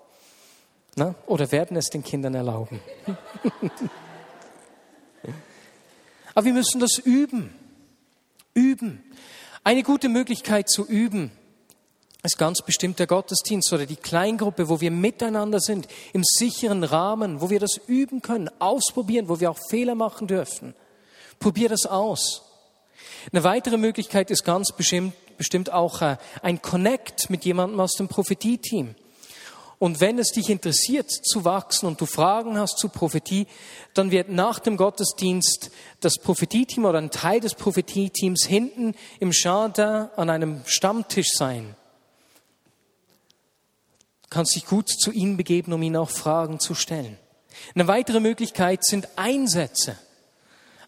Na? 0.95 1.15
Oder 1.25 1.51
werden 1.51 1.75
es 1.75 1.89
den 1.89 2.03
Kindern 2.03 2.35
erlauben? 2.35 2.79
Aber 6.35 6.45
wir 6.45 6.53
müssen 6.53 6.79
das 6.79 6.99
üben. 6.99 7.62
Üben. 8.53 9.03
Eine 9.63 9.83
gute 9.83 10.09
Möglichkeit 10.09 10.69
zu 10.69 10.85
üben 10.85 11.31
ist 12.23 12.37
ganz 12.37 12.61
bestimmt 12.61 12.99
der 12.99 13.07
Gottesdienst 13.07 13.71
oder 13.73 13.85
die 13.85 13.97
Kleingruppe, 13.97 14.69
wo 14.69 14.79
wir 14.79 14.91
miteinander 14.91 15.59
sind, 15.59 15.87
im 16.13 16.23
sicheren 16.23 16.83
Rahmen, 16.83 17.41
wo 17.41 17.49
wir 17.49 17.59
das 17.59 17.79
üben 17.87 18.21
können, 18.21 18.49
ausprobieren, 18.59 19.27
wo 19.27 19.39
wir 19.41 19.51
auch 19.51 19.59
Fehler 19.69 19.95
machen 19.95 20.27
dürfen. 20.27 20.73
Probier 21.39 21.67
das 21.67 21.85
aus. 21.85 22.43
Eine 23.31 23.43
weitere 23.43 23.77
Möglichkeit 23.77 24.31
ist 24.31 24.45
ganz 24.45 24.71
bestimmt, 24.71 25.13
bestimmt 25.37 25.71
auch 25.71 26.01
äh, 26.01 26.17
ein 26.41 26.61
Connect 26.61 27.29
mit 27.29 27.43
jemandem 27.43 27.79
aus 27.79 27.93
dem 27.93 28.07
Prophetie-Team. 28.07 28.95
Und 29.84 29.99
wenn 29.99 30.17
es 30.17 30.31
dich 30.31 30.49
interessiert 30.49 31.11
zu 31.11 31.43
wachsen 31.43 31.88
und 31.88 31.99
du 31.99 32.05
Fragen 32.05 32.57
hast 32.57 32.77
zu 32.77 32.88
Prophetie, 32.88 33.47
dann 33.93 34.11
wird 34.11 34.29
nach 34.29 34.59
dem 34.59 34.77
Gottesdienst 34.77 35.71
das 35.99 36.19
Prophetie-Team 36.19 36.86
oder 36.86 36.99
ein 36.99 37.11
Teil 37.11 37.41
des 37.41 37.53
Prophetie-Teams 37.55 38.45
hinten 38.45 38.95
im 39.19 39.31
Jardin 39.34 40.07
an 40.15 40.29
einem 40.29 40.61
Stammtisch 40.63 41.31
sein. 41.34 41.75
Du 44.21 44.29
kannst 44.29 44.55
dich 44.55 44.65
gut 44.67 44.88
zu 44.88 45.11
ihnen 45.11 45.36
begeben, 45.36 45.73
um 45.73 45.84
ihnen 45.84 45.97
auch 45.97 46.11
Fragen 46.11 46.61
zu 46.61 46.75
stellen. 46.75 47.17
Eine 47.75 47.89
weitere 47.89 48.21
Möglichkeit 48.21 48.86
sind 48.86 49.09
Einsätze. 49.17 49.97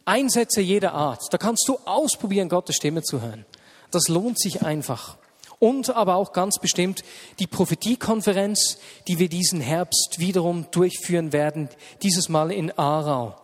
Einsätze 0.06 0.62
jeder 0.62 0.94
Art. 0.94 1.22
Da 1.32 1.38
kannst 1.38 1.68
du 1.68 1.80
ausprobieren, 1.84 2.48
Gottes 2.48 2.78
Stimme 2.78 3.04
zu 3.04 3.22
hören. 3.22 3.46
Das 3.92 4.08
lohnt 4.08 4.40
sich 4.40 4.64
einfach 4.64 5.18
und 5.66 5.96
aber 5.96 6.14
auch 6.14 6.32
ganz 6.32 6.60
bestimmt 6.60 7.04
die 7.40 7.48
Prophetiekonferenz, 7.48 8.78
die 9.08 9.18
wir 9.18 9.30
diesen 9.30 9.62
Herbst 9.62 10.18
wiederum 10.20 10.68
durchführen 10.70 11.34
werden, 11.34 11.70
dieses 12.04 12.30
Mal 12.30 12.52
in 12.52 12.70
Aarau. 12.78 13.36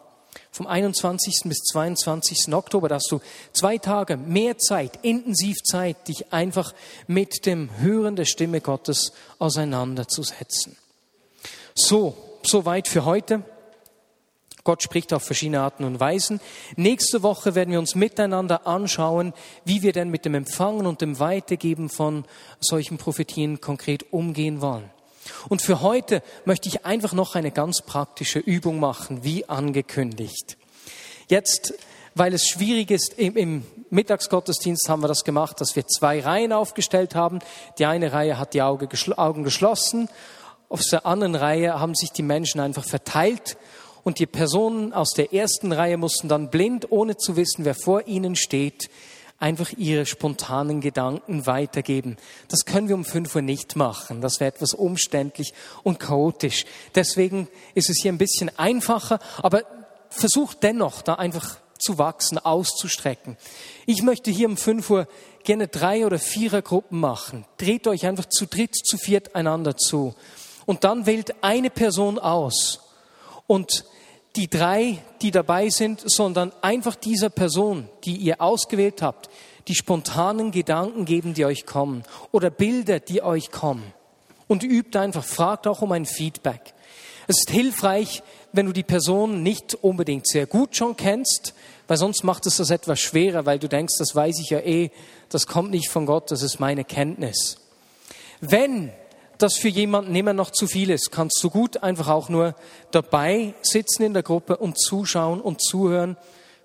Vom 0.51 0.67
21. 0.67 1.41
bis 1.45 1.57
22. 1.71 2.53
Oktober, 2.53 2.89
da 2.89 2.95
hast 2.95 3.11
du 3.11 3.21
zwei 3.53 3.79
Tage 3.79 4.17
mehr 4.17 4.59
Zeit, 4.59 4.99
intensiv 5.01 5.63
Zeit, 5.63 6.07
dich 6.07 6.31
einfach 6.31 6.75
mit 7.07 7.47
dem 7.47 7.71
Hören 7.79 8.15
der 8.15 8.25
Stimme 8.25 8.61
Gottes 8.61 9.13
auseinanderzusetzen. 9.39 10.77
So, 11.73 12.15
soweit 12.43 12.87
für 12.87 13.03
heute. 13.03 13.41
Gott 14.63 14.83
spricht 14.83 15.13
auf 15.13 15.23
verschiedene 15.23 15.61
Arten 15.61 15.83
und 15.83 15.99
Weisen. 15.99 16.39
Nächste 16.75 17.23
Woche 17.23 17.55
werden 17.55 17.71
wir 17.71 17.79
uns 17.79 17.95
miteinander 17.95 18.67
anschauen, 18.67 19.33
wie 19.65 19.81
wir 19.81 19.91
denn 19.91 20.09
mit 20.09 20.25
dem 20.25 20.35
Empfangen 20.35 20.85
und 20.85 21.01
dem 21.01 21.19
Weitergeben 21.19 21.89
von 21.89 22.25
solchen 22.59 22.97
Prophetien 22.97 23.61
konkret 23.61 24.11
umgehen 24.13 24.61
wollen. 24.61 24.89
Und 25.49 25.61
für 25.61 25.81
heute 25.81 26.23
möchte 26.45 26.67
ich 26.67 26.85
einfach 26.85 27.13
noch 27.13 27.35
eine 27.35 27.51
ganz 27.51 27.81
praktische 27.81 28.39
Übung 28.39 28.79
machen, 28.79 29.23
wie 29.23 29.47
angekündigt. 29.47 30.57
Jetzt, 31.27 31.73
weil 32.15 32.33
es 32.33 32.47
schwierig 32.47 32.91
ist, 32.91 33.13
im, 33.17 33.37
im 33.37 33.65
Mittagsgottesdienst 33.89 34.89
haben 34.89 35.01
wir 35.01 35.07
das 35.07 35.23
gemacht, 35.23 35.61
dass 35.61 35.75
wir 35.75 35.87
zwei 35.87 36.19
Reihen 36.21 36.53
aufgestellt 36.53 37.15
haben. 37.15 37.39
Die 37.77 37.85
eine 37.85 38.13
Reihe 38.13 38.37
hat 38.37 38.53
die 38.53 38.61
Augen 38.61 38.87
geschlossen, 39.43 40.09
auf 40.71 40.81
der 40.89 41.05
anderen 41.05 41.35
Reihe 41.35 41.81
haben 41.81 41.95
sich 41.95 42.13
die 42.13 42.23
Menschen 42.23 42.61
einfach 42.61 42.85
verteilt 42.85 43.57
und 44.03 44.19
die 44.19 44.25
Personen 44.25 44.93
aus 44.93 45.11
der 45.11 45.33
ersten 45.33 45.71
Reihe 45.71 45.97
mussten 45.97 46.27
dann 46.27 46.49
blind, 46.49 46.91
ohne 46.91 47.17
zu 47.17 47.35
wissen, 47.35 47.65
wer 47.65 47.75
vor 47.75 48.07
ihnen 48.07 48.35
steht, 48.35 48.89
einfach 49.39 49.71
ihre 49.75 50.05
spontanen 50.05 50.81
Gedanken 50.81 51.47
weitergeben. 51.47 52.17
Das 52.47 52.65
können 52.65 52.87
wir 52.87 52.95
um 52.95 53.03
fünf 53.03 53.35
Uhr 53.35 53.41
nicht 53.41 53.75
machen. 53.75 54.21
Das 54.21 54.39
wäre 54.39 54.51
etwas 54.53 54.73
umständlich 54.73 55.53
und 55.83 55.99
chaotisch. 55.99 56.65
Deswegen 56.93 57.47
ist 57.73 57.89
es 57.89 58.01
hier 58.01 58.11
ein 58.11 58.19
bisschen 58.19 58.51
einfacher, 58.57 59.19
aber 59.37 59.63
versucht 60.09 60.61
dennoch 60.61 61.01
da 61.01 61.15
einfach 61.15 61.57
zu 61.79 61.97
wachsen, 61.97 62.37
auszustrecken. 62.37 63.37
Ich 63.87 64.03
möchte 64.03 64.29
hier 64.29 64.47
um 64.47 64.57
fünf 64.57 64.89
Uhr 64.91 65.07
gerne 65.43 65.67
drei 65.67 66.05
oder 66.05 66.19
vierer 66.19 66.61
Gruppen 66.61 66.99
machen. 66.99 67.45
Dreht 67.57 67.87
euch 67.87 68.05
einfach 68.05 68.25
zu 68.27 68.45
dritt, 68.45 68.75
zu 68.75 68.97
viert 68.97 69.35
einander 69.35 69.75
zu. 69.75 70.13
Und 70.67 70.83
dann 70.83 71.07
wählt 71.07 71.43
eine 71.43 71.71
Person 71.71 72.19
aus 72.19 72.90
und 73.51 73.83
die 74.37 74.49
drei, 74.49 74.99
die 75.21 75.29
dabei 75.29 75.67
sind, 75.67 76.01
sondern 76.05 76.53
einfach 76.61 76.95
dieser 76.95 77.29
Person, 77.29 77.89
die 78.05 78.15
ihr 78.15 78.39
ausgewählt 78.39 79.01
habt, 79.01 79.29
die 79.67 79.75
spontanen 79.75 80.51
Gedanken 80.51 81.03
geben, 81.03 81.33
die 81.33 81.43
euch 81.43 81.65
kommen 81.65 82.03
oder 82.31 82.49
Bilder, 82.49 83.01
die 83.01 83.21
euch 83.21 83.51
kommen. 83.51 83.93
Und 84.47 84.63
übt 84.63 84.97
einfach, 84.97 85.25
fragt 85.25 85.67
auch 85.67 85.81
um 85.81 85.91
ein 85.91 86.05
Feedback. 86.05 86.73
Es 87.27 87.39
ist 87.39 87.51
hilfreich, 87.51 88.23
wenn 88.53 88.67
du 88.67 88.71
die 88.71 88.83
Person 88.83 89.43
nicht 89.43 89.75
unbedingt 89.81 90.27
sehr 90.29 90.45
gut 90.45 90.77
schon 90.77 90.95
kennst, 90.95 91.53
weil 91.89 91.97
sonst 91.97 92.23
macht 92.23 92.45
es 92.45 92.55
das 92.55 92.69
etwas 92.69 93.01
schwerer, 93.01 93.45
weil 93.45 93.59
du 93.59 93.67
denkst, 93.67 93.95
das 93.99 94.15
weiß 94.15 94.39
ich 94.39 94.49
ja 94.51 94.59
eh, 94.59 94.91
das 95.27 95.45
kommt 95.45 95.71
nicht 95.71 95.89
von 95.89 96.05
Gott, 96.05 96.31
das 96.31 96.41
ist 96.41 96.61
meine 96.61 96.85
Kenntnis. 96.85 97.57
Wenn 98.39 98.93
das 99.41 99.57
für 99.57 99.67
jemanden 99.67 100.15
immer 100.15 100.33
noch 100.33 100.51
zu 100.51 100.67
viel 100.67 100.89
ist, 100.89 101.11
kannst 101.11 101.39
du 101.43 101.49
gut 101.49 101.83
einfach 101.83 102.07
auch 102.07 102.29
nur 102.29 102.55
dabei 102.91 103.53
sitzen 103.61 104.03
in 104.03 104.13
der 104.13 104.23
Gruppe 104.23 104.57
und 104.57 104.79
zuschauen 104.79 105.41
und 105.41 105.61
zuhören. 105.61 106.17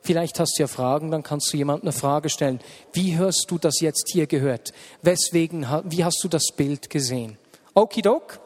Vielleicht 0.02 0.38
hast 0.38 0.58
du 0.58 0.62
ja 0.62 0.68
Fragen, 0.68 1.10
dann 1.10 1.22
kannst 1.22 1.52
du 1.52 1.56
jemandem 1.56 1.88
eine 1.88 1.92
Frage 1.92 2.30
stellen. 2.30 2.60
Wie 2.92 3.16
hörst 3.16 3.46
du 3.48 3.58
das 3.58 3.80
jetzt 3.80 4.10
hier 4.12 4.26
gehört? 4.26 4.72
Weswegen, 5.02 5.66
wie 5.84 6.04
hast 6.04 6.22
du 6.22 6.28
das 6.28 6.44
Bild 6.56 6.90
gesehen? 6.90 7.38
Okidok. 7.74 8.38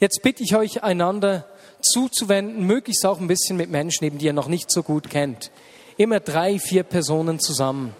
Jetzt 0.00 0.20
bitte 0.22 0.42
ich 0.42 0.56
euch, 0.56 0.82
einander 0.82 1.46
zuzuwenden, 1.82 2.66
möglichst 2.66 3.06
auch 3.06 3.20
ein 3.20 3.28
bisschen 3.28 3.56
mit 3.56 3.70
Menschen, 3.70 4.18
die 4.18 4.26
ihr 4.26 4.32
noch 4.32 4.48
nicht 4.48 4.70
so 4.70 4.82
gut 4.82 5.10
kennt. 5.10 5.50
Immer 5.96 6.20
drei, 6.20 6.58
vier 6.58 6.82
Personen 6.82 7.38
zusammen. 7.38 7.94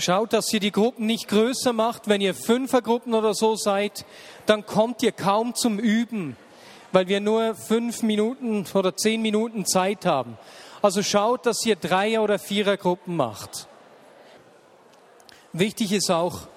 Schaut, 0.00 0.32
dass 0.32 0.50
ihr 0.52 0.60
die 0.60 0.72
Gruppen 0.72 1.04
nicht 1.04 1.28
größer 1.28 1.74
macht. 1.74 2.08
Wenn 2.08 2.22
ihr 2.22 2.34
Fünfergruppen 2.34 3.12
oder 3.12 3.34
so 3.34 3.54
seid, 3.56 4.06
dann 4.46 4.64
kommt 4.64 5.02
ihr 5.02 5.12
kaum 5.12 5.54
zum 5.54 5.78
Üben, 5.78 6.36
weil 6.92 7.06
wir 7.08 7.20
nur 7.20 7.54
fünf 7.54 8.02
Minuten 8.02 8.64
oder 8.72 8.96
zehn 8.96 9.20
Minuten 9.20 9.66
Zeit 9.66 10.06
haben. 10.06 10.38
Also 10.80 11.02
schaut, 11.02 11.44
dass 11.44 11.66
ihr 11.66 11.76
Dreier- 11.76 12.22
oder 12.22 12.38
Vierergruppen 12.38 13.14
macht. 13.14 13.68
Wichtig 15.52 15.92
ist 15.92 16.10
auch, 16.10 16.48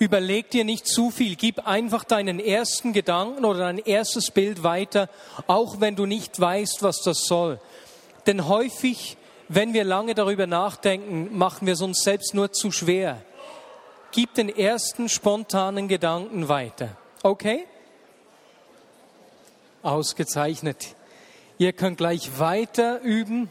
überleg 0.00 0.50
dir 0.50 0.64
nicht 0.64 0.88
zu 0.88 1.12
viel. 1.12 1.36
Gib 1.36 1.68
einfach 1.68 2.02
deinen 2.02 2.40
ersten 2.40 2.92
Gedanken 2.92 3.44
oder 3.44 3.60
dein 3.60 3.78
erstes 3.78 4.32
Bild 4.32 4.64
weiter, 4.64 5.08
auch 5.46 5.80
wenn 5.80 5.94
du 5.94 6.06
nicht 6.06 6.40
weißt, 6.40 6.82
was 6.82 7.02
das 7.02 7.26
soll. 7.26 7.60
Denn 8.26 8.48
häufig, 8.48 9.16
wenn 9.48 9.74
wir 9.74 9.84
lange 9.84 10.14
darüber 10.14 10.46
nachdenken, 10.46 11.36
machen 11.36 11.66
wir 11.66 11.74
es 11.74 11.82
uns 11.82 12.02
selbst 12.02 12.34
nur 12.34 12.52
zu 12.52 12.70
schwer. 12.70 13.22
Gib 14.12 14.34
den 14.34 14.48
ersten 14.48 15.08
spontanen 15.08 15.88
Gedanken 15.88 16.48
weiter. 16.48 16.96
Okay? 17.22 17.66
Ausgezeichnet. 19.82 20.94
Ihr 21.58 21.72
könnt 21.72 21.98
gleich 21.98 22.38
weiter 22.38 23.00
üben. 23.00 23.50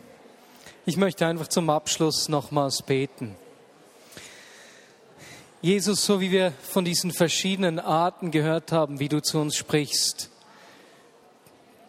Ich 0.86 0.98
möchte 0.98 1.26
einfach 1.26 1.48
zum 1.48 1.70
Abschluss 1.70 2.28
nochmals 2.28 2.82
beten. 2.82 3.36
Jesus, 5.62 6.06
so 6.06 6.20
wie 6.20 6.32
wir 6.32 6.52
von 6.62 6.84
diesen 6.84 7.14
verschiedenen 7.14 7.80
Arten 7.80 8.32
gehört 8.32 8.74
haben, 8.74 9.00
wie 9.00 9.08
du 9.08 9.22
zu 9.22 9.40
uns 9.40 9.56
sprichst, 9.56 10.30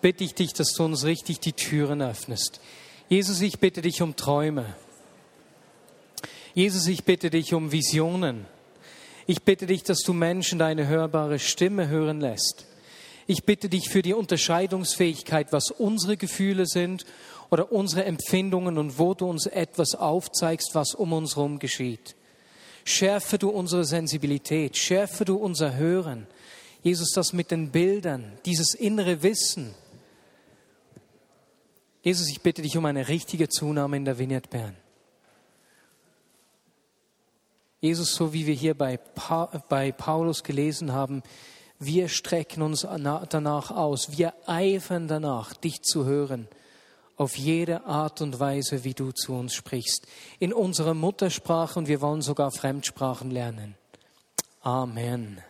bitte 0.01 0.23
ich 0.23 0.35
dich, 0.35 0.53
dass 0.53 0.75
du 0.75 0.85
uns 0.85 1.05
richtig 1.05 1.41
die 1.41 1.55
Türen 1.55 2.01
öffnest. 2.01 2.61
Jesus, 3.09 3.43
ich 3.43 3.59
bitte 3.59 3.83
dich 3.83 4.01
um 4.01 4.17
Träume. 4.17 4.75
Jesus, 6.55 6.87
ich 6.87 7.05
bitte 7.05 7.29
dich 7.31 7.53
um 7.53 7.71
Visionen. 7.71 8.47
Ich 9.27 9.43
bitte 9.43 9.67
dich, 9.67 9.83
dass 9.83 10.01
du 10.01 10.13
Menschen 10.13 10.59
deine 10.59 10.87
hörbare 10.87 11.39
Stimme 11.39 11.89
hören 11.89 12.21
lässt. 12.21 12.67
Ich 13.27 13.45
bitte 13.45 13.69
dich 13.69 13.89
für 13.89 14.03
die 14.03 14.15
Unterscheidungsfähigkeit, 14.15 15.53
was 15.53 15.71
unsere 15.71 16.17
Gefühle 16.17 16.67
sind 16.67 17.05
oder 17.51 17.73
unsere 17.73 18.05
Empfindungen 18.05 18.79
und 18.79 18.99
wo 18.99 19.15
du 19.15 19.29
uns 19.29 19.47
etwas 19.47 19.95
aufzeigst, 19.95 20.71
was 20.75 20.95
um 20.95 21.13
uns 21.13 21.37
herum 21.37 21.59
geschieht. 21.59 22.17
Schärfe 22.85 23.39
du 23.39 23.49
unsere 23.49 23.85
Sensibilität, 23.85 24.77
schärfe 24.77 25.25
du 25.25 25.37
unser 25.37 25.77
Hören. 25.77 26.27
Jesus, 26.83 27.13
das 27.13 27.33
mit 27.33 27.51
den 27.51 27.71
Bildern, 27.71 28.33
dieses 28.45 28.75
innere 28.75 29.23
Wissen. 29.23 29.75
Jesus, 32.05 32.29
ich 32.29 32.43
bitte 32.43 32.61
dich 32.61 32.77
um 32.77 32.85
eine 32.85 33.09
richtige 33.09 33.49
Zunahme 33.49 33.97
in 33.97 34.05
der 34.05 34.19
Vineyard 34.19 34.51
Bern. 34.51 34.77
Jesus, 37.81 38.15
so 38.15 38.35
wie 38.35 38.47
wir 38.47 38.53
hier 38.53 38.75
bei, 38.75 38.99
pa 38.99 39.47
bei 39.71 39.91
Paulus 39.91 40.43
gelesen 40.43 40.93
haben, 40.93 41.23
wir 41.79 42.11
strecken 42.11 42.61
uns 42.61 42.83
danach 42.83 43.71
aus, 43.71 44.19
wir 44.19 44.35
eifern 44.47 45.09
danach, 45.09 45.55
dich 45.55 45.81
zu 45.81 46.05
hören 46.05 46.47
auf 47.17 47.39
jede 47.39 47.87
Art 47.87 48.21
und 48.21 48.39
Weise, 48.39 48.85
wie 48.85 48.93
du 48.93 49.13
zu 49.13 49.33
uns 49.33 49.55
sprichst. 49.55 50.07
In 50.39 50.53
unserer 50.53 50.93
Muttersprache 50.93 51.79
und 51.79 51.89
wir 51.89 52.03
wollen 52.03 52.21
sogar 52.21 52.51
Fremdsprachen 52.51 53.31
lernen. 53.31 53.77
Amen. 54.61 55.41